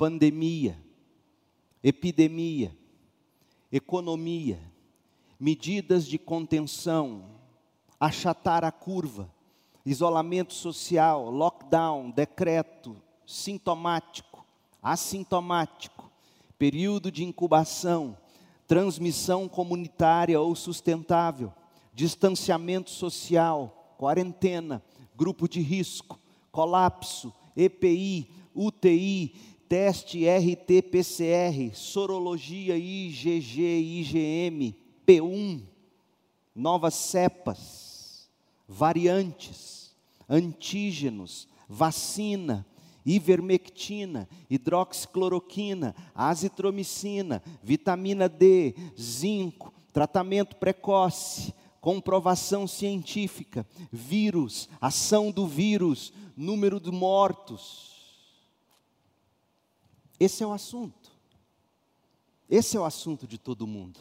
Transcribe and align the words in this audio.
pandemia, 0.00 0.82
epidemia, 1.84 2.74
economia, 3.70 4.58
medidas 5.38 6.06
de 6.06 6.16
contenção, 6.16 7.26
achatar 8.00 8.64
a 8.64 8.72
curva, 8.72 9.30
isolamento 9.84 10.54
social, 10.54 11.28
lockdown, 11.28 12.10
decreto, 12.12 12.96
sintomático, 13.26 14.42
assintomático, 14.82 16.10
período 16.58 17.12
de 17.12 17.22
incubação, 17.22 18.16
transmissão 18.66 19.46
comunitária 19.50 20.40
ou 20.40 20.56
sustentável, 20.56 21.52
distanciamento 21.92 22.88
social, 22.88 23.94
quarentena, 23.98 24.82
grupo 25.14 25.46
de 25.46 25.60
risco, 25.60 26.18
colapso, 26.50 27.30
EPI, 27.54 28.30
UTI, 28.54 29.59
teste 29.70 30.26
RT-PCR, 30.26 31.72
sorologia 31.76 32.76
IgG, 32.76 33.60
IgM, 33.60 34.74
P1, 35.06 35.62
novas 36.52 36.94
cepas, 36.94 38.28
variantes, 38.68 39.94
antígenos, 40.28 41.46
vacina, 41.68 42.66
ivermectina, 43.06 44.28
hidroxicloroquina, 44.50 45.94
azitromicina, 46.16 47.40
vitamina 47.62 48.28
D, 48.28 48.74
zinco, 49.00 49.72
tratamento 49.92 50.56
precoce, 50.56 51.54
comprovação 51.80 52.66
científica, 52.66 53.64
vírus, 53.92 54.68
ação 54.80 55.30
do 55.30 55.46
vírus, 55.46 56.12
número 56.36 56.80
de 56.80 56.90
mortos. 56.90 57.89
Esse 60.20 60.42
é 60.42 60.46
o 60.46 60.52
assunto. 60.52 61.10
Esse 62.48 62.76
é 62.76 62.80
o 62.80 62.84
assunto 62.84 63.26
de 63.26 63.38
todo 63.38 63.66
mundo. 63.66 64.00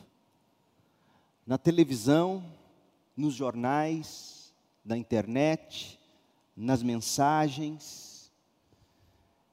Na 1.47 1.57
televisão, 1.57 2.43
nos 3.15 3.33
jornais, 3.33 4.53
na 4.83 4.97
internet, 4.97 5.97
nas 6.55 6.83
mensagens. 6.83 8.31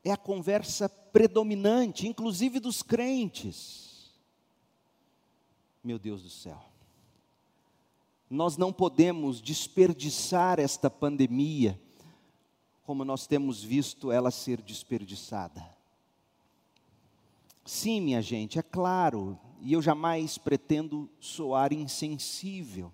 É 0.03 0.11
a 0.11 0.17
conversa 0.17 0.89
predominante, 0.89 2.08
inclusive 2.08 2.58
dos 2.58 2.83
crentes. 2.83 4.11
Meu 5.84 5.98
Deus 5.98 6.23
do 6.23 6.30
céu. 6.30 6.61
Nós 8.28 8.56
não 8.56 8.73
podemos 8.73 9.41
desperdiçar 9.41 10.58
esta 10.58 10.91
pandemia 10.91 11.80
como 12.83 13.05
nós 13.05 13.27
temos 13.27 13.62
visto 13.62 14.11
ela 14.12 14.30
ser 14.30 14.62
desperdiçada. 14.62 15.75
Sim, 17.67 18.00
minha 18.00 18.22
gente, 18.22 18.61
é 18.61 18.62
claro, 18.62 19.36
e 19.61 19.72
eu 19.72 19.83
jamais 19.83 20.39
pretendo 20.39 21.11
soar 21.19 21.73
insensível. 21.73 22.92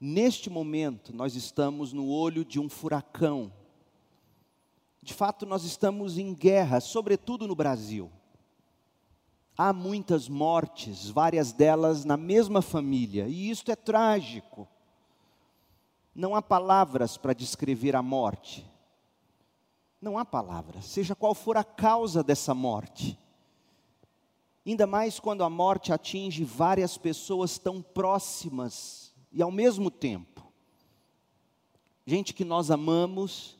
Neste 0.00 0.50
momento, 0.50 1.14
nós 1.14 1.36
estamos 1.36 1.92
no 1.92 2.08
olho 2.08 2.44
de 2.44 2.58
um 2.58 2.68
furacão. 2.68 3.52
De 5.00 5.14
fato, 5.14 5.46
nós 5.46 5.62
estamos 5.62 6.18
em 6.18 6.34
guerra, 6.34 6.80
sobretudo 6.80 7.46
no 7.46 7.54
Brasil. 7.54 8.10
Há 9.56 9.72
muitas 9.72 10.28
mortes, 10.28 11.08
várias 11.08 11.52
delas 11.52 12.04
na 12.04 12.16
mesma 12.16 12.62
família, 12.62 13.28
e 13.28 13.48
isto 13.48 13.70
é 13.70 13.76
trágico. 13.76 14.66
Não 16.12 16.34
há 16.34 16.42
palavras 16.42 17.16
para 17.16 17.32
descrever 17.32 17.94
a 17.94 18.02
morte. 18.02 18.68
Não 20.00 20.18
há 20.18 20.24
palavras, 20.24 20.84
seja 20.86 21.14
qual 21.14 21.32
for 21.32 21.56
a 21.56 21.62
causa 21.62 22.24
dessa 22.24 22.52
morte. 22.52 23.21
Ainda 24.64 24.86
mais 24.86 25.18
quando 25.18 25.42
a 25.42 25.50
morte 25.50 25.92
atinge 25.92 26.44
várias 26.44 26.96
pessoas 26.96 27.58
tão 27.58 27.82
próximas 27.82 29.12
e 29.32 29.42
ao 29.42 29.50
mesmo 29.50 29.90
tempo. 29.90 30.52
Gente 32.06 32.32
que 32.32 32.44
nós 32.44 32.70
amamos 32.70 33.56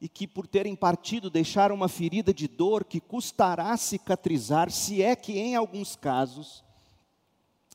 e 0.00 0.08
que, 0.08 0.26
por 0.26 0.46
terem 0.46 0.74
partido, 0.74 1.30
deixaram 1.30 1.74
uma 1.74 1.88
ferida 1.88 2.32
de 2.32 2.48
dor 2.48 2.84
que 2.84 3.00
custará 3.00 3.76
cicatrizar, 3.76 4.70
se 4.70 5.02
é 5.02 5.14
que 5.14 5.38
em 5.38 5.54
alguns 5.54 5.94
casos 5.94 6.64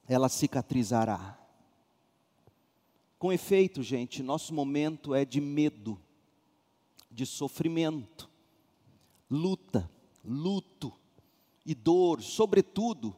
ela 0.07 0.27
cicatrizará. 0.27 1.37
Com 3.19 3.31
efeito, 3.31 3.81
gente, 3.81 4.21
nosso 4.23 4.53
momento 4.53 5.13
é 5.13 5.23
de 5.23 5.39
medo, 5.39 5.99
de 7.09 7.25
sofrimento, 7.25 8.29
luta, 9.29 9.89
luto 10.23 10.93
e 11.67 11.75
dor, 11.75 12.21
sobretudo 12.21 13.13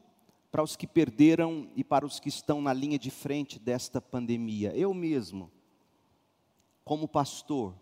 para 0.51 0.63
os 0.63 0.75
que 0.75 0.87
perderam 0.87 1.69
e 1.75 1.83
para 1.83 2.03
os 2.03 2.19
que 2.19 2.29
estão 2.29 2.59
na 2.59 2.73
linha 2.73 2.97
de 2.97 3.11
frente 3.11 3.59
desta 3.59 4.01
pandemia. 4.01 4.75
Eu 4.75 4.91
mesmo, 4.91 5.51
como 6.83 7.07
pastor, 7.07 7.75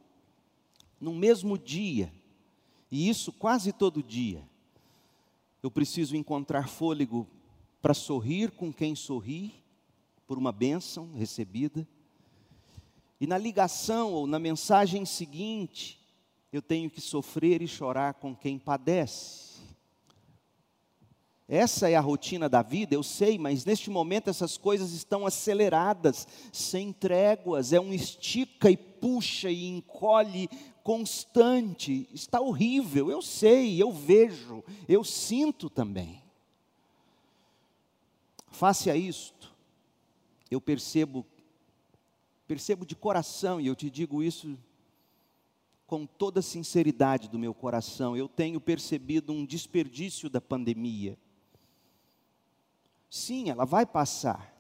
no 1.00 1.16
mesmo 1.16 1.58
dia, 1.58 2.12
e 2.92 3.08
isso 3.08 3.32
quase 3.32 3.72
todo 3.72 4.04
dia, 4.04 4.44
eu 5.64 5.72
preciso 5.72 6.18
encontrar 6.18 6.68
fôlego 6.68 7.26
para 7.82 7.94
sorrir 7.94 8.52
com 8.52 8.74
quem 8.74 8.94
sorri, 8.94 9.54
por 10.28 10.38
uma 10.38 10.52
bênção 10.52 11.14
recebida, 11.14 11.88
e 13.22 13.26
na 13.26 13.38
ligação 13.38 14.12
ou 14.12 14.28
na 14.28 14.38
mensagem 14.38 15.06
seguinte, 15.06 15.98
eu 16.52 16.62
tenho 16.62 16.90
que 16.90 17.00
sofrer 17.00 17.62
e 17.62 17.68
chorar 17.70 18.16
com 18.16 18.36
quem 18.36 18.60
padece. 18.60 19.47
Essa 21.50 21.90
é 21.90 21.96
a 21.96 22.02
rotina 22.02 22.50
da 22.50 22.62
vida, 22.62 22.94
eu 22.94 23.02
sei, 23.02 23.38
mas 23.38 23.64
neste 23.64 23.90
momento 23.90 24.30
essas 24.30 24.58
coisas 24.58 24.92
estão 24.92 25.26
aceleradas, 25.26 26.28
sem 26.52 26.92
tréguas, 26.92 27.72
é 27.72 27.80
um 27.80 27.94
estica 27.94 28.70
e 28.70 28.76
puxa 28.76 29.50
e 29.50 29.66
encolhe 29.66 30.50
constante. 30.84 32.10
Está 32.14 32.42
horrível, 32.42 33.10
eu 33.10 33.22
sei, 33.22 33.82
eu 33.82 33.94
vejo, 33.94 34.62
eu 34.90 35.06
sinto 35.06 35.70
também. 35.70 36.22
Face 38.50 38.92
a 38.92 38.96
isto, 38.98 39.56
eu 40.52 40.60
percebo, 40.60 41.26
percebo 42.46 42.86
de 42.86 42.96
coração, 42.96 43.62
e 43.62 43.68
eu 43.68 43.76
te 43.76 43.90
digo 43.90 44.22
isso 44.22 44.58
com 45.86 46.06
toda 46.06 46.42
a 46.42 46.44
sinceridade 46.44 47.30
do 47.30 47.40
meu 47.40 47.54
coração, 47.54 48.18
eu 48.18 48.28
tenho 48.28 48.60
percebido 48.60 49.32
um 49.32 49.46
desperdício 49.46 50.30
da 50.30 50.42
pandemia 50.42 51.18
Sim, 53.10 53.50
ela 53.50 53.66
vai 53.66 53.86
passar. 53.86 54.54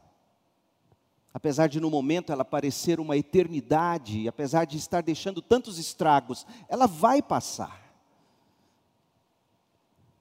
Apesar 1.34 1.68
de 1.68 1.80
no 1.80 1.90
momento 1.90 2.32
ela 2.32 2.44
parecer 2.44 3.00
uma 3.00 3.16
eternidade, 3.16 4.28
apesar 4.28 4.66
de 4.66 4.78
estar 4.78 5.02
deixando 5.02 5.42
tantos 5.42 5.78
estragos, 5.78 6.48
ela 6.68 6.88
vai 6.88 7.22
passar. 7.22 7.94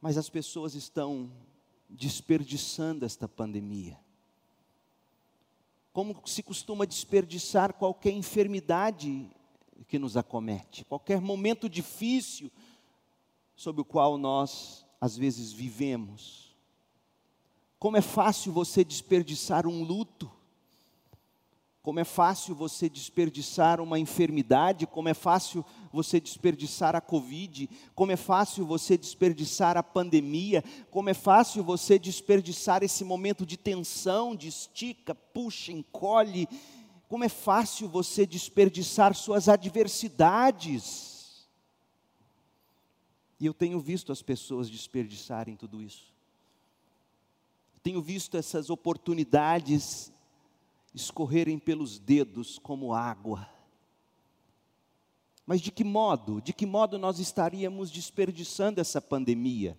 Mas 0.00 0.18
as 0.18 0.28
pessoas 0.28 0.74
estão 0.74 1.32
desperdiçando 1.88 3.04
esta 3.04 3.26
pandemia. 3.26 3.98
Como 5.92 6.20
se 6.26 6.42
costuma 6.42 6.86
desperdiçar 6.86 7.72
qualquer 7.72 8.10
enfermidade 8.10 9.30
que 9.88 9.98
nos 9.98 10.16
acomete, 10.16 10.84
qualquer 10.84 11.20
momento 11.20 11.68
difícil 11.68 12.50
sobre 13.54 13.80
o 13.80 13.84
qual 13.84 14.18
nós 14.18 14.86
às 15.00 15.16
vezes 15.16 15.52
vivemos. 15.52 16.45
Como 17.78 17.96
é 17.96 18.00
fácil 18.00 18.52
você 18.52 18.82
desperdiçar 18.82 19.66
um 19.66 19.82
luto, 19.82 20.30
como 21.86 22.00
é 22.00 22.04
fácil 22.04 22.52
você 22.52 22.88
desperdiçar 22.88 23.80
uma 23.80 23.96
enfermidade, 23.96 24.88
como 24.88 25.08
é 25.08 25.14
fácil 25.14 25.64
você 25.92 26.18
desperdiçar 26.18 26.96
a 26.96 27.00
Covid, 27.00 27.70
como 27.94 28.10
é 28.10 28.16
fácil 28.16 28.66
você 28.66 28.98
desperdiçar 28.98 29.76
a 29.76 29.84
pandemia, 29.84 30.64
como 30.90 31.10
é 31.10 31.14
fácil 31.14 31.62
você 31.62 31.96
desperdiçar 31.96 32.82
esse 32.82 33.04
momento 33.04 33.46
de 33.46 33.56
tensão, 33.56 34.34
de 34.34 34.48
estica, 34.48 35.14
puxa, 35.14 35.70
encolhe, 35.70 36.48
como 37.08 37.22
é 37.22 37.28
fácil 37.28 37.88
você 37.88 38.26
desperdiçar 38.26 39.14
suas 39.14 39.48
adversidades. 39.48 41.46
E 43.38 43.46
eu 43.46 43.54
tenho 43.54 43.78
visto 43.78 44.10
as 44.10 44.22
pessoas 44.22 44.68
desperdiçarem 44.68 45.54
tudo 45.54 45.80
isso 45.80 46.15
tenho 47.86 48.02
visto 48.02 48.36
essas 48.36 48.68
oportunidades 48.68 50.12
escorrerem 50.92 51.56
pelos 51.56 52.00
dedos 52.00 52.58
como 52.58 52.92
água. 52.92 53.48
Mas 55.46 55.60
de 55.60 55.70
que 55.70 55.84
modo? 55.84 56.40
De 56.42 56.52
que 56.52 56.66
modo 56.66 56.98
nós 56.98 57.20
estaríamos 57.20 57.92
desperdiçando 57.92 58.80
essa 58.80 59.00
pandemia? 59.00 59.78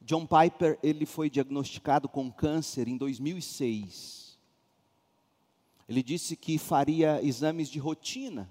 John 0.00 0.26
Piper, 0.26 0.78
ele 0.82 1.04
foi 1.04 1.28
diagnosticado 1.28 2.08
com 2.08 2.32
câncer 2.32 2.88
em 2.88 2.96
2006. 2.96 4.38
Ele 5.86 6.02
disse 6.02 6.36
que 6.36 6.56
faria 6.56 7.22
exames 7.22 7.68
de 7.68 7.78
rotina, 7.78 8.50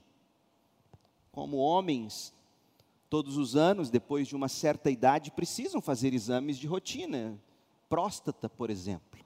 como 1.31 1.57
homens 1.57 2.34
Todos 3.09 3.37
os 3.37 3.55
anos, 3.55 3.89
depois 3.89 4.27
de 4.27 4.35
uma 4.35 4.47
certa 4.47 4.89
idade, 4.89 5.31
precisam 5.31 5.81
fazer 5.81 6.13
exames 6.13 6.57
de 6.57 6.67
rotina, 6.67 7.39
próstata, 7.87 8.49
por 8.49 8.69
exemplo. 8.69 9.23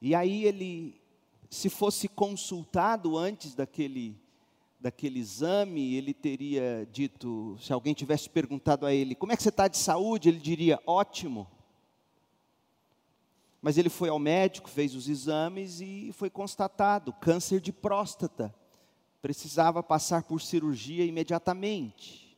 E 0.00 0.14
aí 0.14 0.44
ele, 0.44 1.00
se 1.48 1.70
fosse 1.70 2.08
consultado 2.08 3.16
antes 3.16 3.54
daquele 3.54 4.16
daquele 4.84 5.18
exame, 5.18 5.94
ele 5.94 6.12
teria 6.12 6.86
dito, 6.92 7.56
se 7.58 7.72
alguém 7.72 7.94
tivesse 7.94 8.28
perguntado 8.28 8.84
a 8.84 8.92
ele, 8.92 9.14
como 9.14 9.32
é 9.32 9.36
que 9.36 9.42
você 9.42 9.48
está 9.48 9.66
de 9.66 9.78
saúde? 9.78 10.28
Ele 10.28 10.38
diria, 10.38 10.78
ótimo. 10.86 11.46
Mas 13.62 13.78
ele 13.78 13.88
foi 13.88 14.10
ao 14.10 14.18
médico, 14.18 14.68
fez 14.68 14.94
os 14.94 15.08
exames 15.08 15.80
e 15.80 16.12
foi 16.12 16.28
constatado 16.28 17.14
câncer 17.14 17.62
de 17.62 17.72
próstata. 17.72 18.54
Precisava 19.24 19.82
passar 19.82 20.24
por 20.24 20.42
cirurgia 20.42 21.02
imediatamente. 21.02 22.36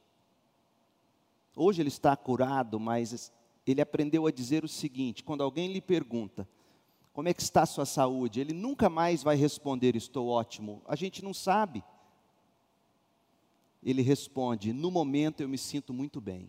Hoje 1.57 1.83
ele 1.83 1.89
está 1.89 2.17
curado, 2.17 2.79
mas 2.79 3.33
ele 3.67 3.81
aprendeu 3.81 4.25
a 4.25 4.31
dizer 4.31 4.65
o 4.65 4.69
seguinte: 4.69 5.25
quando 5.25 5.43
alguém 5.43 5.73
lhe 5.73 5.81
pergunta, 5.81 6.49
como 7.13 7.29
é 7.29 7.35
que 7.35 7.43
está 7.43 7.63
a 7.63 7.67
sua 7.67 7.85
saúde? 7.85 8.39
Ele 8.39 8.53
nunca 8.53 8.89
mais 8.89 9.25
vai 9.25 9.35
responder, 9.35 9.97
estou 9.97 10.29
ótimo. 10.29 10.81
A 10.87 10.95
gente 10.95 11.25
não 11.25 11.35
sabe. 11.35 11.83
Ele 13.83 14.01
responde, 14.01 14.73
no 14.73 14.89
momento 14.89 15.41
eu 15.41 15.49
me 15.49 15.59
sinto 15.59 15.93
muito 15.93 16.21
bem. 16.21 16.49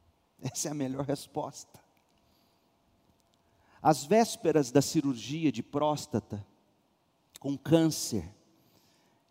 Essa 0.40 0.68
é 0.68 0.70
a 0.70 0.74
melhor 0.74 1.04
resposta. 1.04 1.78
Às 3.82 4.02
vésperas 4.02 4.70
da 4.70 4.80
cirurgia 4.80 5.52
de 5.52 5.62
próstata, 5.62 6.42
com 7.38 7.54
câncer, 7.54 8.32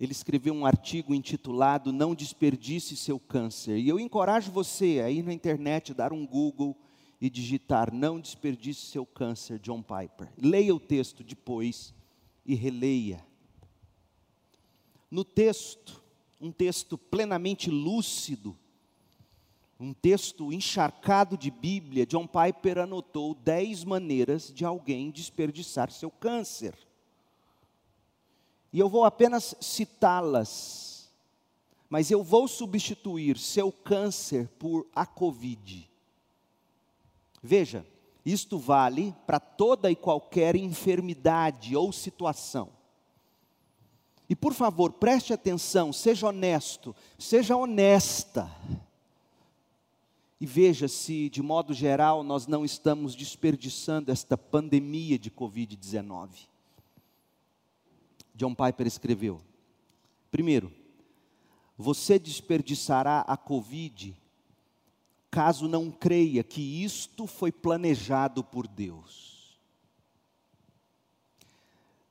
ele 0.03 0.11
escreveu 0.11 0.53
um 0.53 0.65
artigo 0.65 1.15
intitulado 1.15 1.93
Não 1.93 2.13
Desperdice 2.13 2.97
Seu 2.97 3.17
Câncer. 3.17 3.77
E 3.77 3.87
eu 3.87 3.97
encorajo 3.97 4.51
você 4.51 5.01
a 5.01 5.09
ir 5.09 5.23
na 5.23 5.31
internet, 5.31 5.93
dar 5.93 6.11
um 6.11 6.27
Google 6.27 6.77
e 7.21 7.29
digitar 7.29 7.93
Não 7.93 8.19
Desperdice 8.19 8.81
Seu 8.87 9.05
Câncer, 9.05 9.59
John 9.59 9.81
Piper. 9.81 10.29
Leia 10.37 10.75
o 10.75 10.79
texto 10.79 11.23
depois 11.23 11.93
e 12.45 12.53
releia. 12.53 13.25
No 15.09 15.23
texto, 15.23 16.03
um 16.41 16.51
texto 16.51 16.97
plenamente 16.97 17.71
lúcido, 17.71 18.57
um 19.79 19.93
texto 19.93 20.51
encharcado 20.51 21.37
de 21.37 21.49
Bíblia, 21.49 22.05
John 22.05 22.27
Piper 22.27 22.79
anotou 22.79 23.35
dez 23.35 23.85
maneiras 23.85 24.51
de 24.53 24.65
alguém 24.65 25.11
desperdiçar 25.11 25.89
seu 25.91 26.11
câncer. 26.11 26.75
E 28.73 28.79
eu 28.79 28.89
vou 28.89 29.05
apenas 29.05 29.53
citá-las, 29.61 31.07
mas 31.87 32.09
eu 32.09 32.23
vou 32.23 32.47
substituir 32.47 33.37
seu 33.37 33.71
câncer 33.71 34.49
por 34.57 34.87
a 34.95 35.05
Covid. 35.05 35.87
Veja, 37.41 37.85
isto 38.25 38.57
vale 38.57 39.13
para 39.27 39.39
toda 39.39 39.91
e 39.91 39.95
qualquer 39.95 40.55
enfermidade 40.55 41.75
ou 41.75 41.91
situação. 41.91 42.69
E 44.27 44.35
por 44.35 44.53
favor, 44.53 44.93
preste 44.93 45.33
atenção, 45.33 45.93
seja 45.93 46.27
honesto, 46.27 46.95
seja 47.19 47.55
honesta 47.55 48.49
e 50.39 50.45
veja 50.45 50.87
se, 50.87 51.29
de 51.29 51.41
modo 51.41 51.73
geral, 51.73 52.23
nós 52.23 52.47
não 52.47 52.65
estamos 52.65 53.13
desperdiçando 53.15 54.11
esta 54.11 54.37
pandemia 54.37 55.19
de 55.19 55.29
Covid-19. 55.29 56.47
John 58.33 58.55
Piper 58.55 58.87
escreveu: 58.87 59.41
primeiro, 60.31 60.71
você 61.77 62.17
desperdiçará 62.17 63.21
a 63.21 63.37
Covid 63.37 64.15
caso 65.29 65.67
não 65.67 65.89
creia 65.89 66.43
que 66.43 66.83
isto 66.83 67.25
foi 67.25 67.51
planejado 67.51 68.43
por 68.43 68.67
Deus. 68.67 69.57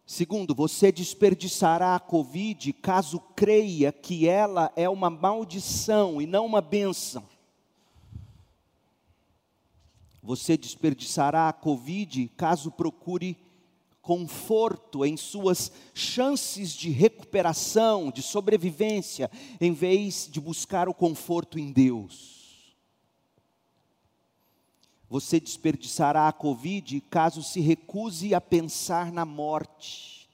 Segundo, 0.05 0.55
você 0.55 0.91
desperdiçará 0.91 1.95
a 1.95 2.01
Covid 2.01 2.73
caso 2.75 3.21
creia 3.35 3.93
que 3.93 4.29
ela 4.29 4.73
é 4.77 4.89
uma 4.89 5.09
maldição 5.09 6.21
e 6.21 6.27
não 6.27 6.45
uma 6.45 6.61
bênção. 6.61 7.27
Você 10.23 10.57
desperdiçará 10.57 11.49
a 11.49 11.53
Covid 11.53 12.29
caso 12.37 12.71
procure 12.71 13.39
conforto 14.03 15.07
em 15.07 15.17
suas 15.17 15.71
chances 15.95 16.73
de 16.73 16.91
recuperação, 16.91 18.11
de 18.11 18.21
sobrevivência, 18.21 19.31
em 19.61 19.73
vez 19.73 20.29
de 20.31 20.41
buscar 20.41 20.89
o 20.89 20.95
conforto 20.95 21.59
em 21.59 21.71
Deus. 21.71 22.77
Você 25.09 25.39
desperdiçará 25.39 26.27
a 26.27 26.33
Covid 26.33 27.01
caso 27.03 27.43
se 27.43 27.61
recuse 27.61 28.35
a 28.35 28.41
pensar 28.41 29.13
na 29.13 29.25
morte. 29.25 30.29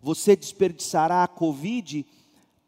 Você 0.00 0.36
desperdiçará 0.36 1.24
a 1.24 1.28
Covid 1.28 2.06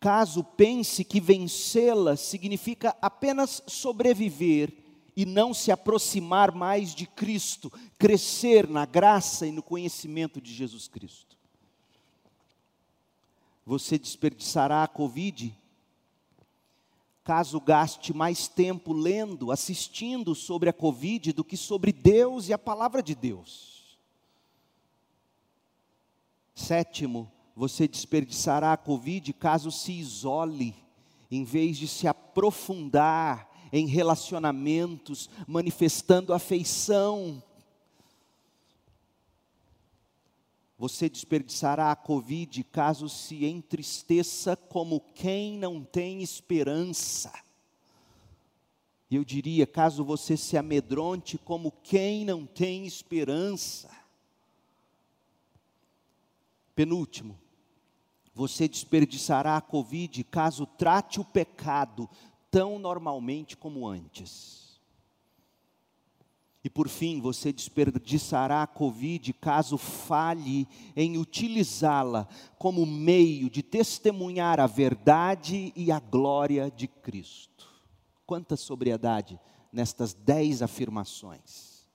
caso 0.01 0.43
pense 0.43 1.05
que 1.05 1.21
vencê-la 1.21 2.17
significa 2.17 2.97
apenas 3.01 3.63
sobreviver 3.67 4.73
e 5.19 5.27
não 5.27 5.53
se 5.53 5.73
aproximar 5.73 6.55
mais 6.55 6.95
de 6.95 7.05
Cristo, 7.05 7.73
crescer 7.99 8.69
na 8.69 8.87
graça 8.87 9.49
e 9.49 9.51
no 9.51 9.65
conhecimento 9.65 10.41
de 10.41 10.55
Jesus 10.55 10.87
Cristo. 10.87 11.37
Você 13.67 13.99
desperdiçará 13.99 14.85
a 14.85 14.87
Covid 14.87 15.53
caso 17.25 17.61
gaste 17.61 18.15
mais 18.15 18.47
tempo 18.47 18.93
lendo, 18.93 19.51
assistindo 19.51 20.37
sobre 20.37 20.71
a 20.71 20.73
Covid 20.73 21.33
do 21.33 21.43
que 21.43 21.57
sobre 21.57 21.91
Deus 21.91 22.49
e 22.49 22.53
a 22.53 22.59
palavra 22.59 23.03
de 23.03 23.17
Deus. 23.17 23.99
Sétimo, 26.55 27.29
você 27.57 27.89
desperdiçará 27.89 28.73
a 28.73 28.77
Covid 28.77 29.33
caso 29.33 29.73
se 29.73 29.91
isole, 29.91 30.77
em 31.29 31.43
vez 31.43 31.77
de 31.77 31.89
se 31.89 32.07
aprofundar 32.07 33.48
em 33.73 33.87
relacionamentos, 33.87 35.29
manifestando 35.47 36.33
afeição. 36.33 37.43
Você 40.79 41.09
desperdiçará 41.09 41.91
a 41.91 41.97
Covid 41.97 42.63
caso 42.65 43.09
se 43.09 43.45
entristeça 43.45 44.57
como 44.57 45.01
quem 45.15 45.59
não 45.59 45.83
tem 45.83 46.23
esperança. 46.23 47.33
Eu 49.11 49.25
diria, 49.25 49.67
caso 49.67 50.05
você 50.05 50.37
se 50.37 50.57
amedronte 50.57 51.39
como 51.39 51.73
quem 51.83 52.25
não 52.25 52.47
tem 52.47 52.87
esperança. 52.87 53.91
Penúltimo, 56.75 57.37
você 58.35 58.69
desperdiçará 58.69 59.57
a 59.57 59.61
Covid 59.61 60.23
caso 60.23 60.65
trate 60.65 61.19
o 61.19 61.25
pecado 61.25 62.09
tão 62.51 62.79
normalmente 62.79 63.57
como 63.57 63.87
antes. 63.87 64.59
E 66.63 66.69
por 66.69 66.89
fim, 66.89 67.21
você 67.21 67.53
desperdiçará 67.53 68.63
a 68.63 68.67
Covid 68.67 69.33
caso 69.35 69.79
falhe 69.79 70.67
em 70.97 71.17
utilizá-la 71.17 72.29
como 72.59 72.85
meio 72.85 73.49
de 73.49 73.63
testemunhar 73.63 74.59
a 74.59 74.67
verdade 74.67 75.73
e 75.75 75.93
a 75.93 76.01
glória 76.01 76.71
de 76.71 76.89
Cristo. 76.89 77.67
Quanta 78.27 78.57
sobriedade 78.57 79.39
nestas 79.73 80.13
dez 80.13 80.61
afirmações. 80.61 81.89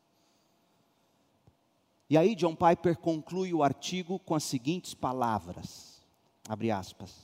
E 2.10 2.18
aí, 2.18 2.34
John 2.36 2.56
Piper 2.56 2.98
conclui 2.98 3.54
o 3.54 3.64
artigo 3.64 4.18
com 4.20 4.34
as 4.34 4.44
seguintes 4.44 4.94
palavras: 4.94 6.02
abre 6.48 6.72
aspas. 6.72 7.23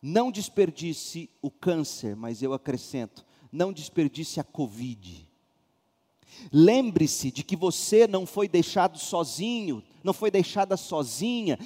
Não 0.00 0.30
desperdice 0.30 1.28
o 1.42 1.50
câncer, 1.50 2.14
mas 2.14 2.42
eu 2.42 2.52
acrescento, 2.52 3.24
não 3.50 3.72
desperdice 3.72 4.38
a 4.38 4.44
Covid. 4.44 5.28
Lembre-se 6.52 7.30
de 7.30 7.42
que 7.42 7.56
você 7.56 8.06
não 8.06 8.24
foi 8.24 8.48
deixado 8.48 8.98
sozinho, 8.98 9.82
não 10.04 10.12
foi 10.12 10.30
deixada 10.30 10.76
sozinha, 10.76 11.58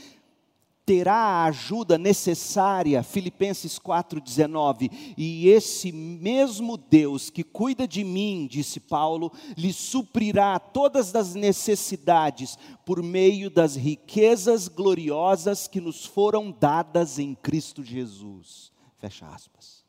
terá 0.93 1.15
a 1.15 1.45
ajuda 1.45 1.97
necessária, 1.97 3.03
Filipenses 3.03 3.79
4,19. 3.79 4.91
E 5.17 5.49
esse 5.49 5.91
mesmo 5.91 6.77
Deus 6.77 7.31
que 7.31 7.43
cuida 7.43 7.89
de 7.89 8.05
mim, 8.05 8.47
disse 8.47 8.79
Paulo, 8.79 9.33
lhe 9.57 9.73
suprirá 9.73 10.59
todas 10.59 11.15
as 11.15 11.35
necessidades 11.35 12.59
por 12.85 13.03
meio 13.03 13.49
das 13.49 13.75
riquezas 13.75 14.69
gloriosas 14.69 15.67
que 15.67 15.81
nos 15.81 16.05
foram 16.05 16.51
dadas 16.53 17.19
em 17.19 17.35
Cristo 17.35 17.83
Jesus. 17.83 18.71
Fecha 18.99 19.27
aspas. 19.29 19.83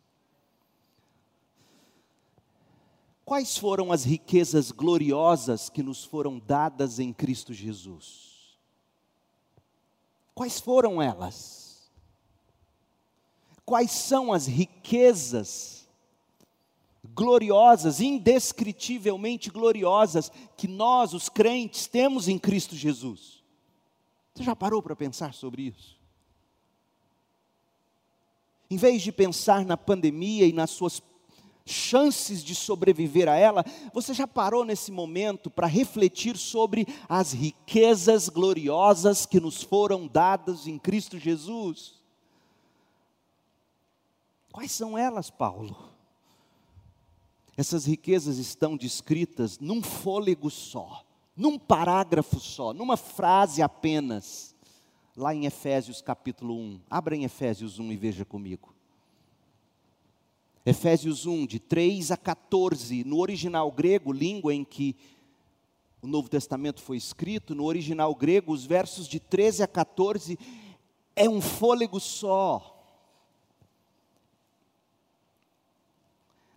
Quais 3.25 3.57
foram 3.57 3.91
as 3.91 4.05
riquezas 4.05 4.71
gloriosas 4.71 5.69
que 5.69 5.83
nos 5.83 6.05
foram 6.05 6.39
dadas 6.39 6.97
em 6.97 7.11
Cristo 7.11 7.53
Jesus? 7.53 8.22
Quais 10.33 10.59
foram 10.59 11.01
elas? 11.01 11.91
Quais 13.65 13.91
são 13.91 14.33
as 14.33 14.47
riquezas 14.47 15.87
gloriosas, 17.13 18.01
indescritivelmente 18.01 19.49
gloriosas, 19.49 20.31
que 20.57 20.67
nós, 20.67 21.13
os 21.13 21.29
crentes, 21.29 21.87
temos 21.87 22.27
em 22.27 22.39
Cristo 22.39 22.75
Jesus? 22.75 23.43
Você 24.33 24.43
já 24.43 24.55
parou 24.55 24.81
para 24.81 24.95
pensar 24.95 25.33
sobre 25.33 25.63
isso? 25.63 25.97
Em 28.69 28.77
vez 28.77 29.03
de 29.03 29.11
pensar 29.11 29.63
na 29.63 29.77
pandemia 29.77 30.47
e 30.47 30.53
nas 30.53 30.71
suas 30.71 30.99
chances 31.65 32.43
de 32.43 32.53
sobreviver 32.53 33.29
a 33.29 33.35
ela, 33.35 33.65
você 33.93 34.13
já 34.13 34.27
parou 34.27 34.65
nesse 34.65 34.91
momento 34.91 35.49
para 35.49 35.67
refletir 35.67 36.37
sobre 36.37 36.85
as 37.07 37.31
riquezas 37.31 38.29
gloriosas 38.29 39.25
que 39.25 39.39
nos 39.39 39.63
foram 39.63 40.07
dadas 40.07 40.67
em 40.67 40.77
Cristo 40.77 41.17
Jesus? 41.17 42.01
Quais 44.51 44.71
são 44.71 44.97
elas, 44.97 45.29
Paulo? 45.29 45.93
Essas 47.55 47.85
riquezas 47.85 48.37
estão 48.37 48.75
descritas 48.75 49.59
num 49.59 49.81
fôlego 49.81 50.49
só, 50.49 51.05
num 51.35 51.57
parágrafo 51.57 52.39
só, 52.39 52.73
numa 52.73 52.97
frase 52.97 53.61
apenas, 53.61 54.55
lá 55.15 55.33
em 55.33 55.45
Efésios 55.45 56.01
capítulo 56.01 56.55
1. 56.55 56.81
Abra 56.89 57.15
em 57.15 57.23
Efésios 57.23 57.79
1 57.79 57.91
e 57.91 57.95
veja 57.95 58.25
comigo. 58.25 58.72
Efésios 60.65 61.25
1, 61.25 61.45
de 61.45 61.59
3 61.59 62.11
a 62.11 62.17
14, 62.17 63.03
no 63.03 63.19
original 63.19 63.71
grego, 63.71 64.13
língua 64.13 64.53
em 64.53 64.63
que 64.63 64.95
o 66.01 66.07
Novo 66.07 66.29
Testamento 66.29 66.81
foi 66.81 66.97
escrito, 66.97 67.53
no 67.55 67.63
original 67.63 68.13
grego, 68.15 68.53
os 68.53 68.65
versos 68.65 69.07
de 69.07 69.19
13 69.19 69.63
a 69.63 69.67
14 69.67 70.37
é 71.15 71.29
um 71.29 71.41
fôlego 71.41 71.99
só. 71.99 72.69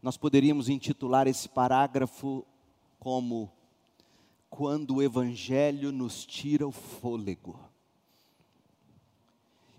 Nós 0.02 0.16
poderíamos 0.16 0.68
intitular 0.68 1.26
esse 1.26 1.48
parágrafo 1.48 2.44
como 2.98 3.50
Quando 4.48 4.96
o 4.96 5.02
Evangelho 5.02 5.90
nos 5.90 6.24
tira 6.24 6.66
o 6.66 6.72
fôlego. 6.72 7.58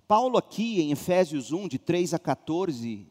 Paulo, 0.08 0.38
aqui 0.38 0.82
em 0.82 0.92
Efésios 0.92 1.52
1, 1.52 1.68
de 1.68 1.80
3 1.80 2.14
a 2.14 2.20
14, 2.20 3.08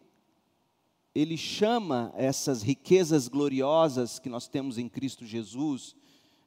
ele 1.17 1.39
chama 1.39 2.13
essas 2.15 2.63
riquezas 2.63 3.27
gloriosas 3.27 4.19
que 4.19 4.29
nós 4.29 4.47
temos 4.47 4.77
em 4.77 4.87
Cristo 4.87 5.25
Jesus 5.25 5.97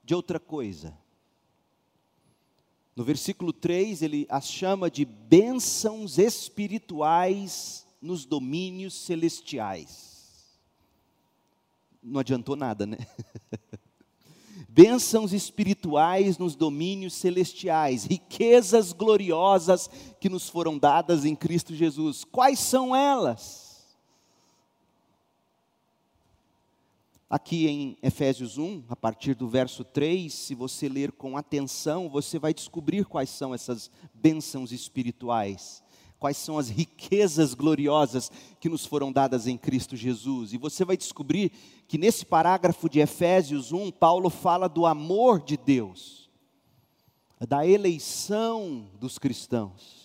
de 0.04 0.14
outra 0.14 0.40
coisa. 0.40 0.96
No 2.96 3.04
versículo 3.04 3.52
3, 3.52 4.04
ele 4.04 4.28
as 4.30 4.48
chama 4.48 4.92
de 4.92 5.06
bênçãos 5.06 6.20
espirituais 6.20 7.84
nos 8.00 8.26
domínios 8.26 8.94
celestiais. 8.94 10.60
Não 12.04 12.20
adiantou 12.20 12.56
nada, 12.56 12.86
né? 12.86 12.98
bênçãos 14.70 15.34
espirituais 15.34 16.38
nos 16.38 16.56
domínios 16.56 17.16
celestiais, 17.16 18.06
riquezas 18.06 18.94
gloriosas 18.94 19.90
que 20.20 20.30
nos 20.30 20.48
foram 20.48 20.78
dadas 20.78 21.26
em 21.26 21.36
Cristo 21.36 21.74
Jesus. 21.74 22.24
Quais 22.24 22.60
são 22.60 22.96
elas? 22.96 23.69
Aqui 27.30 27.68
em 27.68 27.96
Efésios 28.02 28.58
1, 28.58 28.86
a 28.90 28.96
partir 28.96 29.36
do 29.36 29.48
verso 29.48 29.84
3, 29.84 30.34
se 30.34 30.56
você 30.56 30.90
ler 30.90 31.12
com 31.12 31.38
atenção, 31.38 32.10
você 32.10 32.40
vai 32.40 32.56
descobrir 32.56 33.06
quais 33.06 33.30
são 33.30 33.54
essas 33.54 33.92
bênçãos 34.12 34.72
espirituais, 34.72 35.84
quais 36.18 36.38
são 36.38 36.58
as 36.58 36.70
riquezas 36.70 37.54
gloriosas 37.54 38.32
que 38.60 38.68
nos 38.68 38.84
foram 38.84 39.12
dadas 39.12 39.46
em 39.46 39.60
Cristo 39.60 39.96
Jesus. 39.96 40.54
E 40.54 40.58
você 40.58 40.84
vai 40.84 40.98
descobrir 40.98 41.52
que 41.88 42.00
nesse 42.00 42.26
parágrafo 42.26 42.90
de 42.90 43.00
Efésios 43.00 43.72
1, 43.72 43.92
Paulo 43.92 44.32
fala 44.32 44.68
do 44.68 44.88
amor 44.88 45.40
de 45.40 45.56
Deus, 45.56 46.32
da 47.48 47.64
eleição 47.64 48.90
dos 49.00 49.20
cristãos 49.20 49.99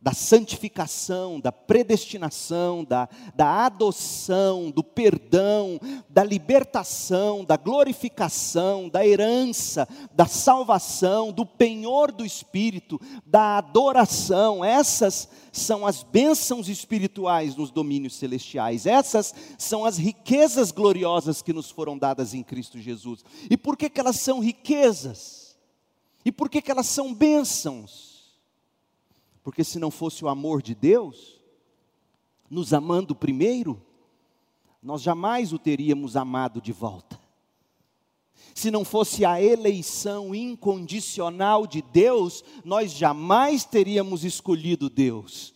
da 0.00 0.12
santificação, 0.12 1.40
da 1.40 1.50
predestinação, 1.50 2.84
da, 2.84 3.08
da 3.34 3.66
adoção, 3.66 4.70
do 4.70 4.84
perdão, 4.84 5.80
da 6.08 6.22
libertação, 6.22 7.44
da 7.44 7.56
glorificação, 7.56 8.88
da 8.88 9.04
herança, 9.04 9.88
da 10.14 10.26
salvação, 10.26 11.32
do 11.32 11.44
penhor 11.44 12.12
do 12.12 12.24
Espírito, 12.24 13.00
da 13.26 13.58
adoração. 13.58 14.64
Essas 14.64 15.28
são 15.50 15.84
as 15.84 16.04
bênçãos 16.04 16.68
espirituais 16.68 17.56
nos 17.56 17.72
domínios 17.72 18.14
celestiais, 18.14 18.86
essas 18.86 19.34
são 19.58 19.84
as 19.84 19.98
riquezas 19.98 20.70
gloriosas 20.70 21.42
que 21.42 21.52
nos 21.52 21.70
foram 21.70 21.98
dadas 21.98 22.34
em 22.34 22.44
Cristo 22.44 22.78
Jesus. 22.78 23.24
E 23.50 23.56
por 23.56 23.76
que, 23.76 23.90
que 23.90 23.98
elas 23.98 24.16
são 24.16 24.38
riquezas? 24.38 25.56
E 26.24 26.30
por 26.30 26.48
que, 26.48 26.62
que 26.62 26.70
elas 26.70 26.86
são 26.86 27.12
bênçãos? 27.12 28.07
Porque 29.48 29.64
se 29.64 29.78
não 29.78 29.90
fosse 29.90 30.22
o 30.22 30.28
amor 30.28 30.60
de 30.60 30.74
Deus, 30.74 31.40
nos 32.50 32.74
amando 32.74 33.14
primeiro, 33.14 33.82
nós 34.82 35.00
jamais 35.00 35.54
o 35.54 35.58
teríamos 35.58 36.16
amado 36.16 36.60
de 36.60 36.70
volta. 36.70 37.18
Se 38.54 38.70
não 38.70 38.84
fosse 38.84 39.24
a 39.24 39.42
eleição 39.42 40.34
incondicional 40.34 41.66
de 41.66 41.80
Deus, 41.80 42.44
nós 42.62 42.92
jamais 42.92 43.64
teríamos 43.64 44.22
escolhido 44.22 44.90
Deus. 44.90 45.54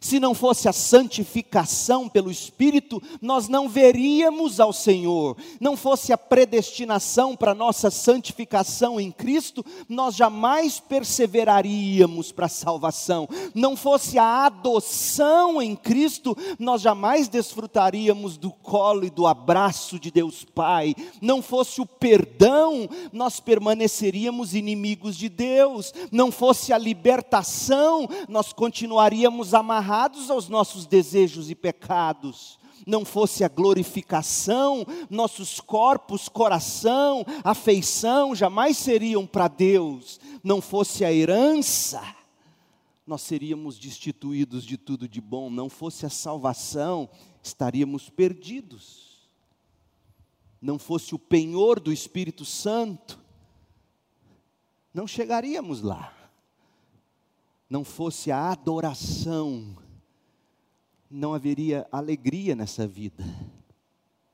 Se 0.00 0.18
não 0.18 0.34
fosse 0.34 0.66
a 0.66 0.72
santificação 0.72 2.08
pelo 2.08 2.30
Espírito, 2.30 3.02
nós 3.20 3.48
não 3.48 3.68
veríamos 3.68 4.58
ao 4.58 4.72
Senhor. 4.72 5.36
Não 5.60 5.76
fosse 5.76 6.10
a 6.10 6.18
predestinação 6.18 7.36
para 7.36 7.54
nossa 7.54 7.90
santificação 7.90 8.98
em 8.98 9.10
Cristo, 9.10 9.64
nós 9.88 10.16
jamais 10.16 10.80
perseveraríamos 10.80 12.32
para 12.32 12.46
a 12.46 12.48
salvação. 12.48 13.28
Não 13.54 13.76
fosse 13.76 14.18
a 14.18 14.46
adoção 14.46 15.60
em 15.60 15.76
Cristo, 15.76 16.36
nós 16.58 16.80
jamais 16.80 17.28
desfrutaríamos 17.28 18.38
do 18.38 18.50
colo 18.50 19.04
e 19.04 19.10
do 19.10 19.26
abraço 19.26 19.98
de 19.98 20.10
Deus 20.10 20.44
Pai. 20.44 20.94
Não 21.20 21.42
fosse 21.42 21.80
o 21.80 21.86
perdão, 21.86 22.88
nós 23.12 23.38
permaneceríamos 23.38 24.54
inimigos 24.54 25.14
de 25.16 25.28
Deus. 25.28 25.92
Não 26.10 26.32
fosse 26.32 26.72
a 26.72 26.78
libertação, 26.78 28.08
nós 28.28 28.52
continuaríamos 28.52 29.52
amarrados 29.52 29.79
amarrados 29.80 30.30
aos 30.30 30.48
nossos 30.48 30.84
desejos 30.84 31.50
e 31.50 31.54
pecados, 31.54 32.58
não 32.86 33.02
fosse 33.02 33.42
a 33.42 33.48
glorificação, 33.48 34.86
nossos 35.08 35.58
corpos, 35.58 36.28
coração, 36.28 37.24
afeição 37.42 38.34
jamais 38.34 38.76
seriam 38.76 39.26
para 39.26 39.48
Deus, 39.48 40.20
não 40.44 40.60
fosse 40.60 41.04
a 41.04 41.12
herança, 41.12 42.02
nós 43.06 43.22
seríamos 43.22 43.78
destituídos 43.78 44.64
de 44.64 44.76
tudo 44.76 45.08
de 45.08 45.20
bom, 45.20 45.48
não 45.48 45.70
fosse 45.70 46.04
a 46.04 46.10
salvação, 46.10 47.08
estaríamos 47.42 48.08
perdidos. 48.08 49.10
Não 50.62 50.78
fosse 50.78 51.14
o 51.14 51.18
penhor 51.18 51.80
do 51.80 51.90
Espírito 51.90 52.44
Santo, 52.44 53.18
não 54.92 55.06
chegaríamos 55.06 55.80
lá 55.80 56.19
não 57.70 57.84
fosse 57.84 58.32
a 58.32 58.50
adoração, 58.50 59.76
não 61.08 61.32
haveria 61.32 61.86
alegria 61.92 62.56
nessa 62.56 62.84
vida. 62.84 63.24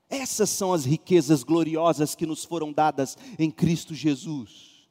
Essas 0.09 0.49
são 0.49 0.73
as 0.73 0.85
riquezas 0.85 1.43
gloriosas 1.43 2.15
que 2.15 2.25
nos 2.25 2.43
foram 2.43 2.73
dadas 2.73 3.15
em 3.37 3.51
Cristo 3.51 3.93
Jesus. 3.93 4.87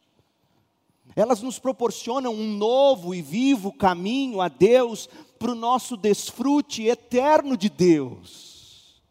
Elas 1.17 1.43
nos 1.43 1.59
proporcionam 1.59 2.33
um 2.33 2.57
novo 2.57 3.15
e 3.15 3.21
vivo 3.21 3.73
caminho 3.73 4.41
a 4.41 4.49
Deus 4.49 5.09
para 5.39 5.51
o 5.51 5.57
nosso 5.57 5.97
desfrute 5.97 6.85
eterno 6.85 7.57
de 7.57 7.69
Deus. 7.69 9.03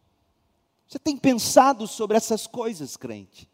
Você 0.86 0.98
tem 0.98 1.16
pensado 1.16 1.86
sobre 1.86 2.16
essas 2.16 2.46
coisas, 2.46 2.96
crente? 2.96 3.48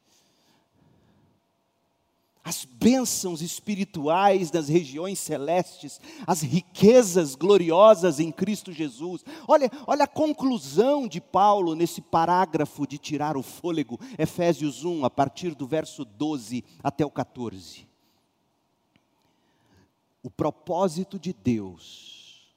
As 2.45 2.65
bênçãos 2.65 3.41
espirituais 3.41 4.51
das 4.51 4.69
regiões 4.69 5.19
celestes, 5.19 6.01
as 6.27 6.43
riquezas 6.43 7.37
gloriosas 7.37 8.19
em 8.19 8.33
Cristo 8.33 8.73
Jesus. 8.73 9.25
Olha, 9.47 9.71
olha 9.87 10.05
a 10.05 10.09
conclusão 10.09 11.07
de 11.07 11.21
Paulo 11.21 11.75
nesse 11.75 12.01
parágrafo 12.01 12.87
de 12.87 12.99
tirar 12.99 13.37
o 13.37 13.43
fôlego, 13.43 13.99
Efésios 14.19 14.85
1, 14.85 15.05
a 15.05 15.11
partir 15.11 15.55
do 15.55 15.67
verso 15.67 16.05
12 16.05 16.65
até 16.83 17.07
o 17.07 17.11
14. 17.11 17.87
O 20.21 20.31
propósito 20.31 21.19
de 21.19 21.33
Deus, 21.33 22.53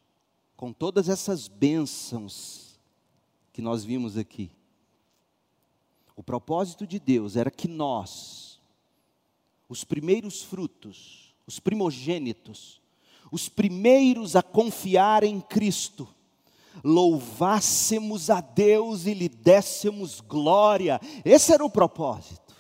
com 0.58 0.74
todas 0.74 1.10
essas 1.10 1.48
bênçãos 1.48 2.80
que 3.54 3.62
nós 3.62 3.84
vimos 3.84 4.18
aqui, 4.18 4.52
o 6.16 6.24
propósito 6.24 6.88
de 6.88 7.00
Deus 7.00 7.36
era 7.36 7.52
que 7.52 7.68
nós, 7.68 8.45
os 9.68 9.84
primeiros 9.84 10.42
frutos, 10.42 11.36
os 11.48 11.60
primogênitos, 11.60 12.82
os 13.32 13.50
primeiros 13.50 14.36
a 14.36 14.44
confiar 14.44 15.24
em 15.24 15.42
Cristo, 15.42 16.08
louvássemos 16.84 18.30
a 18.30 18.42
Deus 18.42 19.06
e 19.06 19.14
lhe 19.14 19.30
dessemos 19.30 20.22
glória. 20.22 21.00
Esse 21.24 21.54
era 21.54 21.66
o 21.66 21.70
propósito. 21.70 22.56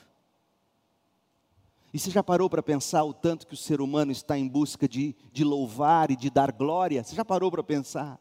E 1.93 1.99
você 1.99 2.11
já 2.11 2.21
parou 2.21 2.49
para 2.49 2.61
pensar 2.61 3.03
o 3.05 3.13
tanto 3.13 3.47
que 3.47 3.53
o 3.53 3.57
ser 3.57 3.79
humano 3.79 4.11
está 4.11 4.37
em 4.37 4.47
busca 4.47 4.87
de, 4.87 5.15
de 5.31 5.45
louvar 5.45 6.11
e 6.11 6.15
de 6.17 6.29
dar 6.29 6.51
glória? 6.51 7.03
Você 7.03 7.15
já 7.15 7.23
parou 7.23 7.49
para 7.49 7.63
pensar? 7.63 8.19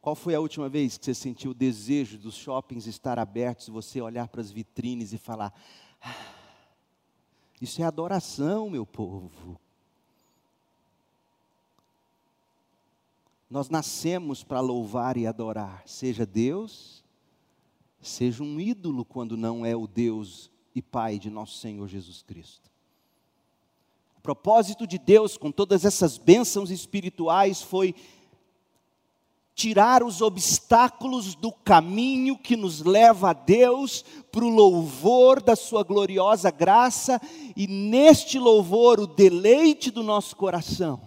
Qual 0.00 0.14
foi 0.14 0.34
a 0.34 0.40
última 0.40 0.68
vez 0.68 0.96
que 0.96 1.04
você 1.04 1.14
sentiu 1.14 1.50
o 1.50 1.54
desejo 1.54 2.18
dos 2.18 2.34
shoppings 2.34 2.86
estar 2.86 3.18
abertos 3.18 3.68
você 3.68 4.00
olhar 4.00 4.28
para 4.28 4.40
as 4.40 4.50
vitrines 4.50 5.12
e 5.12 5.18
falar: 5.18 5.52
ah, 6.00 6.14
Isso 7.60 7.82
é 7.82 7.84
adoração, 7.84 8.70
meu 8.70 8.86
povo. 8.86 9.60
Nós 13.50 13.70
nascemos 13.70 14.44
para 14.44 14.60
louvar 14.60 15.16
e 15.16 15.26
adorar, 15.26 15.82
seja 15.86 16.26
Deus, 16.26 17.02
seja 18.00 18.42
um 18.42 18.60
ídolo 18.60 19.04
quando 19.04 19.36
não 19.36 19.64
é 19.64 19.74
o 19.74 19.86
Deus 19.86 20.50
e 20.74 20.82
Pai 20.82 21.18
de 21.18 21.30
nosso 21.30 21.56
Senhor 21.58 21.88
Jesus 21.88 22.22
Cristo. 22.22 22.70
O 24.18 24.20
propósito 24.20 24.86
de 24.86 24.98
Deus 24.98 25.38
com 25.38 25.50
todas 25.50 25.84
essas 25.86 26.18
bênçãos 26.18 26.70
espirituais 26.70 27.62
foi 27.62 27.94
tirar 29.58 30.04
os 30.04 30.22
obstáculos 30.22 31.34
do 31.34 31.50
caminho 31.50 32.38
que 32.38 32.56
nos 32.56 32.80
leva 32.80 33.30
a 33.30 33.32
Deus, 33.32 34.04
para 34.30 34.44
o 34.44 34.48
louvor 34.48 35.42
da 35.42 35.56
Sua 35.56 35.82
gloriosa 35.82 36.48
graça, 36.48 37.20
e 37.56 37.66
neste 37.66 38.38
louvor 38.38 39.00
o 39.00 39.06
deleite 39.06 39.90
do 39.90 40.04
nosso 40.04 40.36
coração. 40.36 41.00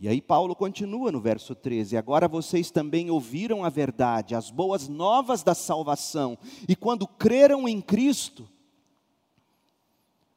E 0.00 0.08
aí 0.08 0.20
Paulo 0.20 0.56
continua 0.56 1.12
no 1.12 1.20
verso 1.20 1.54
13: 1.54 1.96
Agora 1.96 2.26
vocês 2.26 2.72
também 2.72 3.08
ouviram 3.08 3.64
a 3.64 3.68
verdade, 3.68 4.34
as 4.34 4.50
boas 4.50 4.88
novas 4.88 5.44
da 5.44 5.54
salvação, 5.54 6.36
e 6.68 6.74
quando 6.74 7.06
creram 7.06 7.68
em 7.68 7.80
Cristo, 7.80 8.48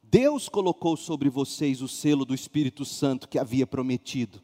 Deus 0.00 0.48
colocou 0.48 0.96
sobre 0.96 1.28
vocês 1.28 1.82
o 1.82 1.88
selo 1.88 2.24
do 2.24 2.36
Espírito 2.36 2.84
Santo 2.84 3.28
que 3.28 3.36
havia 3.36 3.66
prometido. 3.66 4.40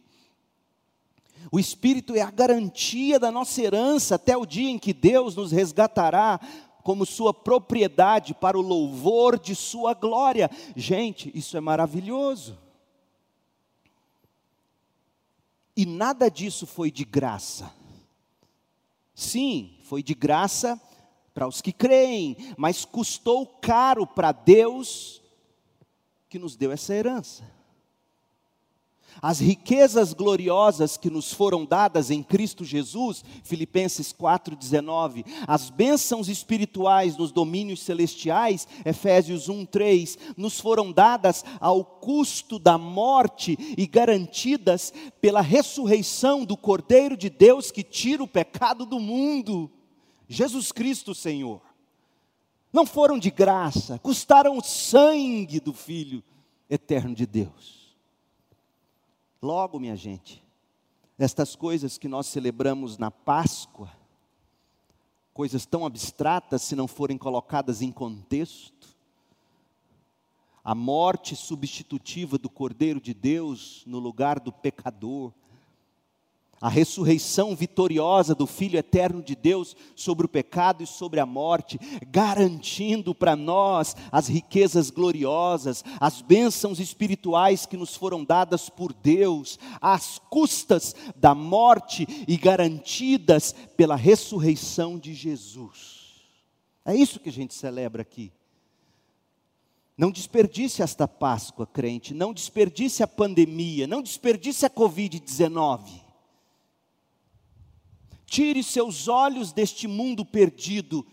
O 1.51 1.61
Espírito 1.61 2.15
é 2.15 2.21
a 2.21 2.31
garantia 2.31 3.19
da 3.19 3.31
nossa 3.31 3.63
herança 3.63 4.17
até 4.17 4.37
o 4.37 4.45
dia 4.45 4.71
em 4.71 4.79
que 4.79 4.93
Deus 4.93 5.37
nos 5.37 5.53
resgatará 5.53 6.41
como 6.83 7.07
sua 7.07 7.33
propriedade 7.33 8.35
para 8.35 8.59
o 8.59 8.63
louvor 8.63 9.39
de 9.39 9.55
sua 9.55 9.95
glória. 9.95 10.51
Gente, 10.75 11.31
isso 11.35 11.57
é 11.57 11.61
maravilhoso. 11.61 12.59
E 15.77 15.85
nada 15.85 16.29
disso 16.29 16.67
foi 16.67 16.91
de 16.91 17.05
graça. 17.05 17.73
Sim, 19.15 19.79
foi 19.83 20.03
de 20.03 20.15
graça 20.15 20.81
para 21.33 21.47
os 21.47 21.61
que 21.61 21.73
creem, 21.73 22.37
mas 22.57 22.85
custou 22.85 23.47
caro 23.47 24.07
para 24.07 24.33
Deus 24.33 25.23
que 26.29 26.39
nos 26.39 26.57
deu 26.57 26.73
essa 26.73 26.95
herança 26.95 27.56
as 29.23 29.41
riquezas 29.41 30.13
gloriosas 30.13 30.97
que 30.97 31.11
nos 31.11 31.33
foram 31.33 31.65
dadas 31.65 32.11
em 32.11 32.23
Cristo 32.23 32.65
Jesus, 32.65 33.25
Filipenses 33.43 34.13
4:19, 34.13 35.25
as 35.47 35.71
bênçãos 35.71 36.29
espirituais 36.29 37.17
nos 37.17 37.33
domínios 37.33 37.81
celestiais, 37.81 38.67
Efésios 38.85 39.49
1:3, 39.49 40.19
nos 40.37 40.61
foram 40.61 40.93
dadas 40.93 41.45
ao 41.61 41.85
custo 41.85 42.59
da 42.59 42.77
morte 42.77 43.57
e 43.77 43.87
garantidas 43.87 44.93
pela 45.21 45.41
ressurreição 45.41 46.45
do 46.45 46.57
Cordeiro 46.57 47.17
de 47.17 47.31
Deus 47.31 47.71
que 47.71 47.83
tira 47.83 48.23
o 48.23 48.29
pecado 48.29 48.85
do 48.85 49.01
mundo, 49.01 49.71
Jesus 50.29 50.73
Cristo, 50.73 51.15
Senhor. 51.15 51.63
Não 52.73 52.85
foram 52.85 53.19
de 53.19 53.31
graça, 53.31 53.99
custaram 53.99 54.59
o 54.59 54.63
sangue 54.63 55.61
do 55.61 55.73
Filho 55.73 56.23
eterno 56.69 57.15
de 57.15 57.27
Deus. 57.27 57.86
Logo, 59.41 59.79
minha 59.79 59.97
gente, 59.97 60.43
estas 61.19 61.55
coisas 61.55 61.99
que 61.99 62.09
nós 62.09 62.27
celebramos 62.27 62.97
na 62.99 63.11
Páscoa, 63.11 63.91
coisas 65.33 65.67
tão 65.67 65.85
abstratas 65.85 66.63
se 66.63 66.75
não 66.75 66.89
forem 66.89 67.19
colocadas 67.19 67.83
em 67.83 67.93
contexto, 67.93 68.97
a 70.65 70.75
morte 70.75 71.37
substitutiva 71.37 72.39
do 72.39 72.51
Cordeiro 72.51 73.01
de 73.01 73.15
Deus 73.15 73.85
no 73.87 73.99
lugar 73.99 74.41
do 74.41 74.51
pecador, 74.51 75.33
a 76.61 76.69
ressurreição 76.69 77.55
vitoriosa 77.55 78.35
do 78.35 78.47
Filho 78.47 78.79
eterno 78.79 79.23
de 79.23 79.37
Deus 79.37 79.77
sobre 79.95 80.27
o 80.27 80.29
pecado 80.29 80.83
e 80.83 80.87
sobre 80.87 81.21
a 81.21 81.27
morte, 81.27 81.79
garantindo 82.11 83.15
para 83.15 83.37
nós 83.37 83.95
as 84.11 84.27
riquezas 84.29 84.91
gloriosas, 84.91 85.85
as 86.01 86.23
bênçãos 86.23 86.81
espirituais 86.81 87.67
que 87.67 87.77
nos 87.77 87.95
foram 87.95 88.25
dadas 88.25 88.69
por 88.69 88.93
Deus, 88.93 89.59
às 89.81 90.19
custas 90.31 90.95
da 91.15 91.35
morte 91.35 92.07
e 92.27 92.37
garantidas 92.37 93.55
pela 93.77 93.97
ressurreição 93.97 94.99
de 94.99 95.13
Jesus. 95.15 95.97
É 96.85 96.95
isso 96.95 97.21
que 97.21 97.29
a 97.29 97.33
gente 97.33 97.55
celebra 97.55 98.03
aqui. 98.03 98.33
Não 99.99 100.11
desperdice 100.11 100.83
esta 100.83 101.09
Páscoa, 101.09 101.67
crente, 101.67 102.13
não 102.13 102.33
desperdice 102.33 103.03
a 103.03 103.07
pandemia, 103.07 103.87
não 103.87 104.03
desperdice 104.03 104.65
a 104.67 104.71
Covid-19 104.71 106.06
Tire 108.27 108.63
seus 108.63 109.09
olhos 109.09 109.53
deste 109.53 109.87
mundo 109.87 110.25
perdido. 110.25 111.07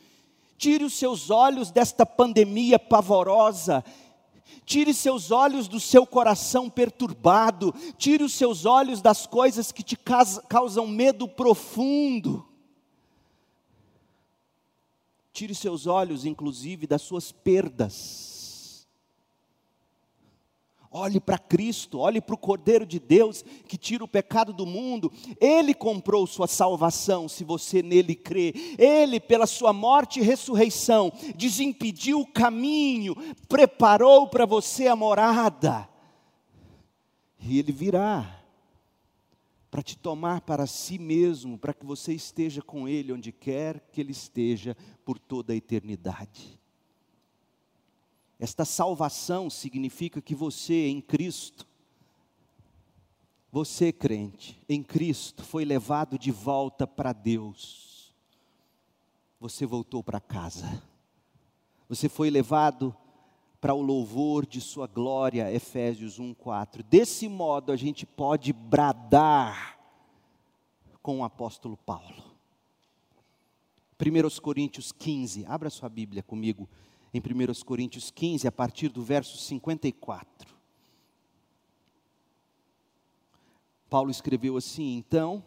Tire 0.57 0.83
os 0.83 0.93
seus 0.93 1.29
olhos 1.29 1.71
desta 1.71 2.05
pandemia 2.05 2.79
pavorosa. 2.79 3.83
Tire 4.65 4.93
seus 4.93 5.29
olhos 5.29 5.67
do 5.67 5.79
seu 5.79 6.05
coração 6.05 6.69
perturbado. 6.69 7.73
Tire 7.97 8.23
os 8.23 8.33
seus 8.33 8.65
olhos 8.65 9.01
das 9.01 9.27
coisas 9.27 9.71
que 9.71 9.83
te 9.83 9.95
causam 10.49 10.87
medo 10.87 11.27
profundo. 11.27 12.47
Tire 15.31 15.53
seus 15.55 15.87
olhos, 15.87 16.25
inclusive, 16.25 16.87
das 16.87 17.01
suas 17.01 17.31
perdas 17.31 18.32
Olhe 20.95 21.19
para 21.19 21.39
Cristo, 21.39 21.97
olhe 21.97 22.21
para 22.21 22.35
o 22.35 22.37
Cordeiro 22.37 22.85
de 22.85 22.99
Deus 22.99 23.43
que 23.67 23.77
tira 23.77 24.03
o 24.03 24.07
pecado 24.07 24.53
do 24.53 24.63
mundo. 24.63 25.11
Ele 25.41 25.73
comprou 25.73 26.27
sua 26.27 26.45
salvação, 26.45 27.27
se 27.27 27.43
você 27.43 27.81
nele 27.81 28.13
crê. 28.13 28.53
Ele, 28.77 29.19
pela 29.19 29.47
sua 29.47 29.73
morte 29.73 30.19
e 30.19 30.23
ressurreição, 30.23 31.11
desimpediu 31.35 32.19
o 32.19 32.27
caminho, 32.27 33.15
preparou 33.49 34.27
para 34.27 34.45
você 34.45 34.85
a 34.85 34.95
morada. 34.95 35.89
E 37.39 37.57
ele 37.57 37.71
virá 37.71 38.43
para 39.71 39.81
te 39.81 39.97
tomar 39.97 40.41
para 40.41 40.67
si 40.67 40.99
mesmo, 40.99 41.57
para 41.57 41.73
que 41.73 41.83
você 41.83 42.13
esteja 42.13 42.61
com 42.61 42.87
ele 42.87 43.11
onde 43.11 43.31
quer 43.31 43.79
que 43.91 43.99
ele 43.99 44.11
esteja 44.11 44.77
por 45.03 45.17
toda 45.17 45.53
a 45.53 45.55
eternidade. 45.55 46.61
Esta 48.43 48.65
salvação 48.65 49.49
significa 49.49 50.21
que 50.21 50.35
você 50.35 50.89
em 50.89 50.99
Cristo, 50.99 51.65
você 53.49 53.89
crente, 53.89 54.61
em 54.67 54.83
Cristo, 54.83 55.45
foi 55.45 55.63
levado 55.63 56.19
de 56.19 56.29
volta 56.29 56.85
para 56.85 57.13
Deus. 57.13 58.13
Você 59.39 59.65
voltou 59.65 60.03
para 60.03 60.19
casa. 60.19 60.83
Você 61.87 62.09
foi 62.09 62.29
levado 62.29 62.93
para 63.61 63.73
o 63.73 63.81
louvor 63.81 64.45
de 64.45 64.59
sua 64.59 64.87
glória, 64.87 65.49
Efésios 65.49 66.19
1:4. 66.19 66.83
Desse 66.83 67.29
modo 67.29 67.71
a 67.71 67.77
gente 67.77 68.05
pode 68.05 68.51
bradar 68.51 69.79
com 71.01 71.19
o 71.19 71.23
apóstolo 71.23 71.77
Paulo. 71.77 72.35
1 73.97 74.41
Coríntios 74.41 74.91
15, 74.91 75.45
abra 75.45 75.69
sua 75.69 75.87
Bíblia 75.87 76.21
comigo 76.21 76.67
em 77.13 77.19
1 77.19 77.63
Coríntios 77.63 78.09
15, 78.09 78.47
a 78.47 78.51
partir 78.51 78.89
do 78.89 79.03
verso 79.03 79.37
54. 79.37 80.53
Paulo 83.89 84.09
escreveu 84.09 84.57
assim: 84.57 84.97
Então, 84.97 85.43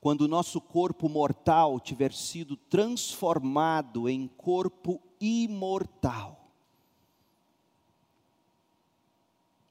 quando 0.00 0.22
o 0.22 0.28
nosso 0.28 0.60
corpo 0.60 1.08
mortal 1.08 1.78
tiver 1.78 2.12
sido 2.14 2.56
transformado 2.56 4.08
em 4.08 4.26
corpo 4.26 5.00
imortal. 5.20 6.38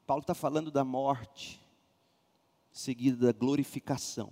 Paulo 0.06 0.22
está 0.22 0.36
falando 0.36 0.70
da 0.70 0.84
morte, 0.84 1.60
seguida 2.72 3.26
da 3.26 3.32
glorificação. 3.32 4.32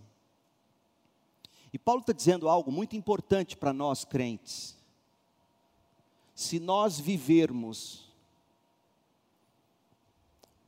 E 1.74 1.80
Paulo 1.80 2.02
está 2.02 2.14
dizendo 2.14 2.48
algo 2.48 2.72
muito 2.72 2.96
importante 2.96 3.58
para 3.58 3.74
nós 3.74 4.06
crentes. 4.06 4.77
Se 6.38 6.60
nós 6.60 7.00
vivermos 7.00 8.14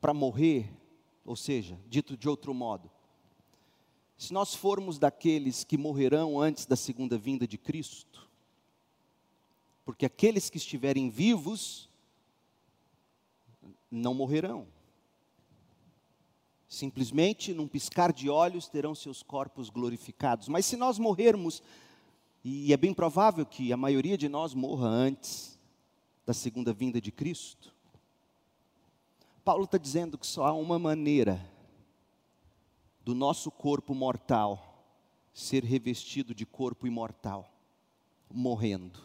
para 0.01 0.15
morrer, 0.15 0.67
ou 1.23 1.35
seja, 1.35 1.79
dito 1.87 2.17
de 2.17 2.27
outro 2.27 2.55
modo, 2.55 2.89
se 4.17 4.33
nós 4.33 4.55
formos 4.55 4.97
daqueles 4.97 5.63
que 5.63 5.77
morrerão 5.77 6.41
antes 6.41 6.65
da 6.65 6.75
segunda 6.75 7.19
vinda 7.19 7.47
de 7.47 7.55
Cristo, 7.55 8.27
porque 9.85 10.07
aqueles 10.07 10.49
que 10.49 10.57
estiverem 10.57 11.07
vivos 11.07 11.87
não 13.91 14.15
morrerão. 14.15 14.67
Simplesmente, 16.67 17.53
num 17.53 17.67
piscar 17.67 18.11
de 18.11 18.27
olhos, 18.27 18.67
terão 18.67 18.95
seus 18.95 19.21
corpos 19.21 19.69
glorificados. 19.69 20.47
Mas 20.47 20.65
se 20.65 20.75
nós 20.75 20.97
morrermos, 20.97 21.61
e 22.43 22.73
é 22.73 22.77
bem 22.77 22.91
provável 22.91 23.45
que 23.45 23.71
a 23.71 23.77
maioria 23.77 24.17
de 24.17 24.27
nós 24.27 24.55
morra 24.55 24.87
antes 24.87 25.58
da 26.29 26.33
segunda 26.35 26.71
vinda 26.71 27.01
de 27.01 27.11
Cristo, 27.11 27.73
Paulo 29.43 29.63
está 29.63 29.79
dizendo 29.79 30.15
que 30.15 30.27
só 30.27 30.45
há 30.45 30.53
uma 30.53 30.77
maneira 30.77 31.43
do 33.03 33.15
nosso 33.15 33.49
corpo 33.49 33.95
mortal 33.95 34.85
ser 35.33 35.63
revestido 35.63 36.35
de 36.35 36.45
corpo 36.45 36.85
imortal 36.85 37.51
morrendo. 38.29 38.99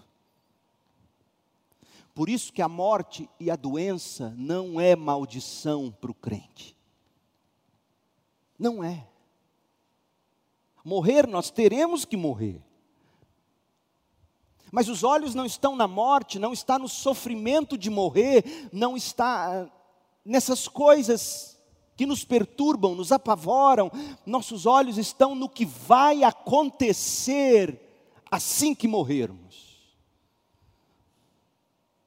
Por 2.15 2.29
isso 2.29 2.53
que 2.53 2.61
a 2.61 2.69
morte 2.69 3.27
e 3.41 3.51
a 3.51 3.57
doença 3.57 4.35
não 4.37 4.79
é 4.79 4.95
maldição 4.95 5.91
para 5.91 6.11
o 6.11 6.15
crente. 6.15 6.77
Não 8.59 8.85
é. 8.85 9.09
Morrer, 10.85 11.27
nós 11.27 11.51
teremos 11.51 12.05
que 12.05 12.19
morrer. 12.19 12.61
Mas 14.75 14.89
os 14.89 15.05
olhos 15.05 15.37
não 15.37 15.47
estão 15.47 15.77
na 15.77 15.87
morte, 15.87 16.37
não 16.37 16.53
está 16.53 16.81
no 16.81 16.89
sofrimento 16.89 17.79
de 17.79 17.89
morrer, 17.89 18.69
não 18.73 18.97
está 18.97 19.71
nessas 20.25 20.67
coisas 20.67 21.57
que 21.97 22.05
nos 22.05 22.25
perturbam, 22.25 22.93
nos 22.93 23.13
apavoram, 23.13 23.89
nossos 24.27 24.67
olhos 24.67 24.99
estão 24.99 25.33
no 25.37 25.49
que 25.49 25.65
vai 25.65 26.25
acontecer 26.25 27.81
assim 28.29 28.75
que 28.75 28.89
morrermos. 28.89 29.64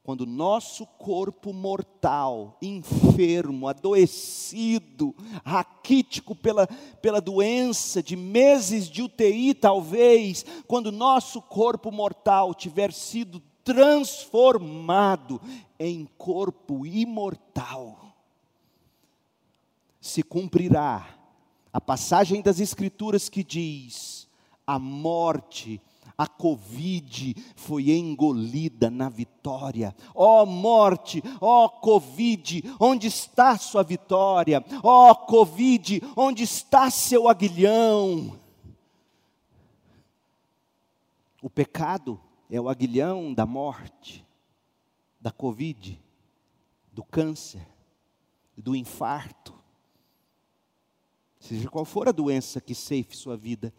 Quando 0.08 0.26
nosso 0.26 0.86
corpo 0.86 1.52
mortal, 1.52 2.58
enfermo, 2.62 3.68
adoecido, 3.68 5.14
raquítico 5.44 6.34
pela, 6.34 6.66
pela 7.02 7.20
doença 7.20 8.02
de 8.02 8.16
meses 8.16 8.90
de 8.90 9.02
UTI, 9.02 9.54
talvez, 9.54 10.46
quando 10.66 10.94
nosso 10.94 11.42
corpo 11.42 11.92
mortal 11.92 12.54
tiver 12.56 12.94
sido 12.94 13.44
transformado 13.66 15.42
em 15.78 16.08
corpo 16.18 16.86
imortal, 16.86 18.16
se 20.00 20.24
cumprirá 20.24 21.06
a 21.74 21.82
passagem 21.82 22.42
das 22.42 22.62
Escrituras 22.62 23.28
que 23.28 23.44
diz: 23.44 24.26
a 24.66 24.80
morte, 24.80 25.82
a 26.18 26.26
Covid 26.28 27.36
foi 27.56 27.92
engolida 27.92 28.90
na 28.90 29.10
vitória. 29.10 29.96
Ó 30.16 30.44
oh, 30.44 30.46
morte, 30.46 31.22
ó 31.40 31.66
oh, 31.66 31.70
Covid, 31.70 32.64
onde 32.80 33.08
está 33.08 33.58
sua 33.58 33.84
vitória? 33.84 34.64
Ó 34.84 35.12
oh, 35.12 35.16
Covid, 35.16 36.02
onde 36.16 36.44
está 36.44 36.90
seu 36.90 37.28
aguilhão? 37.28 38.40
O 41.42 41.50
pecado 41.50 42.20
é 42.50 42.60
o 42.60 42.68
aguilhão 42.68 43.34
da 43.34 43.46
morte, 43.46 44.26
da 45.22 45.32
Covid, 45.32 46.02
do 46.92 47.04
câncer, 47.04 47.66
do 48.58 48.76
infarto 48.76 49.58
seja 51.48 51.70
qual 51.70 51.86
for 51.86 52.10
a 52.10 52.12
doença 52.12 52.60
que 52.60 52.76
ceife 52.76 53.16
sua 53.16 53.38
vida. 53.38 53.74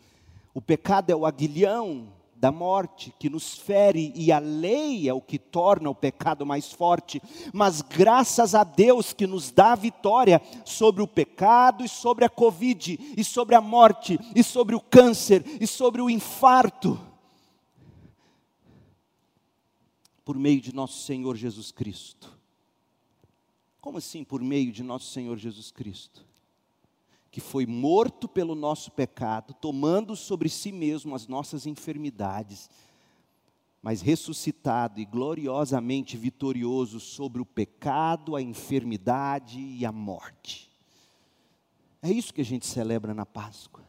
O 0.54 0.60
pecado 0.60 1.10
é 1.10 1.16
o 1.16 1.26
aguilhão 1.26 2.12
da 2.38 2.52
morte 2.52 3.12
que 3.18 3.28
nos 3.28 3.58
fere 3.58 4.12
e 4.14 4.30
a 4.30 4.38
lei 4.38 5.08
é 5.08 5.12
o 5.12 5.20
que 5.20 5.38
torna 5.38 5.90
o 5.90 5.94
pecado 5.94 6.46
mais 6.46 6.72
forte, 6.72 7.20
mas 7.52 7.82
graças 7.82 8.54
a 8.54 8.62
Deus 8.62 9.12
que 9.12 9.26
nos 9.26 9.50
dá 9.50 9.72
a 9.72 9.76
vitória 9.76 10.40
sobre 10.64 11.02
o 11.02 11.08
pecado 11.08 11.84
e 11.84 11.88
sobre 11.88 12.24
a 12.24 12.28
Covid, 12.28 13.14
e 13.16 13.24
sobre 13.24 13.56
a 13.56 13.60
morte, 13.60 14.18
e 14.36 14.44
sobre 14.44 14.76
o 14.76 14.80
câncer, 14.80 15.44
e 15.60 15.66
sobre 15.66 16.00
o 16.00 16.08
infarto, 16.08 16.98
por 20.24 20.36
meio 20.36 20.60
de 20.60 20.72
nosso 20.72 21.02
Senhor 21.02 21.34
Jesus 21.34 21.72
Cristo. 21.72 22.38
Como 23.80 23.98
assim 23.98 24.22
por 24.22 24.40
meio 24.40 24.70
de 24.70 24.82
nosso 24.84 25.06
Senhor 25.06 25.36
Jesus 25.38 25.72
Cristo? 25.72 26.27
Que 27.38 27.44
foi 27.44 27.66
morto 27.66 28.26
pelo 28.26 28.56
nosso 28.56 28.90
pecado, 28.90 29.54
tomando 29.54 30.16
sobre 30.16 30.48
si 30.48 30.72
mesmo 30.72 31.14
as 31.14 31.28
nossas 31.28 31.66
enfermidades, 31.66 32.68
mas 33.80 34.02
ressuscitado 34.02 34.98
e 34.98 35.04
gloriosamente 35.04 36.16
vitorioso 36.16 36.98
sobre 36.98 37.40
o 37.40 37.46
pecado, 37.46 38.34
a 38.34 38.42
enfermidade 38.42 39.60
e 39.60 39.86
a 39.86 39.92
morte. 39.92 40.68
É 42.02 42.10
isso 42.10 42.34
que 42.34 42.40
a 42.40 42.44
gente 42.44 42.66
celebra 42.66 43.14
na 43.14 43.24
Páscoa. 43.24 43.84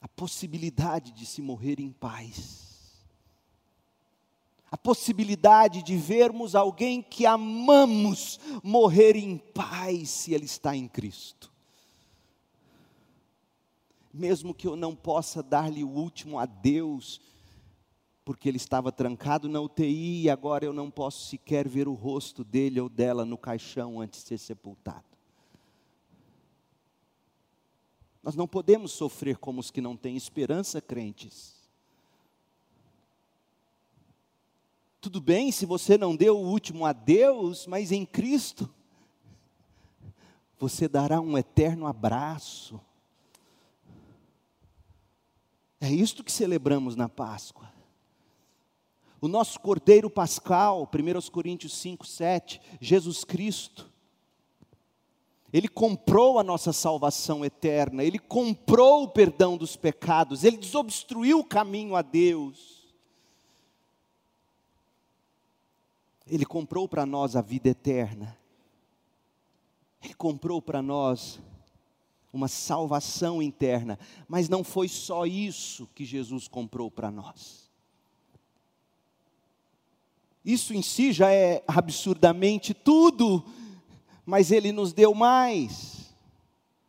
A 0.00 0.08
possibilidade 0.08 1.12
de 1.12 1.26
se 1.26 1.42
morrer 1.42 1.78
em 1.80 1.92
paz 1.92 2.65
a 4.76 4.78
possibilidade 4.78 5.82
de 5.82 5.96
vermos 5.96 6.54
alguém 6.54 7.00
que 7.00 7.24
amamos 7.24 8.38
morrer 8.62 9.16
em 9.16 9.38
paz 9.38 10.10
se 10.10 10.34
ele 10.34 10.44
está 10.44 10.76
em 10.76 10.86
Cristo. 10.86 11.50
Mesmo 14.12 14.52
que 14.52 14.66
eu 14.66 14.76
não 14.76 14.94
possa 14.94 15.42
dar-lhe 15.42 15.82
o 15.82 15.88
último 15.88 16.38
adeus, 16.38 17.22
porque 18.22 18.50
ele 18.50 18.58
estava 18.58 18.92
trancado 18.92 19.48
na 19.48 19.62
UTI 19.62 20.24
e 20.24 20.28
agora 20.30 20.66
eu 20.66 20.74
não 20.74 20.90
posso 20.90 21.24
sequer 21.24 21.66
ver 21.66 21.88
o 21.88 21.94
rosto 21.94 22.44
dele 22.44 22.78
ou 22.78 22.90
dela 22.90 23.24
no 23.24 23.38
caixão 23.38 23.98
antes 23.98 24.20
de 24.20 24.28
ser 24.28 24.38
sepultado. 24.38 25.06
Nós 28.22 28.36
não 28.36 28.46
podemos 28.46 28.92
sofrer 28.92 29.38
como 29.38 29.58
os 29.58 29.70
que 29.70 29.80
não 29.80 29.96
têm 29.96 30.18
esperança, 30.18 30.82
crentes. 30.82 31.55
Tudo 35.06 35.20
bem 35.20 35.52
se 35.52 35.64
você 35.64 35.96
não 35.96 36.16
deu 36.16 36.36
o 36.36 36.50
último 36.50 36.84
adeus, 36.84 37.64
mas 37.64 37.92
em 37.92 38.04
Cristo, 38.04 38.68
você 40.58 40.88
dará 40.88 41.20
um 41.20 41.38
eterno 41.38 41.86
abraço. 41.86 42.80
É 45.80 45.88
isto 45.88 46.24
que 46.24 46.32
celebramos 46.32 46.96
na 46.96 47.08
Páscoa. 47.08 47.72
O 49.20 49.28
nosso 49.28 49.60
Cordeiro 49.60 50.10
Pascal, 50.10 50.90
1 50.92 51.30
Coríntios 51.30 51.74
5, 51.76 52.04
7, 52.04 52.60
Jesus 52.80 53.22
Cristo, 53.22 53.88
ele 55.52 55.68
comprou 55.68 56.40
a 56.40 56.42
nossa 56.42 56.72
salvação 56.72 57.44
eterna, 57.44 58.02
ele 58.02 58.18
comprou 58.18 59.04
o 59.04 59.08
perdão 59.08 59.56
dos 59.56 59.76
pecados, 59.76 60.42
ele 60.42 60.56
desobstruiu 60.56 61.38
o 61.38 61.44
caminho 61.44 61.94
a 61.94 62.02
Deus. 62.02 62.75
Ele 66.26 66.44
comprou 66.44 66.88
para 66.88 67.06
nós 67.06 67.36
a 67.36 67.40
vida 67.40 67.68
eterna. 67.68 68.36
Ele 70.02 70.14
comprou 70.14 70.60
para 70.60 70.82
nós 70.82 71.40
uma 72.32 72.48
salvação 72.48 73.42
interna, 73.42 73.98
mas 74.28 74.48
não 74.48 74.62
foi 74.62 74.88
só 74.88 75.24
isso 75.24 75.88
que 75.94 76.04
Jesus 76.04 76.46
comprou 76.46 76.90
para 76.90 77.10
nós. 77.10 77.70
Isso 80.44 80.74
em 80.74 80.82
si 80.82 81.12
já 81.12 81.32
é 81.32 81.64
absurdamente 81.66 82.72
tudo, 82.72 83.44
mas 84.24 84.52
Ele 84.52 84.70
nos 84.70 84.92
deu 84.92 85.14
mais. 85.14 85.95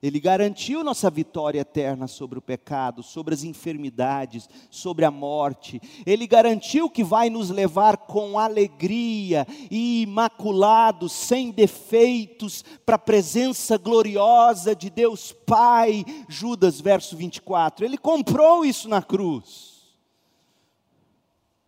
Ele 0.01 0.19
garantiu 0.19 0.83
nossa 0.83 1.09
vitória 1.09 1.61
eterna 1.61 2.07
sobre 2.07 2.37
o 2.37 2.41
pecado, 2.41 3.01
sobre 3.01 3.33
as 3.33 3.43
enfermidades, 3.43 4.47
sobre 4.69 5.03
a 5.03 5.09
morte. 5.09 5.81
Ele 6.05 6.27
garantiu 6.27 6.87
que 6.87 7.03
vai 7.03 7.31
nos 7.31 7.49
levar 7.49 7.97
com 7.97 8.37
alegria 8.37 9.47
e 9.71 10.03
imaculados, 10.03 11.11
sem 11.13 11.49
defeitos, 11.49 12.63
para 12.85 12.95
a 12.95 12.99
presença 12.99 13.75
gloriosa 13.75 14.75
de 14.75 14.91
Deus 14.91 15.31
Pai. 15.31 16.05
Judas, 16.29 16.79
verso 16.79 17.17
24. 17.17 17.83
Ele 17.83 17.97
comprou 17.97 18.63
isso 18.63 18.87
na 18.87 19.01
cruz. 19.01 19.76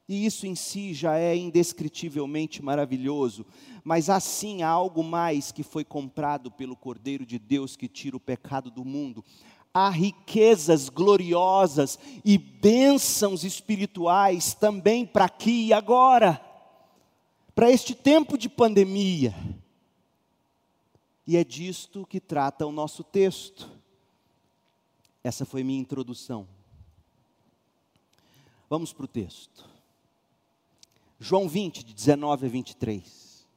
E 0.10 0.26
isso 0.26 0.48
em 0.48 0.56
si 0.56 0.92
já 0.92 1.20
é 1.20 1.36
indescritivelmente 1.36 2.64
maravilhoso, 2.64 3.46
mas 3.84 4.10
assim 4.10 4.64
há 4.64 4.68
algo 4.68 5.04
mais 5.04 5.52
que 5.52 5.62
foi 5.62 5.86
comprado 5.86 6.50
pelo 6.50 6.76
Cordeiro 6.76 7.24
de 7.24 7.38
Deus 7.38 7.76
que 7.76 7.88
tira 7.88 8.18
o 8.18 8.20
pecado 8.20 8.72
do 8.72 8.84
mundo. 8.84 9.24
há 9.72 9.88
riquezas 9.88 10.90
gloriosas 10.90 12.00
e 12.26 12.40
bênçãos 12.40 13.44
espirituais 13.44 14.56
também 14.56 15.06
para 15.06 15.26
aqui 15.26 15.68
e 15.68 15.74
agora, 15.74 16.44
para 17.54 17.70
este 17.70 17.94
tempo 17.94 18.36
de 18.36 18.50
pandemia. 18.50 19.36
E 21.28 21.38
é 21.38 21.44
disto 21.44 22.04
que 22.08 22.20
trata 22.20 22.66
o 22.66 22.72
nosso 22.72 23.04
texto. 23.04 23.70
Essa 25.24 25.46
foi 25.46 25.64
minha 25.64 25.80
introdução. 25.80 26.48
Vamos 28.68 28.92
para 28.92 29.06
o 29.06 29.08
texto. 29.08 29.69
João 31.20 31.50
20, 31.50 31.84
de 31.84 31.94
19 31.94 32.46
a 32.46 32.50
23. 32.50 33.48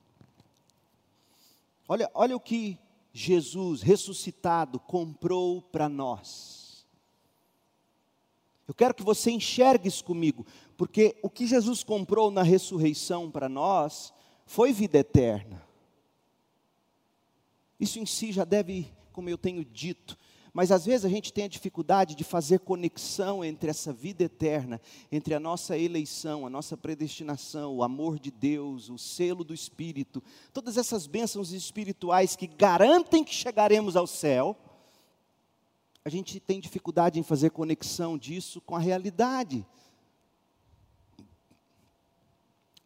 Olha, 1.89 2.11
olha 2.13 2.37
o 2.37 2.41
que 2.41 2.79
Jesus 3.13 3.83
ressuscitado 3.83 4.81
comprou 4.81 5.63
para 5.63 5.89
nós. 5.89 6.87
Eu 8.67 8.75
quero 8.75 8.95
que 8.95 9.03
você 9.03 9.31
enxergue 9.31 9.89
isso 9.89 10.05
comigo, 10.05 10.47
porque 10.77 11.17
o 11.23 11.29
que 11.29 11.47
Jesus 11.47 11.85
comprou 11.85 12.31
na 12.31 12.43
ressurreição 12.43 13.31
para 13.31 13.49
nós 13.49 14.13
foi 14.47 14.73
vida 14.73 14.99
eterna. 14.99 15.63
Isso 17.79 17.99
em 17.99 18.07
si 18.07 18.33
já 18.33 18.45
deve, 18.45 18.91
como 19.13 19.29
eu 19.29 19.37
tenho 19.37 19.65
dito, 19.65 20.17
mas 20.53 20.71
às 20.71 20.85
vezes 20.85 21.07
a 21.07 21.09
gente 21.09 21.33
tem 21.33 21.45
a 21.45 21.49
dificuldade 21.49 22.15
de 22.15 22.23
fazer 22.23 22.61
conexão 22.61 23.43
entre 23.43 23.71
essa 23.71 23.93
vida 23.93 24.25
eterna, 24.25 24.81
entre 25.11 25.35
a 25.35 25.41
nossa 25.41 25.79
eleição, 25.79 26.47
a 26.47 26.51
nossa 26.51 26.77
predestinação, 26.77 27.75
o 27.75 27.83
amor 27.83 28.19
de 28.19 28.31
Deus, 28.31 28.91
o 28.91 28.99
selo 28.99 29.45
do 29.45 29.55
Espírito, 29.55 30.23
todas 30.53 30.77
essas 30.77 31.07
bênçãos 31.07 31.53
espirituais 31.53 32.37
que 32.37 32.47
garantem 32.47 33.25
que 33.25 33.35
chegaremos 33.35 33.97
ao 33.97 34.07
céu. 34.07 34.55
A 36.05 36.11
gente 36.11 36.39
tem 36.39 36.61
dificuldade 36.61 37.19
em 37.19 37.23
fazer 37.23 37.51
conexão 37.51 38.19
disso 38.19 38.61
com 38.61 38.77
a 38.77 38.81
realidade. 38.81 39.67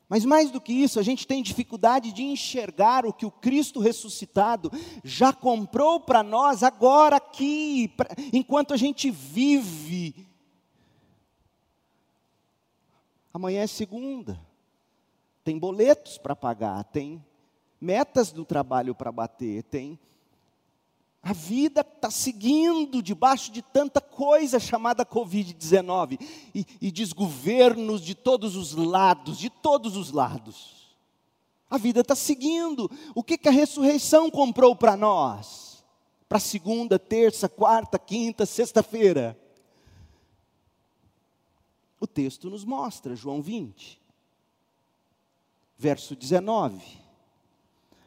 Mas 0.08 0.24
mais 0.24 0.50
do 0.50 0.60
que 0.60 0.72
isso, 0.72 1.00
a 1.00 1.02
gente 1.02 1.26
tem 1.26 1.42
dificuldade 1.42 2.12
de 2.12 2.22
enxergar 2.22 3.04
o 3.04 3.12
que 3.12 3.26
o 3.26 3.30
Cristo 3.30 3.80
ressuscitado 3.80 4.70
já 5.02 5.32
comprou 5.32 5.98
para 5.98 6.22
nós 6.22 6.62
agora 6.62 7.16
aqui, 7.16 7.88
pra, 7.96 8.08
enquanto 8.32 8.72
a 8.72 8.76
gente 8.76 9.10
vive. 9.10 10.26
Amanhã 13.34 13.62
é 13.62 13.66
segunda, 13.66 14.40
tem 15.42 15.58
boletos 15.58 16.18
para 16.18 16.36
pagar, 16.36 16.84
tem 16.84 17.22
metas 17.80 18.30
do 18.30 18.44
trabalho 18.44 18.94
para 18.94 19.10
bater, 19.10 19.64
tem 19.64 19.98
a 21.26 21.32
vida 21.32 21.80
está 21.80 22.08
seguindo 22.08 23.02
debaixo 23.02 23.50
de 23.50 23.60
tanta 23.60 24.00
coisa 24.00 24.60
chamada 24.60 25.04
Covid-19 25.04 26.20
e, 26.54 26.64
e 26.80 26.92
desgovernos 26.92 28.00
de 28.00 28.14
todos 28.14 28.54
os 28.54 28.74
lados, 28.74 29.36
de 29.36 29.50
todos 29.50 29.96
os 29.96 30.12
lados. 30.12 30.96
A 31.68 31.78
vida 31.78 32.02
está 32.02 32.14
seguindo. 32.14 32.88
O 33.12 33.24
que, 33.24 33.36
que 33.36 33.48
a 33.48 33.50
ressurreição 33.50 34.30
comprou 34.30 34.76
para 34.76 34.96
nós? 34.96 35.84
Para 36.28 36.38
segunda, 36.38 36.96
terça, 36.96 37.48
quarta, 37.48 37.98
quinta, 37.98 38.46
sexta-feira. 38.46 39.36
O 41.98 42.06
texto 42.06 42.48
nos 42.48 42.64
mostra, 42.64 43.16
João 43.16 43.42
20, 43.42 44.00
verso 45.76 46.14
19. 46.14 47.05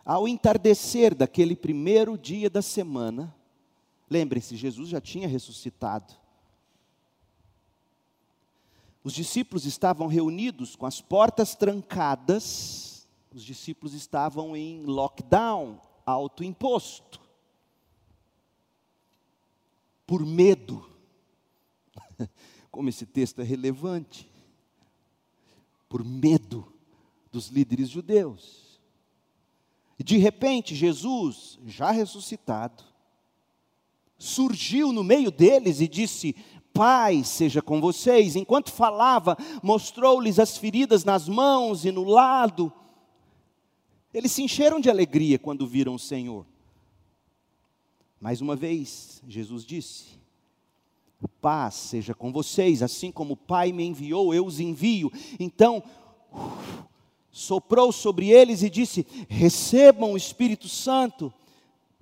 Ao 0.10 0.28
entardecer 0.28 1.14
daquele 1.14 1.56
primeiro 1.56 2.18
dia 2.18 2.50
da 2.50 2.64
semana, 2.64 3.32
lembre-se, 4.10 4.56
Jesus 4.56 4.90
já 4.90 5.00
tinha 5.00 5.28
ressuscitado. 5.28 6.16
Os 9.04 9.14
discípulos 9.14 9.66
estavam 9.66 10.08
reunidos 10.08 10.76
com 10.76 10.88
as 10.88 11.00
portas 11.00 11.54
trancadas, 11.54 13.08
os 13.32 13.44
discípulos 13.44 13.94
estavam 13.94 14.58
em 14.58 14.84
lockdown, 14.84 15.80
autoimposto, 16.04 17.22
por 20.08 20.26
medo. 20.26 20.90
Como 22.72 22.90
esse 22.90 23.06
texto 23.06 23.42
é 23.42 23.44
relevante, 23.44 24.28
por 25.88 26.04
medo 26.04 26.74
dos 27.32 27.50
líderes 27.50 27.90
judeus. 27.90 28.69
De 30.04 30.18
repente, 30.18 30.74
Jesus, 30.74 31.60
já 31.66 31.92
ressuscitado, 31.92 32.84
surgiu 34.18 34.92
no 34.92 35.04
meio 35.04 35.30
deles 35.30 35.82
e 35.82 35.88
disse: 35.88 36.36
Pai 36.74 37.24
seja 37.24 37.62
com 37.62 37.82
vocês. 37.82 38.36
Enquanto 38.36 38.72
falava, 38.72 39.38
mostrou-lhes 39.62 40.40
as 40.40 40.58
feridas 40.58 41.04
nas 41.04 41.28
mãos 41.28 41.84
e 41.84 41.92
no 41.92 42.06
lado. 42.06 42.72
Eles 44.14 44.32
se 44.32 44.42
encheram 44.42 44.80
de 44.80 44.90
alegria 44.90 45.38
quando 45.38 45.68
viram 45.68 45.96
o 45.96 46.00
Senhor. 46.00 46.46
Mais 48.20 48.42
uma 48.42 48.56
vez, 48.56 49.22
Jesus 49.28 49.66
disse: 49.66 50.20
Paz 51.42 51.76
seja 51.76 52.14
com 52.14 52.32
vocês, 52.32 52.82
assim 52.82 53.12
como 53.12 53.34
o 53.34 53.38
Pai 53.38 53.72
me 53.72 53.86
enviou, 53.86 54.34
eu 54.34 54.46
os 54.46 54.60
envio. 54.60 55.12
Então, 55.40 55.84
soprou 57.32 57.92
sobre 57.92 58.30
eles 58.30 58.64
e 58.64 58.70
disse: 58.70 59.06
Recebam 59.28 60.14
o 60.14 60.18
Espírito 60.18 60.68
Santo. 60.68 61.34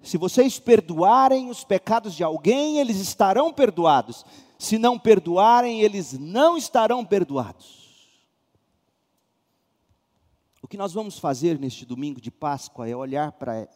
Se 0.01 0.17
vocês 0.17 0.59
perdoarem 0.59 1.49
os 1.49 1.63
pecados 1.63 2.15
de 2.15 2.23
alguém, 2.23 2.79
eles 2.79 2.97
estarão 2.97 3.51
perdoados. 3.51 4.25
Se 4.57 4.77
não 4.77 4.97
perdoarem, 4.97 5.81
eles 5.81 6.13
não 6.13 6.57
estarão 6.57 7.03
perdoados. 7.03 7.87
O 10.61 10.67
que 10.67 10.77
nós 10.77 10.93
vamos 10.93 11.17
fazer 11.19 11.59
neste 11.59 11.85
domingo 11.85 12.19
de 12.19 12.31
Páscoa 12.31 12.87
é 12.87 12.95
olhar 12.95 13.31
para 13.33 13.67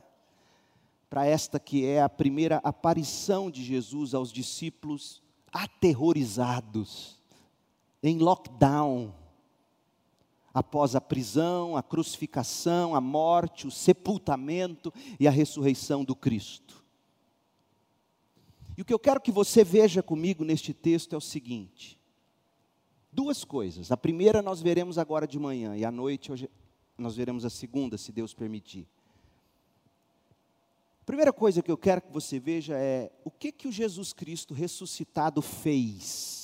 para 1.11 1.25
esta 1.25 1.59
que 1.59 1.85
é 1.85 2.01
a 2.01 2.07
primeira 2.07 2.61
aparição 2.63 3.51
de 3.51 3.61
Jesus 3.61 4.13
aos 4.13 4.31
discípulos 4.31 5.21
aterrorizados, 5.51 7.21
em 8.01 8.17
lockdown 8.17 9.13
após 10.53 10.95
a 10.95 11.01
prisão, 11.01 11.77
a 11.77 11.83
crucificação, 11.83 12.95
a 12.95 13.01
morte, 13.01 13.67
o 13.67 13.71
sepultamento 13.71 14.93
e 15.19 15.27
a 15.27 15.31
ressurreição 15.31 16.03
do 16.03 16.15
Cristo. 16.15 16.83
E 18.77 18.81
o 18.81 18.85
que 18.85 18.93
eu 18.93 18.99
quero 18.99 19.21
que 19.21 19.31
você 19.31 19.63
veja 19.63 20.01
comigo 20.01 20.43
neste 20.43 20.73
texto 20.73 21.13
é 21.13 21.17
o 21.17 21.21
seguinte: 21.21 21.99
duas 23.11 23.43
coisas. 23.43 23.91
A 23.91 23.97
primeira 23.97 24.41
nós 24.41 24.61
veremos 24.61 24.97
agora 24.97 25.27
de 25.27 25.39
manhã, 25.39 25.75
e 25.75 25.85
à 25.85 25.91
noite 25.91 26.31
hoje, 26.31 26.49
nós 26.97 27.15
veremos 27.15 27.45
a 27.45 27.49
segunda, 27.49 27.97
se 27.97 28.11
Deus 28.11 28.33
permitir. 28.33 28.87
A 31.01 31.05
primeira 31.05 31.33
coisa 31.33 31.61
que 31.61 31.71
eu 31.71 31.77
quero 31.77 32.01
que 32.01 32.11
você 32.11 32.39
veja 32.39 32.77
é 32.77 33.11
o 33.23 33.31
que, 33.31 33.51
que 33.51 33.67
o 33.67 33.71
Jesus 33.71 34.13
Cristo 34.13 34.53
ressuscitado 34.53 35.41
fez 35.41 36.40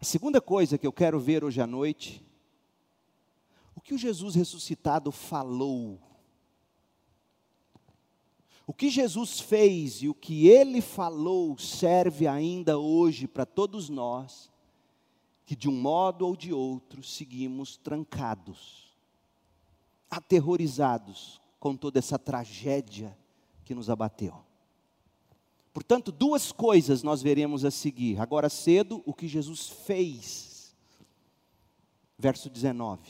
A 0.00 0.04
segunda 0.04 0.40
coisa 0.40 0.78
que 0.78 0.86
eu 0.86 0.92
quero 0.92 1.18
ver 1.18 1.42
hoje 1.42 1.60
à 1.60 1.66
noite, 1.66 2.24
o 3.74 3.80
que 3.80 3.94
o 3.94 3.98
Jesus 3.98 4.34
ressuscitado 4.34 5.10
falou. 5.10 6.00
O 8.64 8.72
que 8.72 8.90
Jesus 8.90 9.40
fez 9.40 10.02
e 10.02 10.08
o 10.08 10.14
que 10.14 10.46
ele 10.46 10.80
falou 10.80 11.58
serve 11.58 12.26
ainda 12.26 12.78
hoje 12.78 13.26
para 13.26 13.46
todos 13.46 13.88
nós, 13.88 14.50
que 15.44 15.56
de 15.56 15.68
um 15.68 15.72
modo 15.80 16.26
ou 16.26 16.36
de 16.36 16.52
outro 16.52 17.02
seguimos 17.02 17.76
trancados, 17.76 18.94
aterrorizados 20.10 21.40
com 21.58 21.74
toda 21.74 21.98
essa 21.98 22.18
tragédia 22.18 23.16
que 23.64 23.74
nos 23.74 23.90
abateu. 23.90 24.47
Portanto, 25.72 26.10
duas 26.10 26.50
coisas 26.50 27.02
nós 27.02 27.22
veremos 27.22 27.64
a 27.64 27.70
seguir. 27.70 28.20
Agora 28.20 28.48
cedo, 28.48 29.02
o 29.06 29.14
que 29.14 29.28
Jesus 29.28 29.68
fez. 29.68 30.76
Verso 32.18 32.50
19. 32.50 33.00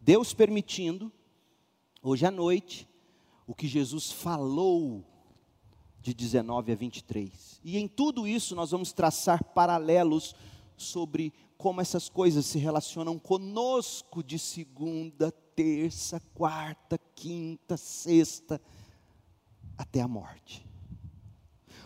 Deus 0.00 0.32
permitindo, 0.32 1.12
hoje 2.02 2.24
à 2.24 2.30
noite, 2.30 2.88
o 3.46 3.54
que 3.54 3.66
Jesus 3.66 4.12
falou 4.12 5.04
de 6.00 6.14
19 6.14 6.72
a 6.72 6.74
23. 6.74 7.60
E 7.62 7.76
em 7.76 7.86
tudo 7.86 8.26
isso 8.26 8.54
nós 8.54 8.70
vamos 8.70 8.92
traçar 8.92 9.42
paralelos 9.42 10.34
sobre 10.76 11.32
como 11.58 11.80
essas 11.80 12.08
coisas 12.08 12.46
se 12.46 12.58
relacionam 12.58 13.18
conosco 13.18 14.22
de 14.22 14.38
segunda, 14.38 15.30
terça, 15.54 16.20
quarta, 16.34 16.98
quinta, 17.14 17.76
sexta, 17.76 18.60
até 19.76 20.00
a 20.00 20.08
morte. 20.08 20.69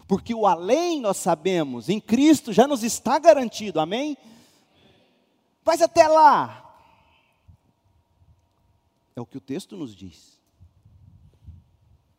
Porque 0.07 0.35
o 0.35 0.47
além 0.47 1.01
nós 1.01 1.17
sabemos, 1.17 1.89
em 1.89 2.01
Cristo 2.01 2.53
já 2.53 2.67
nos 2.67 2.83
está 2.83 3.19
garantido, 3.19 3.81
amém? 3.81 4.17
Mas 5.65 5.81
até 5.81 6.07
lá, 6.07 6.61
é 9.17 9.21
o 9.21 9.27
que 9.27 9.39
o 9.39 9.41
texto 9.41 9.77
nos 9.77 9.95
diz. 9.95 10.39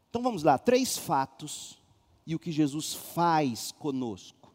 Então 0.10 0.21
vamos 0.21 0.43
lá, 0.43 0.58
três 0.58 0.98
fatos 0.98 1.78
e 2.26 2.34
o 2.34 2.39
que 2.39 2.52
Jesus 2.52 2.93
faz 2.93 3.71
conosco. 3.74 4.52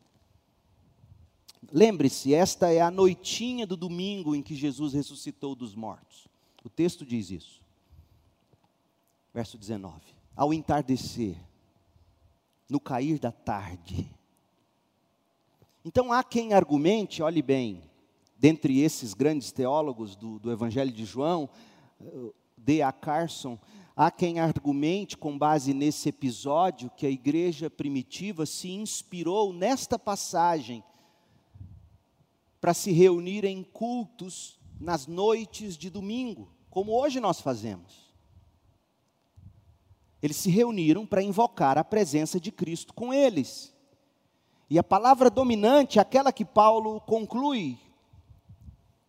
Lembre-se, 1.72 2.34
esta 2.34 2.72
é 2.72 2.80
a 2.80 2.90
noitinha 2.90 3.66
do 3.66 3.76
domingo 3.76 4.34
em 4.34 4.42
que 4.42 4.56
Jesus 4.56 4.92
ressuscitou 4.92 5.54
dos 5.54 5.74
mortos. 5.74 6.26
O 6.64 6.68
texto 6.68 7.04
diz 7.04 7.30
isso. 7.30 7.60
Verso 9.32 9.56
19: 9.56 10.00
Ao 10.34 10.52
entardecer, 10.52 11.36
no 12.70 12.80
cair 12.80 13.18
da 13.18 13.32
tarde. 13.32 14.08
Então 15.84 16.12
há 16.12 16.22
quem 16.22 16.52
argumente, 16.52 17.22
olhe 17.22 17.42
bem, 17.42 17.82
dentre 18.38 18.80
esses 18.80 19.12
grandes 19.12 19.50
teólogos 19.50 20.14
do, 20.16 20.38
do 20.38 20.52
Evangelho 20.52 20.92
de 20.92 21.04
João, 21.04 21.48
eh, 22.00 22.32
D.A. 22.56 22.92
Carson, 22.92 23.58
há 23.96 24.10
quem 24.10 24.38
argumente, 24.38 25.16
com 25.16 25.36
base 25.36 25.74
nesse 25.74 26.08
episódio, 26.08 26.90
que 26.90 27.06
a 27.06 27.10
igreja 27.10 27.68
primitiva 27.68 28.46
se 28.46 28.70
inspirou 28.70 29.52
nesta 29.52 29.98
passagem 29.98 30.84
para 32.60 32.74
se 32.74 32.92
reunir 32.92 33.44
em 33.44 33.62
cultos 33.62 34.58
nas 34.78 35.06
noites 35.06 35.76
de 35.76 35.90
domingo, 35.90 36.52
como 36.68 36.92
hoje 36.92 37.20
nós 37.20 37.40
fazemos. 37.40 38.09
Eles 40.22 40.36
se 40.36 40.50
reuniram 40.50 41.06
para 41.06 41.22
invocar 41.22 41.78
a 41.78 41.84
presença 41.84 42.38
de 42.38 42.52
Cristo 42.52 42.92
com 42.92 43.12
eles. 43.12 43.74
E 44.68 44.78
a 44.78 44.84
palavra 44.84 45.30
dominante, 45.30 45.98
aquela 45.98 46.32
que 46.32 46.44
Paulo 46.44 47.00
conclui 47.00 47.78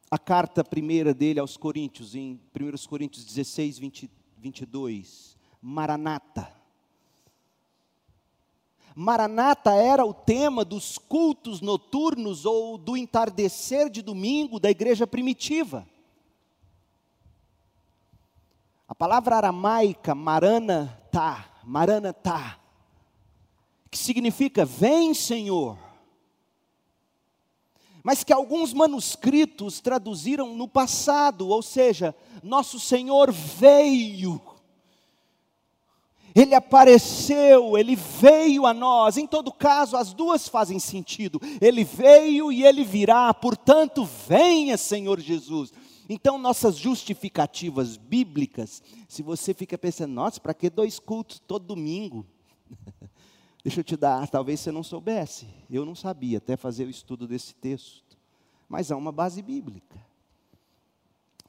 a 0.09 0.17
carta 0.17 0.63
primeira 0.63 1.13
dele 1.13 1.39
aos 1.39 1.55
Coríntios, 1.55 2.15
em 2.15 2.39
1 2.53 2.87
Coríntios 2.89 3.23
16, 3.25 3.79
20, 3.79 4.11
22, 4.37 5.37
Maranata. 5.61 6.51
Maranata 8.93 9.71
era 9.73 10.05
o 10.05 10.13
tema 10.13 10.65
dos 10.65 10.97
cultos 10.97 11.61
noturnos 11.61 12.45
ou 12.45 12.77
do 12.77 12.97
entardecer 12.97 13.89
de 13.89 14.01
domingo 14.01 14.59
da 14.59 14.69
igreja 14.69 15.07
primitiva. 15.07 15.87
A 18.87 18.93
palavra 18.93 19.37
aramaica 19.37 20.13
maranatá, 21.11 21.45
maranatá, 21.63 22.59
que 23.89 23.97
significa 23.97 24.65
vem, 24.65 25.13
Senhor. 25.13 25.77
Mas 28.03 28.23
que 28.23 28.33
alguns 28.33 28.73
manuscritos 28.73 29.79
traduziram 29.79 30.55
no 30.55 30.67
passado, 30.67 31.47
ou 31.47 31.61
seja, 31.61 32.15
nosso 32.41 32.79
Senhor 32.79 33.31
veio 33.31 34.41
ele 36.33 36.55
apareceu, 36.55 37.77
ele 37.77 37.95
veio 37.95 38.65
a 38.65 38.73
nós. 38.73 39.17
Em 39.17 39.27
todo 39.27 39.51
caso, 39.51 39.97
as 39.97 40.13
duas 40.13 40.47
fazem 40.47 40.79
sentido. 40.79 41.41
Ele 41.59 41.83
veio 41.83 42.51
e 42.51 42.63
ele 42.63 42.83
virá, 42.83 43.33
portanto, 43.33 44.07
venha, 44.27 44.77
Senhor 44.77 45.19
Jesus. 45.19 45.73
Então, 46.13 46.37
nossas 46.37 46.75
justificativas 46.75 47.95
bíblicas, 47.95 48.83
se 49.07 49.23
você 49.23 49.53
fica 49.53 49.77
pensando, 49.77 50.11
nossa, 50.13 50.41
para 50.41 50.53
que 50.53 50.69
dois 50.69 50.99
cultos 50.99 51.39
todo 51.39 51.65
domingo? 51.65 52.25
Deixa 53.63 53.79
eu 53.79 53.83
te 53.83 53.95
dar, 53.95 54.27
talvez 54.27 54.59
você 54.59 54.71
não 54.71 54.83
soubesse. 54.83 55.47
Eu 55.69 55.85
não 55.85 55.95
sabia 55.95 56.39
até 56.39 56.57
fazer 56.57 56.85
o 56.85 56.89
estudo 56.89 57.27
desse 57.27 57.55
texto. 57.55 58.17
Mas 58.67 58.91
há 58.91 58.97
uma 58.97 59.11
base 59.11 59.41
bíblica. 59.41 60.05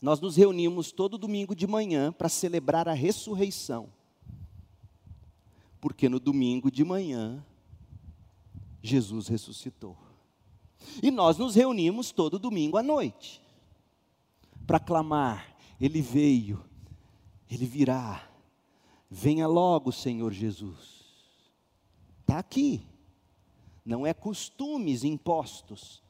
Nós 0.01 0.21
nos 0.21 0.37
reunimos 0.37 0.93
todo 0.93 1.19
domingo 1.19 1.57
de 1.57 1.67
manhã 1.67 2.13
para 2.13 2.29
celebrar 2.29 2.89
a 2.89 2.93
ressurreição 2.93 3.89
porque 5.83 6.09
no 6.09 6.21
domingo 6.21 6.71
de 6.71 6.85
manhã, 6.85 7.45
Jesus 8.81 9.27
ressuscitou. 9.27 9.99
E 11.03 11.11
nós 11.11 11.37
nos 11.37 11.57
reunimos 11.57 12.13
todo 12.13 12.39
domingo 12.39 12.77
à 12.77 12.85
noite, 12.85 13.42
para 14.73 14.81
clamar: 14.81 15.55
Ele 15.79 16.01
veio, 16.01 16.65
Ele 17.51 17.67
virá, 17.67 18.27
venha 19.11 19.47
logo, 19.47 19.93
Senhor 19.93 20.33
Jesus. 20.33 21.03
Está 22.23 22.39
aqui, 22.39 22.81
não 23.85 24.07
é 24.07 24.15
costumes 24.15 25.05
impostos 25.05 26.03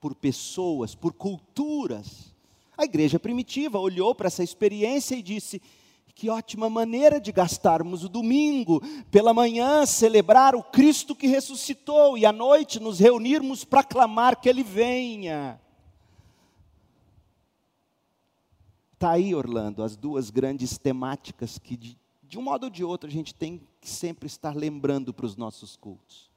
por 0.00 0.14
pessoas, 0.14 0.94
por 0.94 1.12
culturas. 1.12 2.32
A 2.78 2.84
igreja 2.84 3.18
primitiva 3.18 3.80
olhou 3.80 4.14
para 4.14 4.28
essa 4.28 4.44
experiência 4.44 5.16
e 5.16 5.22
disse: 5.22 5.60
que 6.14 6.30
ótima 6.30 6.70
maneira 6.70 7.20
de 7.20 7.32
gastarmos 7.32 8.04
o 8.04 8.08
domingo, 8.08 8.80
pela 9.10 9.34
manhã 9.34 9.84
celebrar 9.84 10.54
o 10.54 10.62
Cristo 10.62 11.16
que 11.16 11.26
ressuscitou 11.26 12.16
e 12.16 12.24
à 12.24 12.30
noite 12.30 12.78
nos 12.78 13.00
reunirmos 13.00 13.64
para 13.64 13.82
clamar 13.82 14.40
que 14.40 14.48
Ele 14.48 14.62
venha. 14.62 15.60
Está 19.04 19.12
aí, 19.12 19.34
Orlando, 19.34 19.82
as 19.82 19.96
duas 19.96 20.30
grandes 20.30 20.78
temáticas 20.78 21.58
que, 21.58 21.76
de, 21.76 21.98
de 22.22 22.38
um 22.38 22.42
modo 22.42 22.64
ou 22.64 22.70
de 22.70 22.82
outro, 22.82 23.06
a 23.06 23.12
gente 23.12 23.34
tem 23.34 23.60
que 23.78 23.90
sempre 23.90 24.26
estar 24.26 24.56
lembrando 24.56 25.12
para 25.12 25.26
os 25.26 25.36
nossos 25.36 25.76
cultos. 25.76 26.30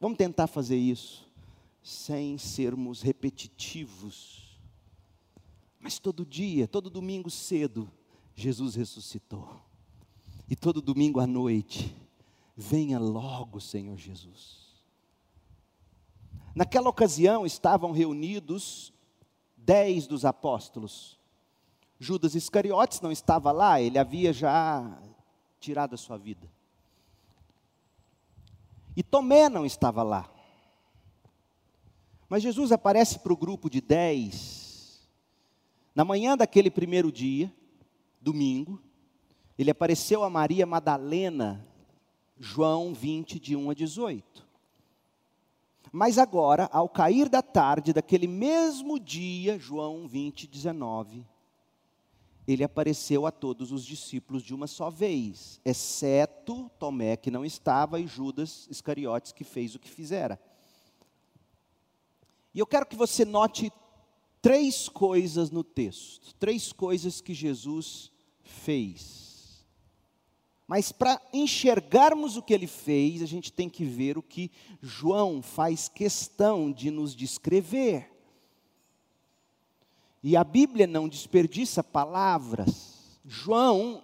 Vamos 0.00 0.16
tentar 0.16 0.46
fazer 0.46 0.78
isso 0.78 1.28
sem 1.82 2.38
sermos 2.38 3.02
repetitivos. 3.02 4.58
Mas 5.78 5.98
todo 5.98 6.24
dia, 6.24 6.66
todo 6.66 6.88
domingo 6.88 7.28
cedo, 7.28 7.92
Jesus 8.34 8.76
ressuscitou. 8.76 9.60
E 10.48 10.56
todo 10.56 10.80
domingo 10.80 11.20
à 11.20 11.26
noite, 11.26 11.94
venha 12.56 12.98
logo, 12.98 13.60
Senhor 13.60 13.98
Jesus. 13.98 14.82
Naquela 16.54 16.88
ocasião 16.88 17.44
estavam 17.44 17.92
reunidos 17.92 18.90
dez 19.54 20.06
dos 20.06 20.24
apóstolos. 20.24 21.22
Judas 21.98 22.34
Iscariotes 22.34 23.00
não 23.00 23.12
estava 23.12 23.52
lá, 23.52 23.80
ele 23.80 23.98
havia 23.98 24.32
já 24.32 24.98
tirado 25.60 25.94
a 25.94 25.98
sua 25.98 26.18
vida. 26.18 26.50
E 28.96 29.02
Tomé 29.02 29.48
não 29.48 29.64
estava 29.64 30.02
lá. 30.02 30.30
Mas 32.28 32.42
Jesus 32.42 32.72
aparece 32.72 33.18
para 33.18 33.32
o 33.32 33.36
grupo 33.36 33.68
de 33.70 33.80
dez, 33.80 34.64
na 35.94 36.04
manhã 36.04 36.36
daquele 36.36 36.70
primeiro 36.70 37.12
dia, 37.12 37.52
domingo, 38.20 38.82
ele 39.56 39.70
apareceu 39.70 40.24
a 40.24 40.30
Maria 40.30 40.66
Madalena, 40.66 41.64
João 42.38 42.92
20, 42.92 43.38
de 43.38 43.54
1 43.54 43.70
a 43.70 43.74
18. 43.74 44.44
Mas 45.92 46.18
agora, 46.18 46.68
ao 46.72 46.88
cair 46.88 47.28
da 47.28 47.40
tarde 47.40 47.92
daquele 47.92 48.26
mesmo 48.26 48.98
dia, 48.98 49.56
João 49.56 50.08
20, 50.08 50.48
19, 50.48 51.24
ele 52.46 52.62
apareceu 52.62 53.26
a 53.26 53.30
todos 53.30 53.72
os 53.72 53.84
discípulos 53.84 54.42
de 54.42 54.54
uma 54.54 54.66
só 54.66 54.90
vez, 54.90 55.60
exceto 55.64 56.70
Tomé, 56.78 57.16
que 57.16 57.30
não 57.30 57.44
estava, 57.44 57.98
e 57.98 58.06
Judas 58.06 58.66
Iscariotes, 58.70 59.32
que 59.32 59.44
fez 59.44 59.74
o 59.74 59.78
que 59.78 59.88
fizera. 59.88 60.38
E 62.54 62.58
eu 62.58 62.66
quero 62.66 62.86
que 62.86 62.96
você 62.96 63.24
note 63.24 63.72
três 64.42 64.88
coisas 64.88 65.50
no 65.50 65.64
texto, 65.64 66.34
três 66.34 66.72
coisas 66.72 67.20
que 67.20 67.32
Jesus 67.32 68.12
fez. 68.42 69.64
Mas 70.66 70.92
para 70.92 71.20
enxergarmos 71.32 72.36
o 72.36 72.42
que 72.42 72.54
ele 72.54 72.66
fez, 72.66 73.22
a 73.22 73.26
gente 73.26 73.52
tem 73.52 73.68
que 73.68 73.84
ver 73.84 74.16
o 74.16 74.22
que 74.22 74.50
João 74.80 75.42
faz 75.42 75.88
questão 75.88 76.70
de 76.70 76.90
nos 76.90 77.14
descrever. 77.14 78.13
E 80.26 80.38
a 80.38 80.42
Bíblia 80.42 80.86
não 80.86 81.06
desperdiça 81.06 81.84
palavras. 81.84 83.20
João 83.26 84.00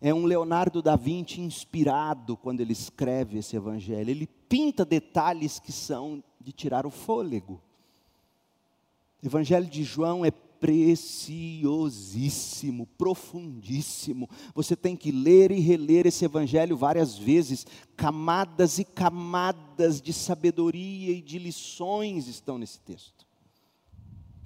é 0.00 0.14
um 0.14 0.24
Leonardo 0.24 0.80
da 0.80 0.96
Vinci 0.96 1.42
inspirado 1.42 2.38
quando 2.38 2.62
ele 2.62 2.72
escreve 2.72 3.36
esse 3.36 3.54
evangelho. 3.54 4.08
Ele 4.08 4.26
pinta 4.26 4.82
detalhes 4.82 5.58
que 5.58 5.70
são 5.70 6.24
de 6.40 6.52
tirar 6.52 6.86
o 6.86 6.90
fôlego. 6.90 7.60
O 9.22 9.26
evangelho 9.26 9.66
de 9.66 9.84
João 9.84 10.24
é 10.24 10.30
preciosíssimo, 10.30 12.86
profundíssimo. 12.96 14.26
Você 14.54 14.74
tem 14.74 14.96
que 14.96 15.12
ler 15.12 15.50
e 15.50 15.60
reler 15.60 16.06
esse 16.06 16.24
evangelho 16.24 16.78
várias 16.78 17.18
vezes. 17.18 17.66
Camadas 17.94 18.78
e 18.78 18.84
camadas 18.84 20.00
de 20.00 20.14
sabedoria 20.14 21.12
e 21.12 21.20
de 21.20 21.38
lições 21.38 22.26
estão 22.26 22.56
nesse 22.56 22.80
texto, 22.80 23.21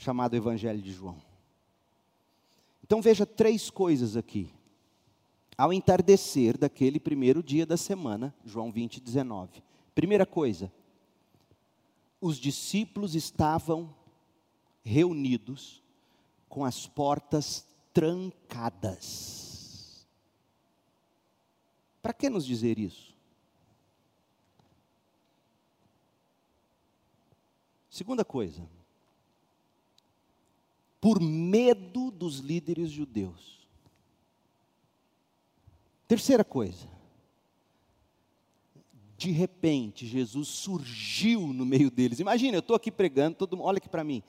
chamado 0.07 0.37
Evangelho 0.37 0.81
de 0.81 0.93
João. 0.93 1.21
Então 2.85 3.03
veja 3.03 3.27
três 3.27 3.69
coisas 3.71 4.17
aqui. 4.17 4.49
Ao 5.59 5.73
entardecer 5.73 6.57
daquele 6.57 7.01
primeiro 7.01 7.43
dia 7.43 7.67
da 7.67 7.77
semana, 7.77 8.33
João 8.45 8.71
20, 8.71 9.01
19. 9.01 9.65
Primeira 9.97 10.25
coisa, 10.25 10.73
os 12.21 12.39
discípulos 12.39 13.17
estavam 13.17 13.93
reunidos 14.85 15.83
com 16.49 16.65
as 16.65 16.87
portas 16.87 17.67
trancadas. 17.93 19.27
Para 22.01 22.13
que 22.13 22.31
nos 22.31 22.47
dizer 22.47 22.79
isso? 22.79 23.13
Segunda 27.91 28.25
coisa, 28.25 28.69
por 31.07 31.21
medo 31.21 32.11
dos 32.11 32.39
líderes 32.41 32.91
judeus. 32.91 33.65
Terceira 36.09 36.43
coisa, 36.43 36.89
de 39.17 39.31
repente 39.31 40.05
Jesus 40.05 40.49
surgiu 40.49 41.53
no 41.53 41.65
meio 41.65 41.93
deles. 41.93 42.19
Imagina, 42.19 42.57
eu 42.57 42.59
estou 42.59 42.75
aqui 42.75 42.91
pregando, 42.91 43.37
todo 43.37 43.57
mundo, 43.57 43.67
olha 43.67 43.79
aqui 43.79 43.89
para 43.89 44.03
mim, 44.03 44.21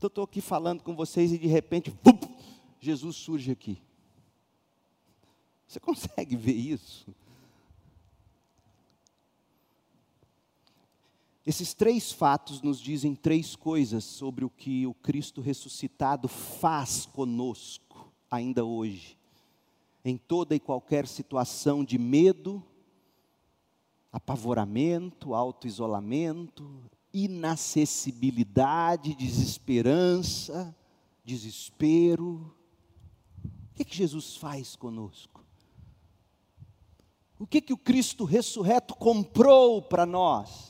estou 0.00 0.22
aqui 0.22 0.40
falando 0.40 0.84
com 0.84 0.94
vocês 0.94 1.32
e 1.32 1.38
de 1.38 1.48
repente, 1.48 1.90
pum, 1.90 2.16
Jesus 2.78 3.16
surge 3.16 3.50
aqui. 3.50 3.82
Você 5.66 5.80
consegue 5.80 6.36
ver 6.36 6.54
isso? 6.54 7.12
Esses 11.46 11.72
três 11.72 12.12
fatos 12.12 12.60
nos 12.60 12.78
dizem 12.78 13.14
três 13.14 13.56
coisas 13.56 14.04
sobre 14.04 14.44
o 14.44 14.50
que 14.50 14.86
o 14.86 14.92
Cristo 14.92 15.40
ressuscitado 15.40 16.28
faz 16.28 17.06
conosco, 17.06 18.12
ainda 18.30 18.62
hoje, 18.64 19.18
em 20.04 20.18
toda 20.18 20.54
e 20.54 20.60
qualquer 20.60 21.06
situação 21.06 21.82
de 21.82 21.96
medo, 21.98 22.62
apavoramento, 24.12 25.34
autoisolamento, 25.34 26.70
inacessibilidade, 27.12 29.14
desesperança, 29.14 30.76
desespero. 31.24 32.54
O 33.42 33.74
que, 33.74 33.84
que 33.84 33.96
Jesus 33.96 34.36
faz 34.36 34.76
conosco? 34.76 35.42
O 37.38 37.46
que, 37.46 37.62
que 37.62 37.72
o 37.72 37.78
Cristo 37.78 38.24
ressurreto 38.24 38.94
comprou 38.94 39.80
para 39.80 40.04
nós? 40.04 40.69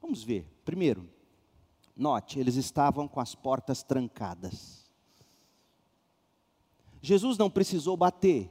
Vamos 0.00 0.22
ver. 0.22 0.46
Primeiro, 0.64 1.08
note, 1.96 2.38
eles 2.38 2.56
estavam 2.56 3.08
com 3.08 3.20
as 3.20 3.34
portas 3.34 3.82
trancadas. 3.82 4.88
Jesus 7.00 7.38
não 7.38 7.50
precisou 7.50 7.96
bater. 7.96 8.50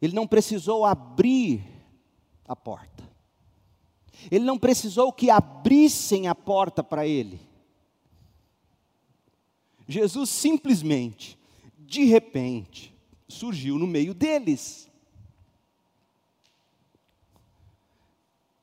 Ele 0.00 0.14
não 0.14 0.26
precisou 0.26 0.84
abrir 0.84 1.64
a 2.46 2.54
porta. 2.54 3.08
Ele 4.30 4.44
não 4.44 4.58
precisou 4.58 5.12
que 5.12 5.30
abrissem 5.30 6.28
a 6.28 6.34
porta 6.34 6.82
para 6.82 7.06
ele. 7.06 7.40
Jesus 9.86 10.30
simplesmente, 10.30 11.38
de 11.78 12.04
repente, 12.04 12.94
surgiu 13.28 13.78
no 13.78 13.86
meio 13.86 14.14
deles. 14.14 14.90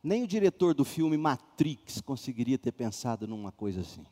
Nem 0.03 0.23
o 0.23 0.27
diretor 0.27 0.73
do 0.73 0.83
filme 0.83 1.17
Matrix 1.17 2.01
conseguiria 2.01 2.57
ter 2.57 2.71
pensado 2.71 3.27
numa 3.27 3.51
coisa 3.51 3.81
assim. 3.81 4.05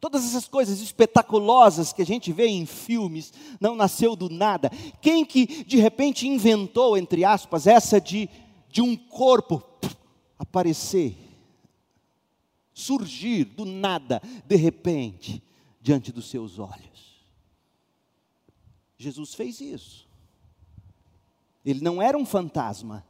Todas 0.00 0.24
essas 0.24 0.48
coisas 0.48 0.80
espetaculosas 0.80 1.92
que 1.92 2.00
a 2.00 2.06
gente 2.06 2.32
vê 2.32 2.46
em 2.46 2.64
filmes 2.64 3.32
não 3.60 3.76
nasceu 3.76 4.16
do 4.16 4.30
nada. 4.30 4.70
Quem 5.02 5.26
que 5.26 5.62
de 5.64 5.76
repente 5.76 6.26
inventou, 6.26 6.96
entre 6.96 7.22
aspas, 7.22 7.66
essa 7.66 8.00
de, 8.00 8.28
de 8.70 8.80
um 8.80 8.96
corpo 8.96 9.62
aparecer, 10.38 11.16
surgir 12.72 13.44
do 13.44 13.66
nada, 13.66 14.22
de 14.46 14.56
repente, 14.56 15.42
diante 15.82 16.10
dos 16.10 16.30
seus 16.30 16.58
olhos? 16.58 17.20
Jesus 18.96 19.34
fez 19.34 19.60
isso. 19.60 20.08
Ele 21.62 21.82
não 21.82 22.00
era 22.00 22.16
um 22.16 22.24
fantasma. 22.24 23.04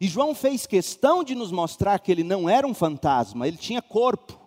E 0.00 0.08
João 0.08 0.34
fez 0.34 0.66
questão 0.66 1.22
de 1.22 1.34
nos 1.34 1.52
mostrar 1.52 1.98
que 1.98 2.10
ele 2.10 2.24
não 2.24 2.48
era 2.48 2.66
um 2.66 2.72
fantasma, 2.72 3.46
ele 3.46 3.58
tinha 3.58 3.82
corpo. 3.82 4.40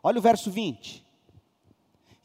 Olha 0.00 0.18
o 0.18 0.22
verso 0.22 0.50
20. 0.50 1.04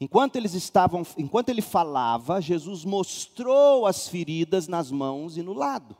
Enquanto 0.00 0.36
eles 0.36 0.54
estavam, 0.54 1.04
enquanto 1.16 1.48
ele 1.48 1.60
falava, 1.60 2.40
Jesus 2.40 2.84
mostrou 2.84 3.84
as 3.84 4.06
feridas 4.06 4.68
nas 4.68 4.92
mãos 4.92 5.36
e 5.36 5.42
no 5.42 5.52
lado. 5.52 5.96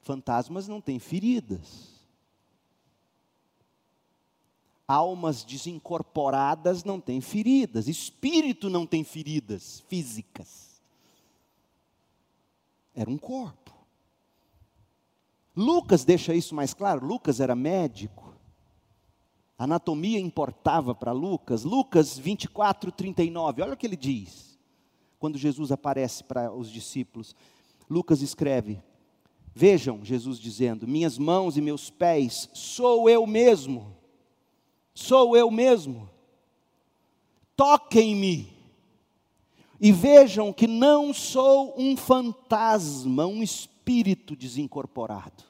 Fantasmas 0.00 0.66
não 0.66 0.80
têm 0.80 0.98
feridas. 0.98 1.96
Almas 4.86 5.44
desincorporadas 5.44 6.82
não 6.82 6.98
têm 6.98 7.20
feridas. 7.20 7.86
Espírito 7.86 8.68
não 8.68 8.84
tem 8.84 9.04
feridas 9.04 9.84
físicas. 9.86 10.80
Era 12.96 13.08
um 13.08 13.18
corpo. 13.18 13.67
Lucas 15.58 16.04
deixa 16.04 16.32
isso 16.32 16.54
mais 16.54 16.72
claro. 16.72 17.04
Lucas 17.04 17.40
era 17.40 17.56
médico. 17.56 18.32
Anatomia 19.58 20.20
importava 20.20 20.94
para 20.94 21.10
Lucas. 21.10 21.64
Lucas 21.64 22.16
24, 22.16 22.92
39. 22.92 23.62
Olha 23.62 23.72
o 23.72 23.76
que 23.76 23.84
ele 23.84 23.96
diz. 23.96 24.56
Quando 25.18 25.36
Jesus 25.36 25.72
aparece 25.72 26.22
para 26.22 26.52
os 26.52 26.70
discípulos. 26.70 27.34
Lucas 27.90 28.22
escreve: 28.22 28.80
Vejam, 29.52 30.04
Jesus 30.04 30.38
dizendo: 30.38 30.86
Minhas 30.86 31.18
mãos 31.18 31.56
e 31.56 31.60
meus 31.60 31.90
pés, 31.90 32.48
sou 32.54 33.10
eu 33.10 33.26
mesmo. 33.26 33.96
Sou 34.94 35.36
eu 35.36 35.50
mesmo. 35.50 36.08
Toquem-me. 37.56 38.56
E 39.80 39.90
vejam 39.90 40.52
que 40.52 40.68
não 40.68 41.12
sou 41.12 41.74
um 41.76 41.96
fantasma, 41.96 43.26
um 43.26 43.42
espírito 43.42 43.77
desincorporado. 44.36 45.44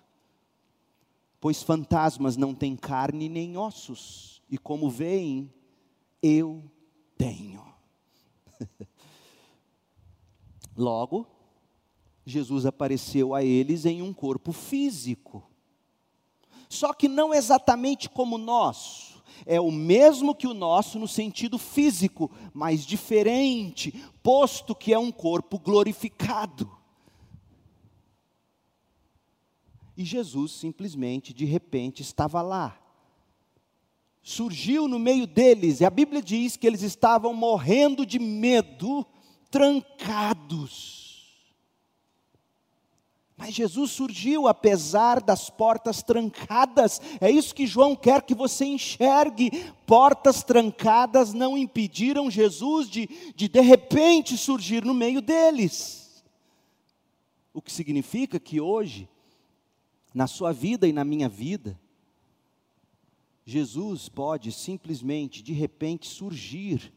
Pois 1.40 1.62
fantasmas 1.62 2.36
não 2.36 2.54
têm 2.54 2.76
carne 2.76 3.28
nem 3.28 3.56
ossos, 3.56 4.42
e 4.48 4.56
como 4.56 4.88
veem, 4.88 5.52
eu 6.22 6.62
tenho. 7.16 7.64
Logo, 10.76 11.26
Jesus 12.24 12.64
apareceu 12.64 13.34
a 13.34 13.42
eles 13.42 13.84
em 13.84 14.02
um 14.02 14.12
corpo 14.12 14.52
físico. 14.52 15.42
Só 16.68 16.92
que 16.92 17.08
não 17.08 17.34
exatamente 17.34 18.08
como 18.08 18.36
o 18.36 18.38
nosso, 18.38 19.22
é 19.46 19.60
o 19.60 19.70
mesmo 19.72 20.34
que 20.34 20.46
o 20.46 20.54
nosso 20.54 20.98
no 20.98 21.08
sentido 21.08 21.58
físico, 21.58 22.30
mas 22.52 22.84
diferente, 22.84 24.04
posto 24.22 24.74
que 24.74 24.92
é 24.92 24.98
um 24.98 25.10
corpo 25.10 25.58
glorificado. 25.58 26.77
E 29.98 30.04
Jesus 30.04 30.52
simplesmente, 30.52 31.34
de 31.34 31.44
repente, 31.44 32.02
estava 32.02 32.40
lá. 32.40 32.80
Surgiu 34.22 34.86
no 34.86 34.96
meio 34.96 35.26
deles, 35.26 35.80
e 35.80 35.84
a 35.84 35.90
Bíblia 35.90 36.22
diz 36.22 36.56
que 36.56 36.68
eles 36.68 36.82
estavam 36.82 37.34
morrendo 37.34 38.06
de 38.06 38.20
medo, 38.20 39.04
trancados. 39.50 41.42
Mas 43.36 43.54
Jesus 43.54 43.90
surgiu 43.90 44.46
apesar 44.46 45.20
das 45.20 45.50
portas 45.50 46.00
trancadas, 46.00 47.00
é 47.20 47.28
isso 47.28 47.52
que 47.52 47.66
João 47.66 47.96
quer 47.96 48.22
que 48.22 48.36
você 48.36 48.66
enxergue. 48.66 49.50
Portas 49.84 50.44
trancadas 50.44 51.34
não 51.34 51.58
impediram 51.58 52.30
Jesus 52.30 52.88
de, 52.88 53.08
de 53.34 53.48
de 53.48 53.60
repente 53.60 54.38
surgir 54.38 54.84
no 54.84 54.94
meio 54.94 55.20
deles. 55.20 56.22
O 57.52 57.60
que 57.60 57.72
significa 57.72 58.38
que 58.38 58.60
hoje, 58.60 59.08
na 60.18 60.26
sua 60.26 60.52
vida 60.52 60.88
e 60.88 60.92
na 60.92 61.04
minha 61.04 61.28
vida, 61.28 61.78
Jesus 63.44 64.08
pode 64.08 64.50
simplesmente, 64.50 65.44
de 65.44 65.52
repente, 65.52 66.08
surgir. 66.08 66.92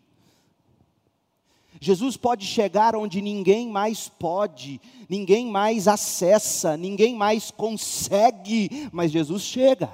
Jesus 1.80 2.18
pode 2.18 2.48
chegar 2.48 2.96
onde 2.96 3.22
ninguém 3.22 3.70
mais 3.70 4.10
pode, 4.10 4.82
ninguém 5.08 5.46
mais 5.46 5.88
acessa, 5.88 6.76
ninguém 6.76 7.16
mais 7.16 7.52
consegue, 7.52 8.90
mas 8.92 9.12
Jesus 9.12 9.44
chega. 9.44 9.94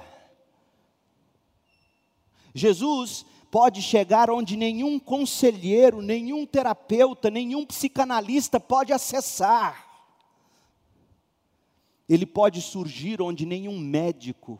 Jesus 2.54 3.26
pode 3.50 3.82
chegar 3.82 4.30
onde 4.30 4.56
nenhum 4.56 4.98
conselheiro, 4.98 6.00
nenhum 6.00 6.46
terapeuta, 6.46 7.28
nenhum 7.28 7.66
psicanalista 7.66 8.58
pode 8.58 8.90
acessar. 8.90 9.87
Ele 12.08 12.24
pode 12.24 12.62
surgir 12.62 13.20
onde 13.20 13.44
nenhum 13.44 13.78
médico, 13.78 14.58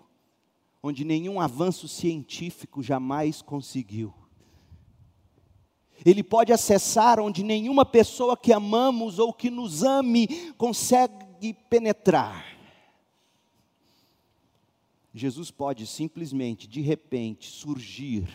onde 0.82 1.04
nenhum 1.04 1.40
avanço 1.40 1.88
científico 1.88 2.82
jamais 2.82 3.40
conseguiu. 3.40 4.12
Ele 6.04 6.22
pode 6.22 6.52
acessar 6.52 7.18
onde 7.18 7.42
nenhuma 7.42 7.84
pessoa 7.84 8.36
que 8.36 8.52
amamos 8.52 9.18
ou 9.18 9.32
que 9.32 9.50
nos 9.50 9.82
ame 9.82 10.52
consegue 10.52 11.54
penetrar. 11.68 12.44
Jesus 15.12 15.50
pode 15.50 15.86
simplesmente, 15.86 16.68
de 16.68 16.80
repente, 16.80 17.50
surgir 17.50 18.28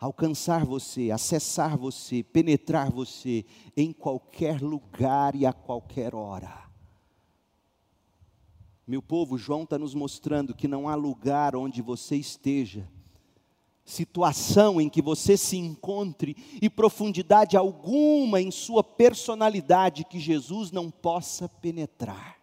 alcançar 0.00 0.64
você, 0.64 1.10
acessar 1.10 1.76
você, 1.76 2.22
penetrar 2.22 2.90
você 2.90 3.44
em 3.76 3.92
qualquer 3.92 4.62
lugar 4.62 5.34
e 5.34 5.44
a 5.44 5.52
qualquer 5.52 6.14
hora. 6.14 6.69
Meu 8.90 9.00
povo, 9.00 9.38
João 9.38 9.62
está 9.62 9.78
nos 9.78 9.94
mostrando 9.94 10.52
que 10.52 10.66
não 10.66 10.88
há 10.88 10.96
lugar 10.96 11.54
onde 11.54 11.80
você 11.80 12.16
esteja, 12.16 12.90
situação 13.84 14.80
em 14.80 14.88
que 14.88 15.00
você 15.00 15.36
se 15.36 15.56
encontre 15.56 16.36
e 16.60 16.68
profundidade 16.68 17.56
alguma 17.56 18.40
em 18.40 18.50
sua 18.50 18.82
personalidade 18.82 20.02
que 20.02 20.18
Jesus 20.18 20.72
não 20.72 20.90
possa 20.90 21.48
penetrar. 21.48 22.36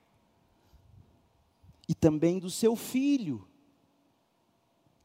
E 1.85 1.93
também 1.93 2.39
do 2.39 2.49
seu 2.49 2.77
filho, 2.77 3.45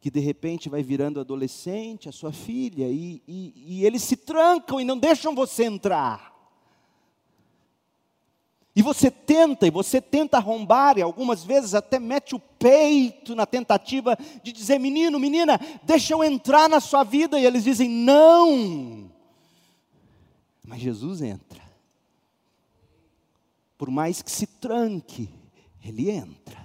que 0.01 0.12
de 0.12 0.20
repente 0.20 0.68
vai 0.68 0.84
virando 0.84 1.18
adolescente, 1.18 2.09
a 2.09 2.12
sua 2.12 2.30
filha, 2.30 2.88
e, 2.88 3.20
e, 3.26 3.80
e 3.80 3.84
eles 3.84 4.05
se 4.05 4.16
trancam 4.16 4.80
e 4.80 4.84
não 4.84 4.97
deixam 4.97 5.34
você 5.34 5.64
entrar. 5.64 6.32
E 8.75 8.81
você 8.81 9.11
tenta, 9.11 9.66
e 9.66 9.70
você 9.70 10.01
tenta 10.01 10.39
arrombar, 10.39 10.97
e 10.97 11.03
algumas 11.03 11.45
vezes 11.45 11.75
até 11.75 11.99
mete 11.99 12.35
o 12.35 12.39
peito 12.39 13.35
na 13.35 13.45
tentativa 13.45 14.16
de 14.43 14.51
dizer: 14.51 14.79
menino, 14.79 15.18
menina, 15.18 15.61
deixa 15.83 16.14
eu 16.14 16.25
entrar 16.25 16.68
na 16.68 16.81
sua 16.81 17.05
vida. 17.05 17.39
E 17.39 17.45
eles 17.45 17.64
dizem: 17.64 17.89
não. 17.89 19.11
Mas 20.64 20.81
Jesus 20.81 21.20
entra. 21.20 21.61
Por 23.77 23.91
mais 23.91 24.23
que 24.23 24.31
se 24.31 24.47
tranque, 24.47 25.29
ele 25.85 26.11
entra. 26.11 26.62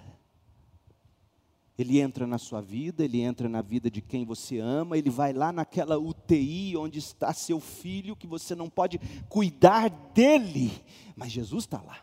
Ele 1.77 1.99
entra 1.99 2.25
na 2.25 2.39
sua 2.39 2.59
vida, 2.59 3.05
ele 3.05 3.21
entra 3.21 3.47
na 3.47 3.61
vida 3.61 3.89
de 3.91 4.01
quem 4.01 4.25
você 4.25 4.57
ama, 4.57 4.97
ele 4.97 5.11
vai 5.11 5.31
lá 5.31 5.51
naquela 5.51 5.97
UTI 5.97 6.75
onde 6.75 6.97
está 6.97 7.31
seu 7.33 7.59
filho, 7.59 8.15
que 8.15 8.25
você 8.25 8.55
não 8.55 8.67
pode 8.67 8.99
cuidar 9.29 9.89
dele, 9.89 10.71
mas 11.15 11.31
Jesus 11.31 11.65
está 11.65 11.79
lá. 11.79 11.99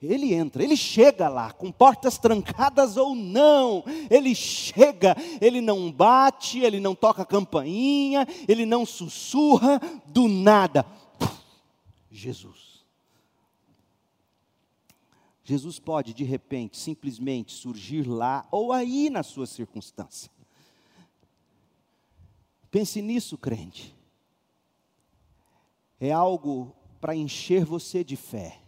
Ele 0.00 0.34
entra, 0.34 0.62
ele 0.62 0.76
chega 0.76 1.28
lá, 1.28 1.52
com 1.52 1.70
portas 1.70 2.18
trancadas 2.18 2.96
ou 2.96 3.14
não, 3.14 3.84
ele 4.10 4.34
chega, 4.34 5.16
ele 5.40 5.60
não 5.60 5.90
bate, 5.92 6.60
ele 6.60 6.80
não 6.80 6.94
toca 6.94 7.24
campainha, 7.24 8.26
ele 8.48 8.66
não 8.66 8.84
sussurra, 8.84 9.80
do 10.06 10.28
nada. 10.28 10.86
Jesus. 12.10 12.73
Jesus 15.44 15.78
pode, 15.78 16.14
de 16.14 16.24
repente, 16.24 16.78
simplesmente 16.78 17.52
surgir 17.52 18.08
lá 18.08 18.48
ou 18.50 18.72
aí 18.72 19.10
na 19.10 19.22
sua 19.22 19.46
circunstância. 19.46 20.30
Pense 22.70 23.02
nisso, 23.02 23.36
crente. 23.36 23.94
É 26.00 26.10
algo 26.10 26.74
para 26.98 27.14
encher 27.14 27.64
você 27.64 28.02
de 28.02 28.16
fé. 28.16 28.58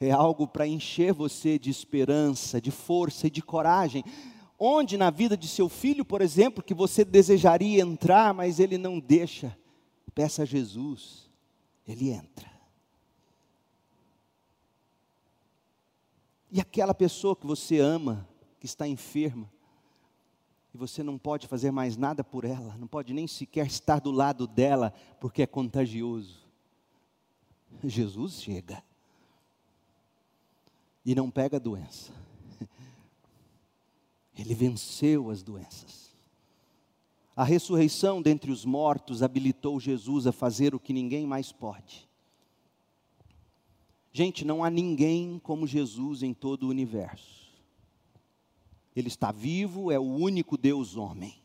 É 0.00 0.10
algo 0.10 0.48
para 0.48 0.66
encher 0.66 1.12
você 1.12 1.58
de 1.58 1.68
esperança, 1.68 2.60
de 2.60 2.70
força 2.70 3.26
e 3.26 3.30
de 3.30 3.42
coragem. 3.42 4.02
Onde 4.58 4.96
na 4.96 5.10
vida 5.10 5.36
de 5.36 5.46
seu 5.46 5.68
filho, 5.68 6.04
por 6.04 6.22
exemplo, 6.22 6.64
que 6.64 6.72
você 6.72 7.04
desejaria 7.04 7.82
entrar, 7.82 8.32
mas 8.32 8.58
ele 8.58 8.78
não 8.78 8.98
deixa, 8.98 9.56
peça 10.14 10.42
a 10.42 10.46
Jesus, 10.46 11.30
ele 11.86 12.10
entra. 12.10 12.57
E 16.50 16.60
aquela 16.60 16.94
pessoa 16.94 17.36
que 17.36 17.46
você 17.46 17.78
ama, 17.78 18.26
que 18.58 18.66
está 18.66 18.88
enferma, 18.88 19.50
e 20.72 20.78
você 20.78 21.02
não 21.02 21.18
pode 21.18 21.46
fazer 21.46 21.70
mais 21.70 21.96
nada 21.96 22.24
por 22.24 22.44
ela, 22.44 22.76
não 22.78 22.86
pode 22.86 23.12
nem 23.12 23.26
sequer 23.26 23.66
estar 23.66 24.00
do 24.00 24.10
lado 24.10 24.46
dela, 24.46 24.92
porque 25.20 25.42
é 25.42 25.46
contagioso. 25.46 26.46
Jesus 27.84 28.40
chega 28.40 28.82
e 31.04 31.14
não 31.14 31.30
pega 31.30 31.56
a 31.56 31.60
doença. 31.60 32.12
Ele 34.36 34.54
venceu 34.54 35.30
as 35.30 35.42
doenças. 35.42 36.16
A 37.36 37.44
ressurreição 37.44 38.20
dentre 38.20 38.50
os 38.50 38.64
mortos 38.64 39.22
habilitou 39.22 39.78
Jesus 39.78 40.26
a 40.26 40.32
fazer 40.32 40.74
o 40.74 40.80
que 40.80 40.92
ninguém 40.92 41.26
mais 41.26 41.52
pode 41.52 42.07
Gente, 44.18 44.44
não 44.44 44.64
há 44.64 44.68
ninguém 44.68 45.38
como 45.38 45.64
Jesus 45.64 46.24
em 46.24 46.34
todo 46.34 46.64
o 46.64 46.70
universo. 46.70 47.52
Ele 48.96 49.06
está 49.06 49.30
vivo, 49.30 49.92
é 49.92 49.98
o 50.00 50.02
único 50.02 50.58
Deus 50.58 50.96
homem. 50.96 51.40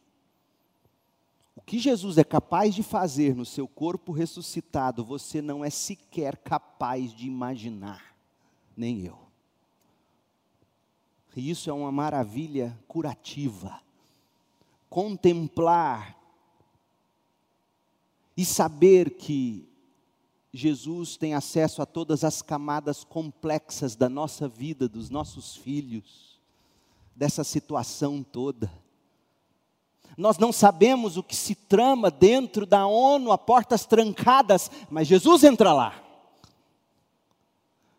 O 1.56 1.62
que 1.62 1.78
Jesus 1.78 2.18
é 2.18 2.24
capaz 2.24 2.74
de 2.74 2.82
fazer 2.82 3.36
no 3.36 3.46
seu 3.46 3.68
corpo 3.68 4.12
ressuscitado, 4.12 5.06
você 5.06 5.40
não 5.40 5.64
é 5.64 5.70
sequer 5.70 6.36
capaz 6.36 7.14
de 7.14 7.28
imaginar, 7.28 8.18
nem 8.76 9.02
eu. 9.06 9.20
E 11.36 11.52
isso 11.52 11.70
é 11.70 11.74
uma 11.74 11.92
maravilha 11.92 12.76
curativa. 12.88 13.80
Contemplar 14.90 16.18
e 18.36 18.44
saber 18.44 19.12
que 19.12 19.72
Jesus 20.56 21.18
tem 21.18 21.34
acesso 21.34 21.82
a 21.82 21.86
todas 21.86 22.24
as 22.24 22.44
camadas 22.44 23.04
complexas 23.04 23.96
da 23.96 24.08
nossa 24.08 24.48
vida, 24.48 24.88
dos 24.88 25.10
nossos 25.10 25.56
filhos, 25.56 26.40
dessa 27.16 27.44
situação 27.44 28.22
toda. 28.22 28.72
Nós 30.16 30.38
não 30.38 30.54
sabemos 30.54 31.18
o 31.18 31.24
que 31.24 31.36
se 31.36 31.56
trama 31.56 32.12
dentro 32.12 32.68
da 32.68 32.86
ONU 32.86 33.32
a 33.32 33.38
portas 33.38 33.88
trancadas, 33.88 34.70
mas 34.92 35.08
Jesus 35.08 35.44
entra 35.44 35.74
lá. 35.74 36.00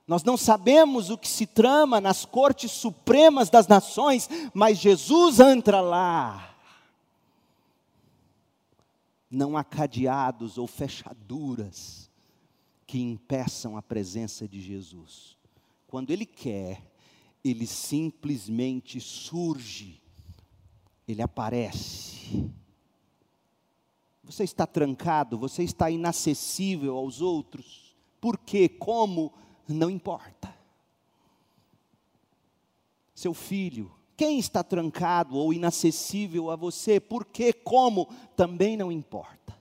Nós 0.07 0.22
não 0.22 0.36
sabemos 0.36 1.11
o 1.11 1.18
que 1.18 1.26
se 1.26 1.46
trama 1.46 2.00
nas 2.00 2.24
cortes 2.24 2.70
supremas 2.70 3.50
das 3.50 3.66
nações, 3.66 4.28
mas 4.52 4.78
Jesus 4.78 5.40
entra 5.40 5.80
lá. 5.80 6.55
Não 9.28 9.57
há 9.57 9.64
cadeados 9.64 10.57
ou 10.57 10.68
fechaduras 10.68 12.03
que 12.95 13.01
impeçam 13.01 13.76
a 13.76 13.82
presença 13.82 14.47
de 14.47 14.61
Jesus. 14.61 15.36
Quando 15.88 16.12
Ele 16.12 16.24
quer, 16.24 16.80
Ele 17.42 17.66
simplesmente 17.66 19.01
surge, 19.01 20.01
Ele 21.09 21.20
aparece. 21.20 22.49
Você 24.22 24.45
está 24.45 24.64
trancado, 24.64 25.36
você 25.36 25.64
está 25.64 25.90
inacessível 25.90 26.97
aos 26.97 27.20
outros. 27.20 27.97
Por 28.20 28.38
quê? 28.38 28.68
Como? 28.68 29.32
Não 29.66 29.90
importa. 29.90 30.57
Seu 33.12 33.34
filho, 33.34 33.90
quem 34.16 34.38
está 34.38 34.62
trancado 34.62 35.36
ou 35.36 35.53
inacessível 35.53 36.49
a 36.49 36.55
você? 36.55 37.01
Por 37.01 37.24
quê? 37.24 37.53
Como? 37.53 38.09
Também 38.36 38.76
não 38.76 38.92
importa. 38.92 39.59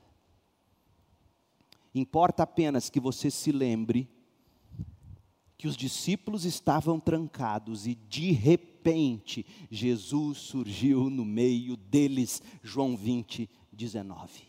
Importa 1.94 2.44
apenas 2.44 2.90
que 2.90 3.00
você 3.00 3.30
se 3.30 3.52
lembre 3.52 4.10
que 5.58 5.68
os 5.68 5.78
discípulos 5.78 6.44
estavam 6.44 7.00
trancados 7.00 7.86
e 7.86 7.96
de 7.96 8.32
repente 8.32 9.46
Jesus 9.70 10.40
surgiu 10.40 11.10
no 11.10 11.24
meio 11.24 11.78
deles. 11.78 12.42
João 12.62 12.98
20, 12.98 13.50
19. 13.72 14.44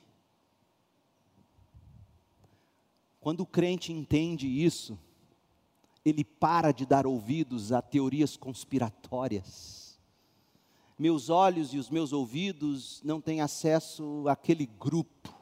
Quando 3.21 3.41
o 3.41 3.47
crente 3.47 3.93
entende 3.93 4.47
isso, 4.47 4.99
ele 6.05 6.25
para 6.25 6.73
de 6.73 6.85
dar 6.85 7.07
ouvidos 7.07 7.73
a 7.73 7.81
teorias 7.81 8.37
conspiratórias. 8.37 9.99
Meus 10.99 11.29
olhos 11.29 11.73
e 11.75 11.79
os 11.79 11.91
meus 11.91 12.13
ouvidos 12.13 13.01
não 13.03 13.21
têm 13.21 13.41
acesso 13.41 14.25
àquele 14.29 14.67
grupo 14.67 15.34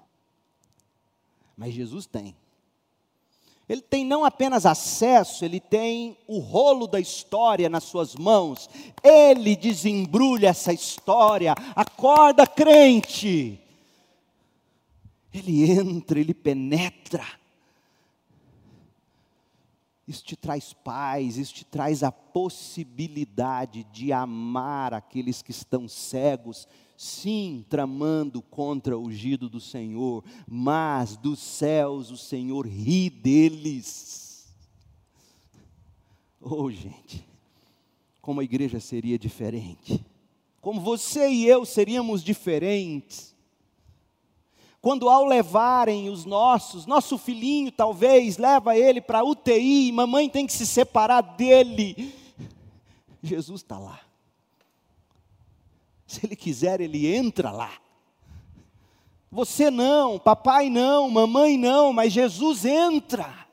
mas 1.56 1.74
Jesus 1.74 2.06
tem. 2.06 2.34
Ele 3.68 3.80
tem 3.80 4.04
não 4.04 4.24
apenas 4.24 4.66
acesso, 4.66 5.44
ele 5.44 5.60
tem 5.60 6.18
o 6.26 6.38
rolo 6.38 6.86
da 6.86 7.00
história 7.00 7.70
nas 7.70 7.84
suas 7.84 8.14
mãos. 8.14 8.68
Ele 9.02 9.56
desembrulha 9.56 10.48
essa 10.48 10.72
história. 10.72 11.54
Acorda, 11.74 12.46
crente. 12.46 13.58
Ele 15.32 15.70
entra, 15.70 16.20
ele 16.20 16.34
penetra. 16.34 17.24
Isso 20.06 20.24
te 20.24 20.36
traz 20.36 20.72
paz, 20.72 21.38
isso 21.38 21.54
te 21.54 21.64
traz 21.64 22.02
a 22.02 22.10
possibilidade 22.10 23.84
de 23.84 24.12
amar 24.12 24.92
aqueles 24.92 25.40
que 25.40 25.52
estão 25.52 25.88
cegos 25.88 26.68
sim, 27.02 27.66
tramando 27.68 28.40
contra 28.40 28.96
o 28.96 29.06
ungido 29.06 29.48
do 29.48 29.58
Senhor, 29.58 30.22
mas 30.46 31.16
dos 31.16 31.40
céus 31.40 32.12
o 32.12 32.16
Senhor 32.16 32.64
ri 32.64 33.10
deles. 33.10 34.46
Oh, 36.40 36.70
gente, 36.70 37.26
como 38.20 38.40
a 38.40 38.44
igreja 38.44 38.78
seria 38.78 39.18
diferente, 39.18 40.04
como 40.60 40.80
você 40.80 41.28
e 41.28 41.44
eu 41.44 41.64
seríamos 41.64 42.22
diferentes, 42.22 43.34
quando 44.80 45.08
ao 45.08 45.24
levarem 45.24 46.08
os 46.08 46.24
nossos, 46.24 46.86
nosso 46.86 47.18
filhinho 47.18 47.72
talvez 47.72 48.38
leva 48.38 48.78
ele 48.78 49.00
para 49.00 49.24
UTI, 49.24 49.90
mamãe 49.90 50.28
tem 50.28 50.46
que 50.46 50.52
se 50.52 50.66
separar 50.66 51.20
dele. 51.20 52.14
Jesus 53.20 53.60
está 53.60 53.76
lá. 53.76 54.11
Se 56.12 56.26
ele 56.26 56.36
quiser, 56.36 56.78
ele 56.82 57.06
entra 57.06 57.50
lá. 57.50 57.72
Você 59.30 59.70
não, 59.70 60.18
papai 60.18 60.68
não, 60.68 61.08
mamãe 61.08 61.56
não, 61.56 61.90
mas 61.90 62.12
Jesus 62.12 62.66
entra. 62.66 63.46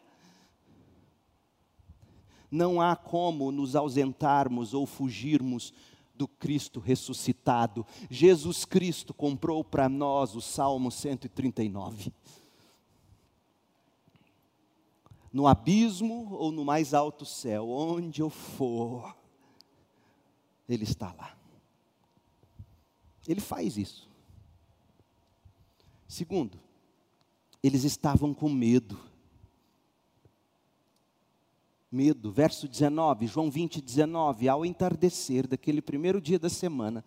Não 2.52 2.82
há 2.82 2.98
como 2.98 3.50
nos 3.50 3.78
ausentarmos 3.78 4.74
ou 4.74 4.86
fugirmos 4.86 5.74
do 6.14 6.28
Cristo 6.28 6.82
ressuscitado. 6.82 7.86
Jesus 8.10 8.66
Cristo 8.66 9.14
comprou 9.14 9.64
para 9.64 9.88
nós 9.88 10.36
o 10.36 10.42
Salmo 10.42 10.92
139. 10.92 12.12
No 15.32 15.48
abismo 15.48 16.28
ou 16.34 16.52
no 16.52 16.66
mais 16.66 16.94
alto 16.94 17.24
céu, 17.24 17.70
onde 17.70 18.22
eu 18.22 18.30
for, 18.30 19.16
Ele 20.68 20.84
está 20.84 21.14
lá. 21.18 21.39
Ele 23.30 23.40
faz 23.40 23.78
isso. 23.78 24.10
Segundo, 26.06 26.60
eles 27.64 27.86
estavam 27.86 28.34
com 28.34 28.50
medo 28.50 29.00
medo. 31.92 32.32
Verso 32.32 32.68
19, 32.68 33.28
João 33.28 33.50
20, 33.50 33.82
19. 33.82 34.48
Ao 34.48 34.66
entardecer 34.66 35.48
daquele 35.48 35.82
primeiro 35.82 36.22
dia 36.22 36.40
da 36.40 36.50
semana, 36.50 37.04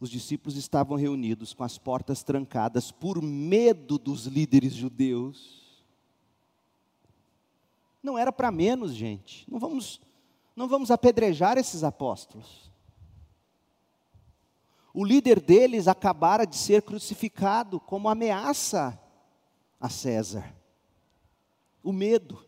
os 0.00 0.10
discípulos 0.10 0.56
estavam 0.56 0.96
reunidos 0.96 1.52
com 1.52 1.62
as 1.62 1.78
portas 1.78 2.22
trancadas 2.22 2.90
por 2.90 3.22
medo 3.22 3.98
dos 3.98 4.26
líderes 4.26 4.72
judeus. 4.72 5.62
Não 8.02 8.18
era 8.18 8.32
para 8.32 8.50
menos, 8.50 8.94
gente. 8.94 9.48
Não 9.48 9.60
vamos, 9.60 10.00
não 10.56 10.66
vamos 10.66 10.90
apedrejar 10.90 11.56
esses 11.56 11.84
apóstolos. 11.84 12.70
O 14.94 15.04
líder 15.04 15.40
deles 15.40 15.88
acabara 15.88 16.44
de 16.44 16.56
ser 16.56 16.82
crucificado 16.82 17.80
como 17.80 18.08
ameaça 18.08 19.00
a 19.80 19.88
César. 19.88 20.54
O 21.82 21.92
medo. 21.92 22.46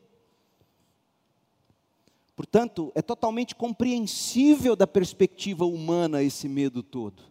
Portanto, 2.36 2.92
é 2.94 3.00
totalmente 3.00 3.54
compreensível 3.54 4.76
da 4.76 4.86
perspectiva 4.86 5.64
humana 5.64 6.22
esse 6.22 6.48
medo 6.48 6.82
todo. 6.82 7.22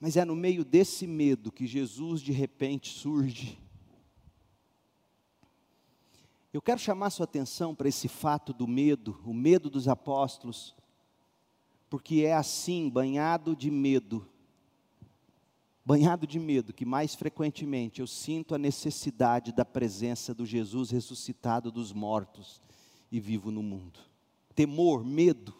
Mas 0.00 0.16
é 0.16 0.24
no 0.24 0.36
meio 0.36 0.64
desse 0.64 1.06
medo 1.06 1.52
que 1.52 1.66
Jesus 1.66 2.20
de 2.20 2.32
repente 2.32 2.88
surge. 2.88 3.58
Eu 6.52 6.62
quero 6.62 6.80
chamar 6.80 7.10
sua 7.10 7.24
atenção 7.24 7.74
para 7.74 7.88
esse 7.88 8.08
fato 8.08 8.52
do 8.54 8.66
medo, 8.66 9.20
o 9.24 9.34
medo 9.34 9.68
dos 9.68 9.86
apóstolos, 9.86 10.74
porque 11.88 12.22
é 12.22 12.34
assim, 12.34 12.88
banhado 12.88 13.56
de 13.56 13.70
medo, 13.70 14.26
banhado 15.84 16.26
de 16.26 16.38
medo, 16.38 16.72
que 16.72 16.84
mais 16.84 17.14
frequentemente 17.14 18.00
eu 18.00 18.06
sinto 18.06 18.54
a 18.54 18.58
necessidade 18.58 19.52
da 19.52 19.64
presença 19.64 20.34
do 20.34 20.44
Jesus 20.44 20.90
ressuscitado 20.90 21.72
dos 21.72 21.92
mortos 21.92 22.60
e 23.10 23.18
vivo 23.18 23.50
no 23.50 23.62
mundo. 23.62 23.98
Temor, 24.54 25.02
medo. 25.02 25.54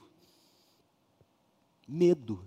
Medo. 1.87 2.47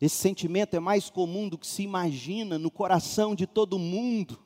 Esse 0.00 0.16
sentimento 0.16 0.76
é 0.76 0.78
mais 0.78 1.10
comum 1.10 1.48
do 1.48 1.58
que 1.58 1.66
se 1.66 1.82
imagina 1.82 2.58
no 2.58 2.70
coração 2.70 3.34
de 3.34 3.46
todo 3.46 3.78
mundo. 3.78 4.38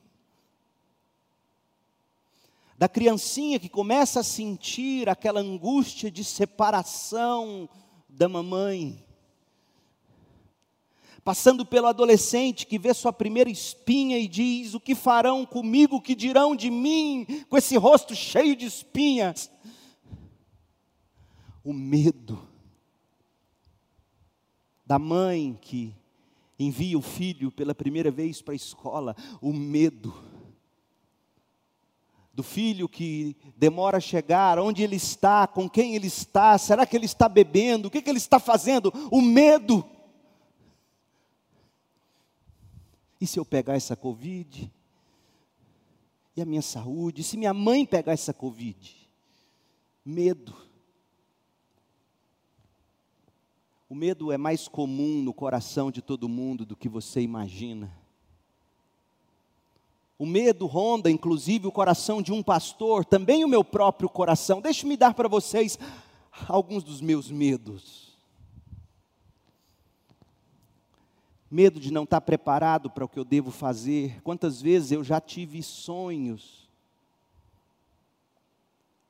Da 2.78 2.88
criancinha 2.88 3.58
que 3.58 3.68
começa 3.68 4.20
a 4.20 4.24
sentir 4.24 5.06
aquela 5.06 5.40
angústia 5.40 6.10
de 6.10 6.24
separação 6.24 7.68
da 8.12 8.28
mamãe, 8.28 9.04
passando 11.24 11.64
pelo 11.64 11.86
adolescente 11.86 12.66
que 12.66 12.78
vê 12.78 12.92
sua 12.92 13.12
primeira 13.12 13.50
espinha 13.50 14.18
e 14.18 14.26
diz: 14.26 14.74
O 14.74 14.80
que 14.80 14.94
farão 14.94 15.46
comigo, 15.46 15.96
o 15.96 16.00
que 16.00 16.14
dirão 16.14 16.54
de 16.54 16.70
mim, 16.70 17.26
com 17.48 17.56
esse 17.56 17.76
rosto 17.76 18.14
cheio 18.14 18.56
de 18.56 18.66
espinhas? 18.66 19.50
O 21.62 21.72
medo 21.72 22.46
da 24.84 24.98
mãe 24.98 25.56
que 25.60 25.94
envia 26.58 26.98
o 26.98 27.02
filho 27.02 27.50
pela 27.50 27.74
primeira 27.74 28.10
vez 28.10 28.42
para 28.42 28.52
a 28.52 28.56
escola, 28.56 29.14
o 29.40 29.52
medo 29.52 30.29
do 32.32 32.42
filho 32.42 32.88
que 32.88 33.36
demora 33.56 33.98
a 33.98 34.00
chegar, 34.00 34.58
onde 34.58 34.82
ele 34.82 34.96
está, 34.96 35.46
com 35.46 35.68
quem 35.68 35.94
ele 35.94 36.06
está, 36.06 36.56
será 36.58 36.86
que 36.86 36.96
ele 36.96 37.06
está 37.06 37.28
bebendo, 37.28 37.88
o 37.88 37.90
que, 37.90 38.00
que 38.00 38.08
ele 38.08 38.18
está 38.18 38.38
fazendo, 38.38 38.92
o 39.10 39.20
medo. 39.20 39.84
E 43.20 43.26
se 43.26 43.38
eu 43.38 43.44
pegar 43.44 43.74
essa 43.74 43.96
Covid? 43.96 44.72
E 46.36 46.40
a 46.40 46.46
minha 46.46 46.62
saúde? 46.62 47.20
E 47.20 47.24
se 47.24 47.36
minha 47.36 47.52
mãe 47.52 47.84
pegar 47.84 48.12
essa 48.12 48.32
Covid? 48.32 48.96
Medo. 50.04 50.54
O 53.88 53.94
medo 53.94 54.30
é 54.30 54.38
mais 54.38 54.68
comum 54.68 55.20
no 55.20 55.34
coração 55.34 55.90
de 55.90 56.00
todo 56.00 56.28
mundo 56.28 56.64
do 56.64 56.76
que 56.76 56.88
você 56.88 57.20
imagina. 57.20 57.99
O 60.20 60.26
medo 60.26 60.66
ronda, 60.66 61.10
inclusive, 61.10 61.66
o 61.66 61.72
coração 61.72 62.20
de 62.20 62.30
um 62.30 62.42
pastor, 62.42 63.06
também 63.06 63.42
o 63.42 63.48
meu 63.48 63.64
próprio 63.64 64.06
coração. 64.06 64.60
Deixe-me 64.60 64.94
dar 64.94 65.14
para 65.14 65.26
vocês 65.26 65.78
alguns 66.46 66.84
dos 66.84 67.00
meus 67.00 67.30
medos. 67.30 68.10
medo 71.50 71.80
de 71.80 71.90
não 71.90 72.04
estar 72.04 72.20
preparado 72.20 72.88
para 72.88 73.04
o 73.04 73.08
que 73.08 73.18
eu 73.18 73.24
devo 73.24 73.50
fazer. 73.50 74.20
Quantas 74.22 74.62
vezes 74.62 74.92
eu 74.92 75.02
já 75.02 75.20
tive 75.20 75.62
sonhos 75.62 76.68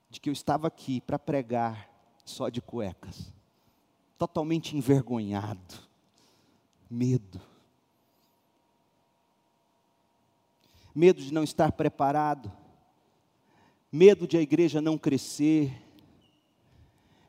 de 0.08 0.18
que 0.20 0.30
eu 0.30 0.32
estava 0.32 0.68
aqui 0.68 1.00
para 1.00 1.18
pregar 1.18 1.90
só 2.24 2.48
de 2.48 2.62
cuecas, 2.62 3.32
totalmente 4.16 4.76
envergonhado, 4.76 5.74
medo. 6.88 7.49
Medo 10.94 11.22
de 11.22 11.32
não 11.32 11.44
estar 11.44 11.72
preparado, 11.72 12.50
medo 13.92 14.26
de 14.26 14.36
a 14.36 14.40
igreja 14.40 14.80
não 14.80 14.98
crescer, 14.98 15.72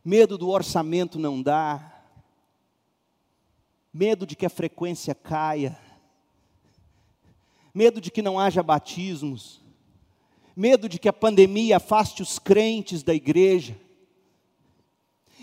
medo 0.04 0.38
do 0.38 0.50
orçamento 0.50 1.20
não 1.20 1.42
dar, 1.42 1.92
medo 3.94 4.26
de 4.26 4.36
que 4.36 4.46
a 4.46 4.50
frequência 4.50 5.14
caia, 5.14 5.78
medo 7.74 8.02
de 8.02 8.12
que 8.12 8.22
não 8.22 8.40
haja 8.40 8.64
batismos, 8.64 9.62
medo 10.56 10.90
de 10.90 11.00
que 11.00 11.10
a 11.10 11.14
pandemia 11.14 11.78
afaste 11.78 12.22
os 12.22 12.40
crentes 12.40 13.04
da 13.04 13.14
igreja, 13.14 13.78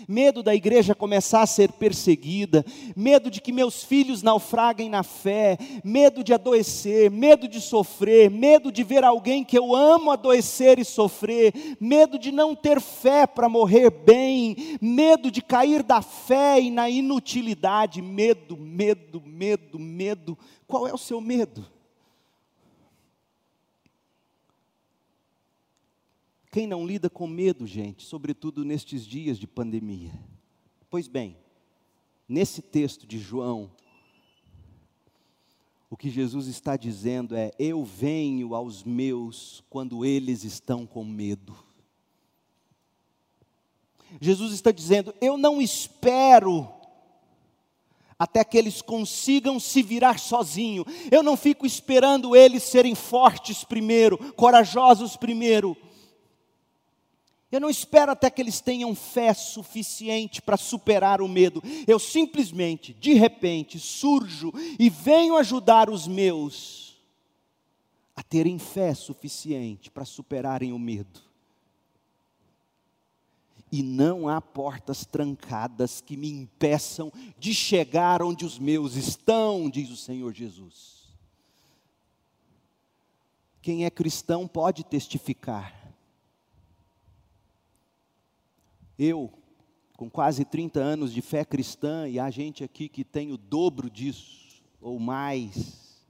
medo 0.07 0.41
da 0.41 0.55
igreja 0.55 0.95
começar 0.95 1.41
a 1.41 1.47
ser 1.47 1.71
perseguida, 1.71 2.65
medo 2.95 3.29
de 3.29 3.41
que 3.41 3.51
meus 3.51 3.83
filhos 3.83 4.21
naufraguem 4.21 4.89
na 4.89 5.03
fé, 5.03 5.57
medo 5.83 6.23
de 6.23 6.33
adoecer, 6.33 7.09
medo 7.09 7.47
de 7.47 7.59
sofrer, 7.59 8.29
medo 8.29 8.71
de 8.71 8.83
ver 8.83 9.03
alguém 9.03 9.43
que 9.43 9.57
eu 9.57 9.75
amo 9.75 10.11
adoecer 10.11 10.79
e 10.79 10.85
sofrer, 10.85 11.53
medo 11.79 12.17
de 12.17 12.31
não 12.31 12.55
ter 12.55 12.79
fé 12.79 13.25
para 13.25 13.49
morrer 13.49 13.89
bem, 13.89 14.77
medo 14.81 15.31
de 15.31 15.41
cair 15.41 15.83
da 15.83 16.01
fé 16.01 16.59
e 16.59 16.69
na 16.69 16.89
inutilidade, 16.89 18.01
medo, 18.01 18.57
medo, 18.57 19.21
medo, 19.25 19.79
medo. 19.79 20.37
Qual 20.67 20.87
é 20.87 20.93
o 20.93 20.97
seu 20.97 21.19
medo? 21.19 21.78
Quem 26.51 26.65
não 26.65 26.85
lida 26.85 27.09
com 27.09 27.27
medo, 27.27 27.67
gente, 27.67 28.03
sobretudo 28.03 28.65
nestes 28.65 29.05
dias 29.05 29.37
de 29.37 29.45
pandemia? 29.45 30.11
Pois 30.89 31.07
bem, 31.07 31.37
nesse 32.27 32.61
texto 32.61 33.05
de 33.05 33.19
João, 33.19 33.71
o 35.89 35.95
que 35.95 36.09
Jesus 36.09 36.47
está 36.47 36.75
dizendo 36.75 37.35
é: 37.35 37.51
Eu 37.59 37.83
venho 37.83 38.55
aos 38.55 38.83
meus 38.83 39.63
quando 39.69 40.03
eles 40.03 40.43
estão 40.43 40.87
com 40.87 41.05
medo. 41.05 41.55
Jesus 44.19 44.51
está 44.51 44.71
dizendo: 44.71 45.13
Eu 45.21 45.37
não 45.37 45.61
espero 45.61 46.67
até 48.17 48.43
que 48.43 48.57
eles 48.57 48.81
consigam 48.81 49.59
se 49.59 49.83
virar 49.83 50.19
sozinho. 50.19 50.83
Eu 51.11 51.21
não 51.21 51.37
fico 51.37 51.65
esperando 51.65 52.35
eles 52.35 52.63
serem 52.63 52.95
fortes 52.95 53.63
primeiro, 53.63 54.17
corajosos 54.33 55.15
primeiro. 55.15 55.77
Eu 57.51 57.59
não 57.59 57.69
espero 57.69 58.11
até 58.11 58.29
que 58.29 58.41
eles 58.41 58.61
tenham 58.61 58.93
fé 58.93 59.33
suficiente 59.33 60.41
para 60.41 60.55
superar 60.55 61.19
o 61.19 61.27
medo. 61.27 61.63
Eu 61.87 61.97
simplesmente, 61.97 62.93
de 62.93 63.13
repente, 63.13 63.79
surjo 63.79 64.53
e 64.77 64.87
venho 64.89 65.35
ajudar 65.35 65.89
os 65.89 66.07
meus 66.07 66.97
a 68.15 68.21
terem 68.21 68.59
fé 68.59 68.93
suficiente 68.93 69.89
para 69.89 70.05
superarem 70.05 70.73
o 70.73 70.77
medo. 70.77 71.21
E 73.71 73.81
não 73.81 74.27
há 74.27 74.41
portas 74.41 75.05
trancadas 75.05 76.01
que 76.01 76.17
me 76.17 76.29
impeçam 76.29 77.11
de 77.37 77.53
chegar 77.53 78.21
onde 78.21 78.45
os 78.45 78.59
meus 78.59 78.95
estão, 78.95 79.69
diz 79.69 79.89
o 79.89 79.97
Senhor 79.97 80.33
Jesus. 80.33 81.07
Quem 83.61 83.85
é 83.85 83.89
cristão 83.89 84.47
pode 84.47 84.83
testificar 84.83 85.78
Eu, 88.99 89.31
com 89.95 90.09
quase 90.09 90.43
30 90.43 90.81
anos 90.81 91.13
de 91.13 91.21
fé 91.21 91.45
cristã, 91.45 92.05
e 92.09 92.19
há 92.19 92.29
gente 92.29 92.65
aqui 92.65 92.89
que 92.89 93.05
tem 93.05 93.31
o 93.31 93.37
dobro 93.37 93.89
disso, 93.89 94.61
ou 94.81 94.99
mais, 94.99 96.03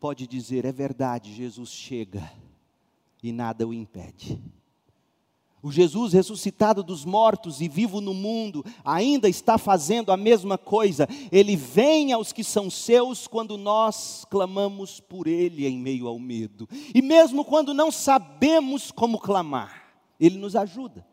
pode 0.00 0.26
dizer: 0.26 0.64
é 0.64 0.72
verdade, 0.72 1.32
Jesus 1.32 1.70
chega 1.70 2.28
e 3.22 3.30
nada 3.30 3.64
o 3.64 3.72
impede. 3.72 4.42
O 5.60 5.70
Jesus 5.72 6.12
ressuscitado 6.12 6.82
dos 6.82 7.04
mortos 7.04 7.60
e 7.60 7.68
vivo 7.68 8.00
no 8.00 8.14
mundo 8.14 8.64
ainda 8.84 9.28
está 9.28 9.56
fazendo 9.58 10.10
a 10.10 10.16
mesma 10.16 10.56
coisa. 10.56 11.08
Ele 11.32 11.56
vem 11.56 12.12
aos 12.12 12.32
que 12.32 12.42
são 12.44 12.70
seus 12.70 13.26
quando 13.26 13.56
nós 13.56 14.24
clamamos 14.30 15.00
por 15.00 15.26
Ele 15.26 15.66
em 15.66 15.76
meio 15.76 16.06
ao 16.06 16.18
medo. 16.18 16.68
E 16.94 17.02
mesmo 17.02 17.44
quando 17.44 17.74
não 17.74 17.90
sabemos 17.90 18.92
como 18.92 19.18
clamar, 19.18 19.77
ele 20.18 20.38
nos 20.38 20.56
ajuda. 20.56 21.06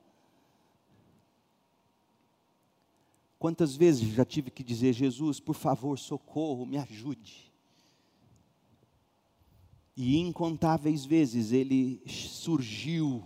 Quantas 3.37 3.75
vezes 3.75 4.07
já 4.13 4.25
tive 4.25 4.49
que 4.49 4.63
dizer, 4.63 4.93
Jesus, 4.93 5.39
por 5.39 5.55
favor, 5.55 5.99
socorro, 5.99 6.65
me 6.65 6.77
ajude. 6.77 7.53
E 9.95 10.17
incontáveis 10.17 11.05
vezes 11.05 11.51
ele 11.51 12.01
surgiu 12.07 13.23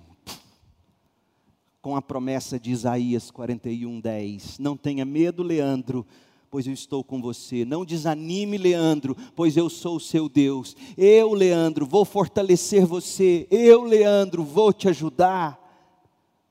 com 1.82 1.96
a 1.96 2.02
promessa 2.02 2.60
de 2.60 2.72
Isaías 2.72 3.32
41, 3.32 4.00
10. 4.00 4.60
Não 4.60 4.76
tenha 4.76 5.06
medo, 5.06 5.42
Leandro, 5.42 6.06
pois 6.52 6.68
eu 6.68 6.74
estou 6.74 7.04
com 7.04 7.22
você. 7.22 7.64
Não 7.64 7.86
desanime, 7.86 8.58
Leandro, 8.58 9.16
pois 9.36 9.56
eu 9.56 9.70
sou 9.70 9.96
o 9.96 10.02
seu 10.02 10.28
Deus. 10.28 10.76
Eu, 10.98 11.34
Leandro, 11.34 11.86
vou 11.86 12.04
fortalecer 12.04 12.86
você. 12.86 13.48
Eu, 13.50 13.84
Leandro, 13.84 14.44
vou 14.44 14.74
te 14.74 14.90
ajudar 14.90 15.69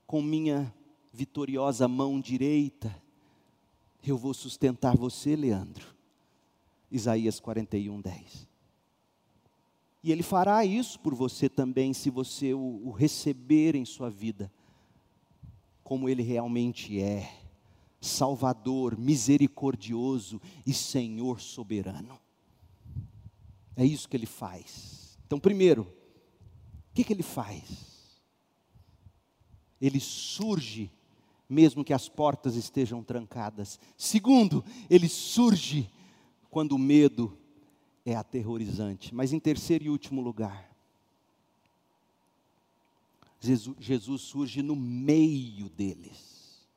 com 0.09 0.23
minha 0.23 0.73
vitoriosa 1.13 1.87
mão 1.87 2.19
direita, 2.19 2.99
eu 4.03 4.17
vou 4.17 4.33
sustentar 4.33 4.97
você, 4.97 5.35
Leandro. 5.35 5.85
Isaías 6.89 7.39
41, 7.39 8.01
10. 8.01 8.49
E 10.03 10.11
Ele 10.11 10.23
fará 10.23 10.65
isso 10.65 10.99
por 10.99 11.13
você 11.13 11.47
também, 11.47 11.93
se 11.93 12.09
você 12.09 12.55
o, 12.55 12.81
o 12.85 12.89
receber 12.89 13.75
em 13.75 13.85
sua 13.85 14.09
vida, 14.09 14.51
como 15.83 16.09
Ele 16.09 16.23
realmente 16.23 16.99
é: 16.99 17.31
Salvador, 18.01 18.97
misericordioso 18.97 20.41
e 20.65 20.73
Senhor 20.73 21.39
soberano. 21.39 22.19
É 23.75 23.85
isso 23.85 24.09
que 24.09 24.17
Ele 24.17 24.25
faz. 24.25 25.19
Então, 25.27 25.39
primeiro, 25.39 25.83
o 25.83 26.93
que, 26.95 27.03
que 27.03 27.13
Ele 27.13 27.21
faz? 27.21 27.98
Ele 29.81 29.99
surge 29.99 30.91
mesmo 31.49 31.83
que 31.83 31.93
as 31.93 32.07
portas 32.07 32.55
estejam 32.55 33.03
trancadas. 33.03 33.79
Segundo, 33.97 34.63
ele 34.87 35.09
surge 35.09 35.89
quando 36.51 36.73
o 36.73 36.77
medo 36.79 37.35
é 38.05 38.15
aterrorizante. 38.15 39.15
Mas 39.15 39.33
em 39.33 39.39
terceiro 39.39 39.85
e 39.85 39.89
último 39.89 40.21
lugar, 40.21 40.69
Jesus, 43.39 43.75
Jesus 43.79 44.21
surge 44.21 44.61
no 44.61 44.75
meio 44.75 45.69
deles. 45.69 46.67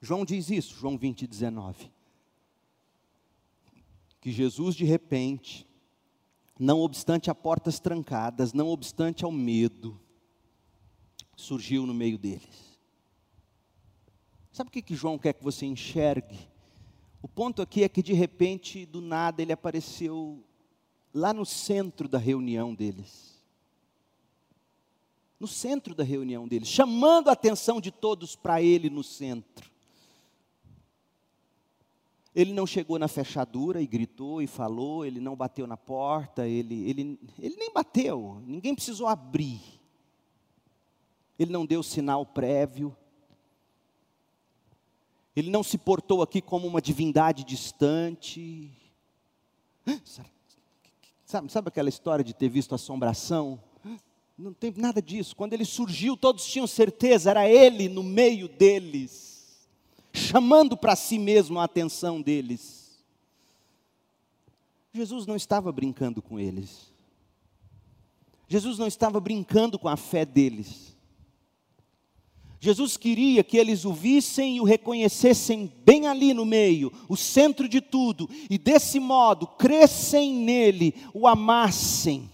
João 0.00 0.24
diz 0.24 0.50
isso, 0.50 0.76
João 0.76 0.96
20, 0.96 1.26
19. 1.26 1.90
Que 4.20 4.30
Jesus 4.30 4.76
de 4.76 4.84
repente, 4.84 5.66
não 6.58 6.80
obstante 6.80 7.30
a 7.30 7.34
portas 7.34 7.80
trancadas, 7.80 8.52
não 8.52 8.68
obstante 8.68 9.24
ao 9.24 9.32
medo, 9.32 9.98
surgiu 11.36 11.86
no 11.86 11.94
meio 11.94 12.18
deles. 12.18 12.78
Sabe 14.52 14.68
o 14.68 14.70
que, 14.70 14.82
que 14.82 14.94
João 14.94 15.18
quer 15.18 15.32
que 15.32 15.42
você 15.42 15.66
enxergue? 15.66 16.48
O 17.20 17.26
ponto 17.26 17.60
aqui 17.60 17.82
é 17.82 17.88
que 17.88 18.02
de 18.02 18.12
repente, 18.12 18.86
do 18.86 19.00
nada, 19.00 19.42
ele 19.42 19.52
apareceu 19.52 20.44
lá 21.12 21.32
no 21.32 21.44
centro 21.44 22.08
da 22.08 22.18
reunião 22.18 22.74
deles. 22.74 23.42
No 25.40 25.48
centro 25.48 25.94
da 25.94 26.04
reunião 26.04 26.46
deles, 26.46 26.68
chamando 26.68 27.28
a 27.28 27.32
atenção 27.32 27.80
de 27.80 27.90
todos 27.90 28.36
para 28.36 28.62
ele 28.62 28.88
no 28.88 29.02
centro. 29.02 29.70
Ele 32.34 32.52
não 32.52 32.66
chegou 32.66 32.98
na 32.98 33.08
fechadura 33.08 33.80
e 33.80 33.86
gritou 33.86 34.42
e 34.42 34.46
falou, 34.46 35.04
ele 35.04 35.20
não 35.20 35.36
bateu 35.36 35.66
na 35.66 35.76
porta, 35.76 36.46
ele, 36.46 36.88
ele, 36.88 37.18
ele 37.38 37.56
nem 37.56 37.72
bateu, 37.72 38.42
ninguém 38.46 38.74
precisou 38.74 39.06
abrir 39.06 39.83
ele 41.38 41.52
não 41.52 41.66
deu 41.66 41.82
sinal 41.82 42.24
prévio, 42.24 42.96
ele 45.36 45.50
não 45.50 45.62
se 45.62 45.76
portou 45.76 46.22
aqui 46.22 46.40
como 46.40 46.66
uma 46.66 46.80
divindade 46.80 47.44
distante. 47.44 48.70
Sabe, 51.24 51.50
sabe 51.50 51.68
aquela 51.68 51.88
história 51.88 52.24
de 52.24 52.32
ter 52.32 52.48
visto 52.48 52.74
assombração? 52.74 53.60
Não 54.38 54.52
tem 54.52 54.72
nada 54.76 55.02
disso. 55.02 55.34
Quando 55.34 55.52
ele 55.52 55.64
surgiu, 55.64 56.16
todos 56.16 56.46
tinham 56.46 56.66
certeza, 56.66 57.30
era 57.30 57.48
ele 57.48 57.88
no 57.88 58.02
meio 58.02 58.48
deles, 58.48 59.68
chamando 60.12 60.76
para 60.76 60.94
si 60.94 61.18
mesmo 61.18 61.58
a 61.58 61.64
atenção 61.64 62.20
deles. 62.20 63.02
Jesus 64.92 65.26
não 65.26 65.34
estava 65.34 65.72
brincando 65.72 66.22
com 66.22 66.38
eles. 66.38 66.92
Jesus 68.46 68.78
não 68.78 68.86
estava 68.86 69.18
brincando 69.18 69.78
com 69.78 69.88
a 69.88 69.96
fé 69.96 70.24
deles. 70.24 70.93
Jesus 72.64 72.96
queria 72.96 73.44
que 73.44 73.58
eles 73.58 73.84
o 73.84 73.92
vissem 73.92 74.56
e 74.56 74.60
o 74.62 74.64
reconhecessem 74.64 75.70
bem 75.84 76.06
ali 76.06 76.32
no 76.32 76.46
meio, 76.46 76.90
o 77.10 77.14
centro 77.14 77.68
de 77.68 77.78
tudo, 77.78 78.26
e 78.48 78.56
desse 78.56 78.98
modo 78.98 79.46
crescem 79.46 80.32
nele, 80.32 80.94
o 81.12 81.28
amassem, 81.28 82.30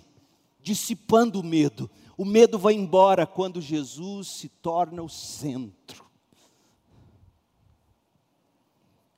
dissipando 0.63 1.41
o 1.41 1.43
medo. 1.43 1.91
O 2.17 2.25
medo 2.25 2.61
vai 2.61 2.75
embora 2.75 3.27
quando 3.27 3.61
Jesus 3.61 4.29
se 4.29 4.49
torna 4.49 5.03
o 5.03 5.09
centro. 5.09 6.05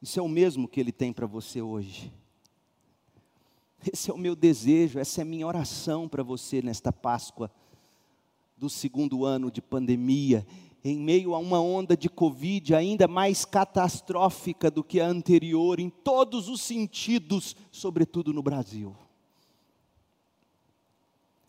Isso 0.01 0.19
é 0.19 0.23
o 0.23 0.29
mesmo 0.29 0.67
que 0.67 0.81
ele 0.81 0.93
tem 0.93 1.13
para 1.13 1.27
você 1.27 1.61
hoje. 1.61 2.11
Esse 3.93 4.11
é 4.11 4.15
o 4.15 4.19
meu 4.19 4.35
desejo, 4.35 4.99
essa 4.99 5.21
é 5.21 5.23
a 5.23 5.27
minha 5.27 5.47
oração 5.47 6.09
para 6.09 6.23
você 6.23 6.63
nesta 6.63 6.91
Páscoa 6.91 7.51
do 8.63 8.71
segundo 8.71 9.25
ano 9.25 9.51
de 9.51 9.61
pandemia 9.61 10.47
em 10.85 10.97
meio 10.97 11.35
a 11.35 11.39
uma 11.39 11.61
onda 11.61 11.97
de 11.97 12.09
Covid 12.09 12.77
ainda 12.77 13.09
mais 13.09 13.45
catastrófica 13.45 14.71
do 14.71 14.85
que 14.85 15.01
a 15.01 15.07
anterior, 15.09 15.81
em 15.81 15.91
todos 15.91 16.49
os 16.49 16.61
sentidos, 16.61 17.57
sobretudo 17.73 18.33
no 18.33 18.41
Brasil. 18.41 18.97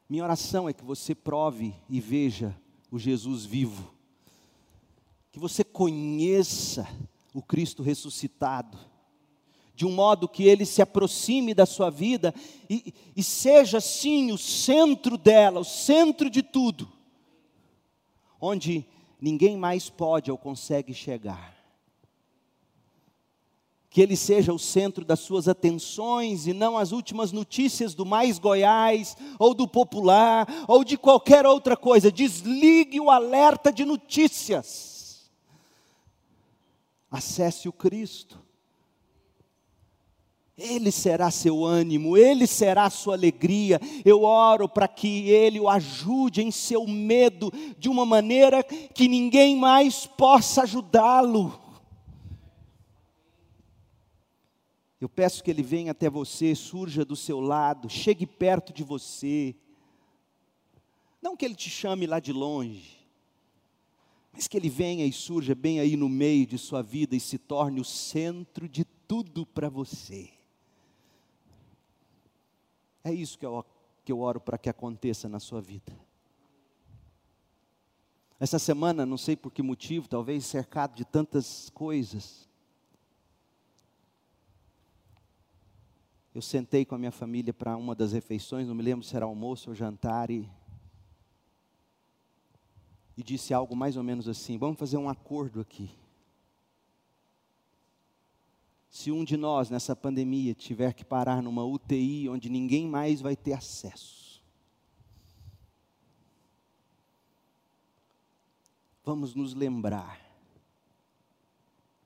Minha 0.10 0.24
oração 0.24 0.68
é 0.68 0.74
que 0.74 0.84
você 0.84 1.14
prove 1.14 1.76
e 1.88 2.02
veja 2.02 2.60
o 2.90 2.98
Jesus 2.98 3.46
vivo, 3.46 3.94
que 5.32 5.38
você 5.38 5.64
conheça 5.64 6.88
o 7.32 7.44
Cristo 7.44 7.84
ressuscitado, 7.84 8.76
de 9.76 9.86
um 9.86 9.92
modo 9.92 10.28
que 10.28 10.46
ele 10.46 10.66
se 10.66 10.82
aproxime 10.82 11.54
da 11.54 11.68
sua 11.68 11.92
vida 11.92 12.34
e, 12.68 12.92
e 13.16 13.22
seja 13.22 13.80
sim 13.80 14.32
o 14.32 14.38
centro 14.38 15.16
dela, 15.16 15.60
o 15.60 15.64
centro 15.64 16.28
de 16.28 16.42
tudo, 16.42 16.92
onde 18.46 18.86
ninguém 19.22 19.56
mais 19.56 19.90
pode 19.90 20.30
ou 20.30 20.38
consegue 20.38 20.94
chegar. 20.94 21.56
Que 23.90 24.02
ele 24.02 24.18
seja 24.18 24.52
o 24.52 24.60
centro 24.60 25.06
das 25.06 25.22
suas 25.22 25.48
atenções 25.48 26.46
e 26.46 26.52
não 26.52 26.78
as 26.78 26.92
últimas 26.92 27.32
notícias 27.32 27.94
do 27.94 28.06
Mais 28.06 28.38
Goiás, 28.40 29.16
ou 29.40 29.54
do 29.54 29.66
Popular, 29.66 30.46
ou 30.68 30.84
de 30.84 30.98
qualquer 30.98 31.46
outra 31.46 31.78
coisa. 31.78 32.12
Desligue 32.12 33.00
o 33.00 33.10
alerta 33.10 33.72
de 33.72 33.86
notícias. 33.86 35.32
Acesse 37.10 37.70
o 37.70 37.72
Cristo. 37.72 38.44
Ele 40.56 40.92
será 40.92 41.32
seu 41.32 41.66
ânimo, 41.66 42.16
Ele 42.16 42.46
será 42.46 42.90
sua 42.90 43.16
alegria. 43.16 43.80
Eu 44.06 44.22
oro 44.22 44.70
para 44.70 44.88
que 44.88 45.30
Ele 45.30 45.60
o 45.60 45.68
ajude 45.68 46.42
em 46.44 46.52
seu 46.52 46.86
medo, 46.86 47.52
de 47.78 47.90
uma 47.90 48.06
maneira 48.06 48.64
que 48.64 49.08
ninguém 49.08 49.56
mais 49.56 50.06
possa 50.06 50.64
ajudá-lo. 50.64 51.60
Eu 55.02 55.10
peço 55.10 55.44
que 55.44 55.50
Ele 55.50 55.64
venha 55.64 55.92
até 55.92 56.10
você, 56.10 56.54
surja 56.54 57.04
do 57.04 57.16
seu 57.16 57.40
lado, 57.40 57.90
chegue 57.90 58.28
perto 58.28 58.72
de 58.72 58.84
você. 58.84 59.56
Não 61.20 61.36
que 61.36 61.44
Ele 61.44 61.56
te 61.56 61.70
chame 61.70 62.06
lá 62.06 62.20
de 62.20 62.32
longe, 62.32 62.98
mas 64.32 64.48
que 64.48 64.56
Ele 64.56 64.70
venha 64.70 65.06
e 65.06 65.12
surja 65.12 65.56
bem 65.56 65.80
aí 65.80 65.98
no 65.98 66.08
meio 66.08 66.46
de 66.46 66.60
sua 66.60 66.84
vida 66.84 67.16
e 67.16 67.20
se 67.20 67.40
torne 67.40 67.82
o 67.82 67.86
centro 67.86 68.70
de 68.70 68.86
tudo 68.86 69.46
para 69.48 69.68
você. 69.68 70.33
É 73.04 73.12
isso 73.12 73.38
que 73.38 73.46
eu, 73.46 73.66
que 74.06 74.12
eu 74.12 74.20
oro 74.20 74.40
para 74.40 74.58
que 74.58 74.70
aconteça 74.70 75.28
na 75.28 75.40
sua 75.40 75.62
vida. 75.62 75.94
Essa 78.40 78.60
semana, 78.60 79.06
não 79.06 79.18
sei 79.18 79.36
por 79.36 79.52
que 79.52 79.62
motivo, 79.62 80.08
talvez 80.08 80.46
cercado 80.46 80.96
de 80.96 81.06
tantas 81.06 81.70
coisas, 81.70 82.50
eu 86.34 86.42
sentei 86.42 86.84
com 86.84 86.96
a 86.96 86.98
minha 86.98 87.12
família 87.12 87.54
para 87.54 87.78
uma 87.78 87.94
das 87.94 88.12
refeições, 88.12 88.68
não 88.68 88.76
me 88.76 88.84
lembro 88.84 89.06
se 89.06 89.16
era 89.16 89.26
almoço 89.26 89.70
ou 89.70 89.76
jantar, 89.76 90.30
e, 90.32 90.50
e 93.16 93.24
disse 93.24 93.54
algo 93.54 93.76
mais 93.76 93.96
ou 93.96 94.04
menos 94.04 94.28
assim: 94.28 94.58
vamos 94.58 94.80
fazer 94.80 94.98
um 94.98 95.08
acordo 95.08 95.62
aqui. 95.62 95.90
Se 98.94 99.12
um 99.12 99.24
de 99.24 99.36
nós 99.36 99.72
nessa 99.72 99.96
pandemia 99.96 100.54
tiver 100.54 100.94
que 100.94 101.04
parar 101.04 101.42
numa 101.42 101.66
UTI 101.66 102.30
onde 102.30 102.48
ninguém 102.48 102.88
mais 102.88 103.22
vai 103.22 103.36
ter 103.36 103.54
acesso, 103.54 104.40
vamos 109.04 109.34
nos 109.34 109.56
lembrar 109.56 110.22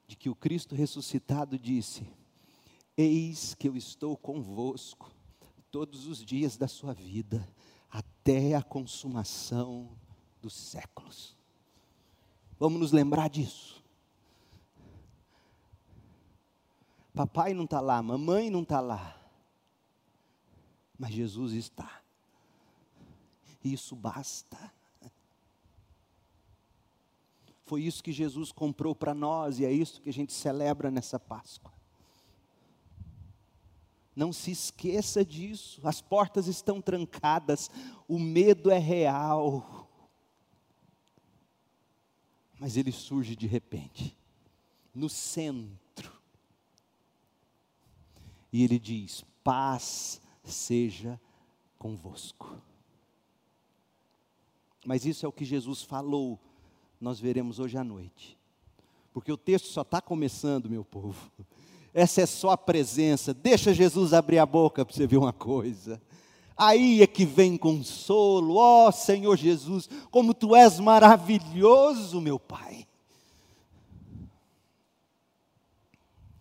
de 0.08 0.16
que 0.16 0.30
o 0.30 0.36
Cristo 0.36 0.76
ressuscitado 0.76 1.60
disse: 1.60 2.08
Eis 2.96 3.54
que 3.54 3.68
eu 3.68 3.76
estou 3.76 4.16
convosco 4.16 5.12
todos 5.70 6.08
os 6.08 6.24
dias 6.24 6.56
da 6.56 6.70
sua 6.70 6.94
vida, 6.94 7.46
até 7.90 8.56
a 8.56 8.64
consumação 8.64 9.90
dos 10.42 10.54
séculos. 10.54 11.36
Vamos 12.58 12.80
nos 12.80 12.92
lembrar 12.94 13.30
disso. 13.30 13.84
Papai 17.18 17.52
não 17.52 17.64
está 17.64 17.82
lá, 17.82 18.00
mamãe 18.04 18.52
não 18.52 18.62
está 18.62 18.80
lá. 18.80 19.20
Mas 21.00 21.14
Jesus 21.14 21.54
está. 21.54 22.04
Isso 23.64 23.96
basta. 23.96 24.72
Foi 27.66 27.82
isso 27.82 28.04
que 28.04 28.12
Jesus 28.12 28.52
comprou 28.52 28.94
para 28.94 29.16
nós 29.16 29.58
e 29.60 29.66
é 29.66 29.72
isso 29.72 30.00
que 30.00 30.10
a 30.10 30.14
gente 30.14 30.32
celebra 30.32 30.92
nessa 30.92 31.20
Páscoa. 31.20 31.74
Não 34.16 34.32
se 34.32 34.52
esqueça 34.52 35.26
disso. 35.26 35.82
As 35.88 36.00
portas 36.00 36.46
estão 36.46 36.80
trancadas, 36.80 37.72
o 38.08 38.20
medo 38.20 38.70
é 38.70 38.78
real. 38.78 39.90
Mas 42.60 42.78
ele 42.78 42.92
surge 42.92 43.36
de 43.36 43.48
repente, 43.48 44.16
no 44.94 45.10
centro 45.10 45.87
e 48.52 48.64
ele 48.64 48.80
diz: 48.80 49.24
paz 49.44 50.22
seja 50.44 51.20
convosco. 51.78 52.58
Mas 54.86 55.06
isso 55.06 55.26
é 55.26 55.30
o 55.30 55.34
que 55.34 55.44
Jesus 55.44 55.82
falou, 55.84 56.40
nós 57.00 57.20
veremos 57.20 57.60
hoje 57.60 57.78
à 57.78 57.84
noite. 57.84 58.38
Porque 59.14 59.32
o 59.32 59.38
texto 59.38 59.68
só 59.68 59.82
está 59.82 60.00
começando, 60.00 60.70
meu 60.70 60.86
povo. 60.86 61.32
Essa 61.94 62.22
é 62.22 62.26
só 62.26 62.52
a 62.52 62.58
presença. 62.58 63.34
Deixa 63.34 63.74
Jesus 63.74 64.14
abrir 64.14 64.38
a 64.38 64.46
boca 64.46 64.86
para 64.86 64.96
você 64.96 65.08
ver 65.08 65.18
uma 65.18 65.34
coisa. 65.34 66.02
Aí 66.56 67.02
é 67.02 67.08
que 67.08 67.26
vem 67.26 67.58
consolo. 67.58 68.56
Ó 68.56 68.88
oh, 68.88 68.92
Senhor 68.92 69.36
Jesus, 69.36 69.90
como 70.12 70.34
tu 70.34 70.56
és 70.56 70.80
maravilhoso, 70.80 72.22
meu 72.22 72.40
Pai. 72.40 72.88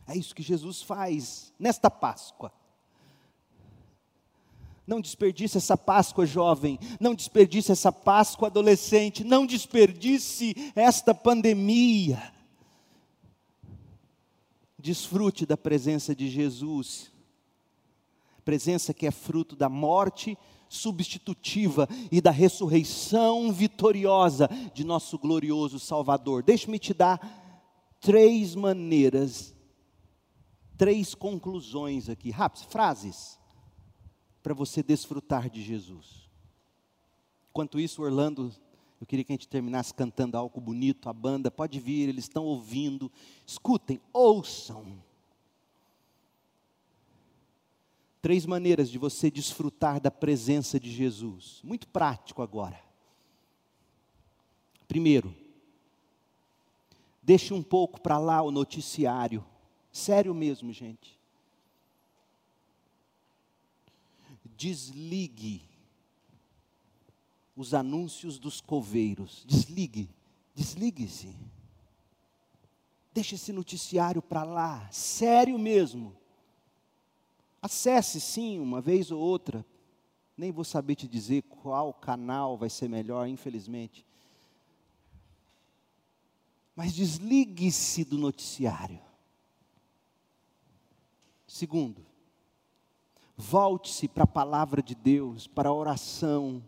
É 0.07 0.17
isso 0.17 0.35
que 0.35 0.43
Jesus 0.43 0.83
faz 0.83 1.53
nesta 1.59 1.91
Páscoa. 1.91 2.53
Não 4.87 5.01
desperdice 5.01 5.59
essa 5.59 5.77
Páscoa 5.77 6.25
jovem, 6.25 6.79
não 7.01 7.13
desperdice 7.13 7.73
essa 7.73 7.91
Páscoa 7.91 8.47
adolescente, 8.47 9.25
não 9.25 9.45
desperdice 9.45 10.55
esta 10.77 11.13
pandemia. 11.13 12.33
Desfrute 14.79 15.45
da 15.45 15.57
presença 15.57 16.15
de 16.15 16.29
Jesus, 16.29 17.11
presença 18.45 18.95
que 18.95 19.09
é 19.09 19.11
fruto 19.11 19.57
da 19.57 19.69
morte 19.69 20.39
substitutiva 20.69 21.89
e 22.13 22.21
da 22.21 22.31
ressurreição 22.31 23.53
vitoriosa 23.53 24.49
de 24.73 24.85
nosso 24.85 25.19
glorioso 25.19 25.81
Salvador. 25.81 26.45
Deixe-me 26.45 26.79
te 26.79 26.95
dar 26.95 27.19
três 28.01 28.55
maneiras 28.55 29.56
três 30.77 31.15
conclusões 31.15 32.09
aqui, 32.09 32.31
rápidas, 32.31 32.67
frases, 32.67 33.41
para 34.43 34.55
você 34.55 34.83
desfrutar 34.83 35.51
de 35.51 35.63
Jesus. 35.63 36.29
Enquanto 37.51 37.81
isso, 37.81 38.03
Orlando, 38.03 38.53
eu 39.01 39.07
queria 39.07 39.25
que 39.25 39.33
a 39.33 39.35
gente 39.35 39.49
terminasse 39.49 39.93
cantando 39.93 40.37
algo 40.37 40.61
bonito, 40.61 41.09
a 41.09 41.13
banda 41.13 41.51
pode 41.51 41.81
vir, 41.81 42.09
eles 42.09 42.25
estão 42.25 42.45
ouvindo, 42.45 43.11
escutem, 43.47 44.01
ouçam. 44.13 45.03
Três 48.23 48.45
maneiras 48.45 48.91
de 48.91 48.99
você 48.99 49.31
desfrutar 49.31 50.01
da 50.01 50.11
presença 50.11 50.79
de 50.79 50.91
Jesus, 50.91 51.61
muito 51.63 51.87
prático 51.89 52.43
agora. 52.43 52.81
Primeiro, 54.87 55.35
deixe 57.23 57.53
um 57.53 57.63
pouco 57.63 58.01
para 58.01 58.19
lá 58.19 58.43
o 58.43 58.51
noticiário 58.51 59.45
Sério 59.97 60.35
mesmo, 60.35 60.71
gente. 60.75 61.19
Desligue 64.45 65.63
os 67.57 67.73
anúncios 67.73 68.39
dos 68.39 68.61
coveiros. 68.61 69.43
Desligue. 69.47 70.11
Desligue-se. 70.55 71.35
Deixe 73.15 73.37
esse 73.37 73.55
noticiário 73.55 74.21
para 74.21 74.45
lá. 74.45 74.87
Sério 74.93 75.59
mesmo. 75.59 76.15
Acesse 77.63 78.21
sim, 78.21 78.61
uma 78.61 78.83
vez 78.83 79.11
ou 79.11 79.19
outra. 79.19 79.65
Nem 80.37 80.53
vou 80.53 80.63
saber 80.63 80.97
te 80.97 81.09
dizer 81.09 81.41
qual 81.45 81.95
canal 81.95 82.59
vai 82.59 82.69
ser 82.69 82.87
melhor, 82.87 83.27
infelizmente. 83.27 84.05
Mas 86.77 86.93
desligue-se 86.93 88.05
do 88.05 88.19
noticiário. 88.19 89.06
Segundo, 91.47 92.05
volte-se 93.37 94.09
para 94.09 94.25
a 94.25 94.27
palavra 94.27 94.83
de 94.83 94.95
Deus, 94.95 95.47
para 95.47 95.69
a 95.69 95.73
oração. 95.73 96.63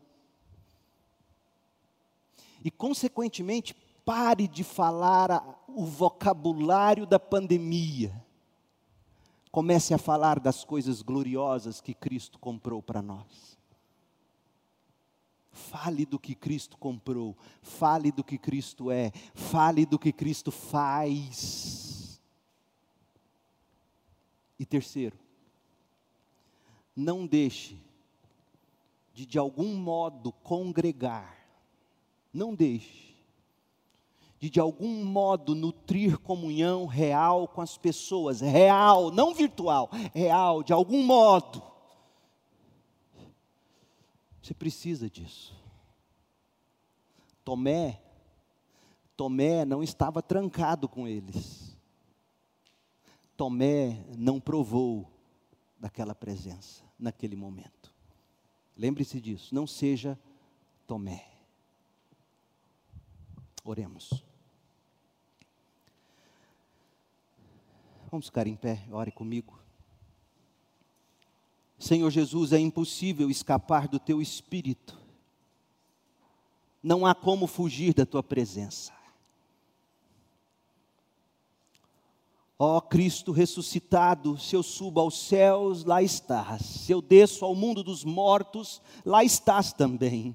E, 2.64 2.70
consequentemente, 2.70 3.74
pare 4.04 4.46
de 4.46 4.62
falar 4.62 5.30
a, 5.30 5.44
o 5.68 5.84
vocabulário 5.84 7.06
da 7.06 7.18
pandemia. 7.18 8.24
Comece 9.50 9.92
a 9.94 9.98
falar 9.98 10.38
das 10.38 10.64
coisas 10.64 11.02
gloriosas 11.02 11.80
que 11.80 11.94
Cristo 11.94 12.38
comprou 12.38 12.82
para 12.82 13.02
nós. 13.02 13.58
Fale 15.50 16.06
do 16.06 16.18
que 16.18 16.34
Cristo 16.34 16.78
comprou, 16.78 17.36
fale 17.62 18.12
do 18.12 18.22
que 18.22 18.38
Cristo 18.38 18.90
é, 18.92 19.10
fale 19.34 19.84
do 19.84 19.98
que 19.98 20.12
Cristo 20.12 20.52
faz. 20.52 21.97
E 24.58 24.66
terceiro, 24.66 25.16
não 26.94 27.26
deixe 27.26 27.78
de 29.14 29.24
de 29.24 29.38
algum 29.38 29.74
modo 29.74 30.32
congregar, 30.32 31.36
não 32.32 32.54
deixe 32.54 33.08
de 34.38 34.48
de 34.48 34.60
algum 34.60 35.04
modo 35.04 35.54
nutrir 35.54 36.18
comunhão 36.18 36.86
real 36.86 37.48
com 37.48 37.60
as 37.60 37.76
pessoas, 37.76 38.40
real, 38.40 39.10
não 39.10 39.34
virtual, 39.34 39.90
real, 40.14 40.62
de 40.62 40.72
algum 40.72 41.02
modo. 41.04 41.62
Você 44.40 44.54
precisa 44.54 45.10
disso. 45.10 45.54
Tomé, 47.44 48.00
Tomé 49.16 49.64
não 49.64 49.82
estava 49.82 50.22
trancado 50.22 50.88
com 50.88 51.08
eles. 51.08 51.67
Tomé 53.38 54.04
não 54.16 54.40
provou 54.40 55.08
daquela 55.78 56.12
presença, 56.12 56.82
naquele 56.98 57.36
momento. 57.36 57.94
Lembre-se 58.76 59.20
disso, 59.20 59.54
não 59.54 59.64
seja 59.64 60.18
Tomé. 60.88 61.24
Oremos. 63.64 64.24
Vamos 68.10 68.26
ficar 68.26 68.48
em 68.48 68.56
pé, 68.56 68.84
ore 68.90 69.12
comigo. 69.12 69.56
Senhor 71.78 72.10
Jesus, 72.10 72.52
é 72.52 72.58
impossível 72.58 73.30
escapar 73.30 73.86
do 73.86 74.00
teu 74.00 74.20
espírito. 74.20 75.00
Não 76.82 77.06
há 77.06 77.14
como 77.14 77.46
fugir 77.46 77.94
da 77.94 78.04
tua 78.04 78.22
presença. 78.22 78.97
Ó 82.60 82.80
Cristo 82.80 83.30
ressuscitado, 83.30 84.36
se 84.36 84.56
eu 84.56 84.64
subo 84.64 84.98
aos 84.98 85.16
céus, 85.16 85.84
lá 85.84 86.02
estás. 86.02 86.62
Se 86.62 86.90
eu 86.90 87.00
desço 87.00 87.44
ao 87.44 87.54
mundo 87.54 87.84
dos 87.84 88.04
mortos, 88.04 88.82
lá 89.06 89.22
estás 89.22 89.72
também. 89.72 90.34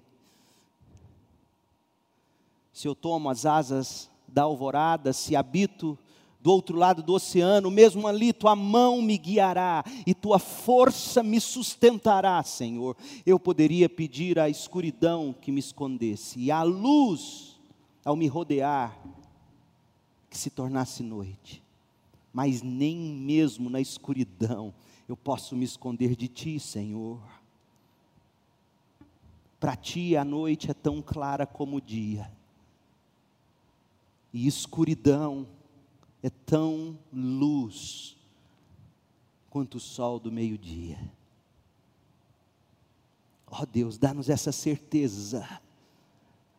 Se 2.72 2.88
eu 2.88 2.96
tomo 2.96 3.30
as 3.30 3.46
asas 3.46 4.10
da 4.26 4.44
alvorada, 4.44 5.12
se 5.12 5.36
habito 5.36 6.00
do 6.40 6.50
outro 6.50 6.78
lado 6.78 7.04
do 7.04 7.14
oceano, 7.14 7.70
mesmo 7.70 8.08
ali 8.08 8.32
tua 8.32 8.56
mão 8.56 9.02
me 9.02 9.18
guiará 9.18 9.84
e 10.08 10.14
tua 10.14 10.40
força 10.40 11.22
me 11.22 11.42
sustentará, 11.42 12.42
Senhor. 12.44 12.96
Eu 13.26 13.38
poderia 13.38 13.90
pedir 13.90 14.40
à 14.40 14.50
escuridão 14.50 15.36
que 15.42 15.52
me 15.52 15.60
escondesse 15.60 16.40
e 16.40 16.52
à 16.52 16.64
luz, 16.64 17.60
ao 18.04 18.16
me 18.16 18.28
rodear, 18.28 18.98
que 20.30 20.38
se 20.38 20.50
tornasse 20.50 21.04
noite 21.04 21.63
mas 22.34 22.64
nem 22.64 22.98
mesmo 22.98 23.70
na 23.70 23.80
escuridão 23.80 24.74
eu 25.08 25.16
posso 25.16 25.56
me 25.56 25.64
esconder 25.64 26.16
de 26.16 26.28
ti, 26.28 26.60
Senhor. 26.60 27.22
Para 29.60 29.76
ti 29.76 30.18
a 30.18 30.26
noite 30.26 30.72
é 30.72 30.74
tão 30.74 31.02
clara 31.02 31.46
como 31.46 31.78
o 31.78 31.82
dia, 31.82 32.30
e 34.34 34.48
escuridão 34.48 35.48
é 36.24 36.30
tão 36.30 36.98
luz 37.14 38.18
quanto 39.50 39.76
o 39.76 39.80
sol 39.80 40.20
do 40.20 40.32
meio-dia. 40.32 41.00
Ó 43.46 43.62
oh 43.62 43.66
Deus, 43.68 44.00
dá-nos 44.00 44.30
essa 44.30 44.52
certeza 44.52 45.48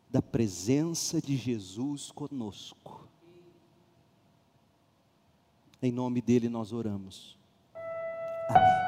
da 0.09 0.22
presença 0.22 1.20
de 1.20 1.37
Jesus 1.37 2.12
conosco 2.12 3.04
em 5.85 5.93
nome 5.93 6.20
dele 6.20 6.49
nós 6.49 6.72
oramos. 6.72 7.39
Amém. 8.49 8.84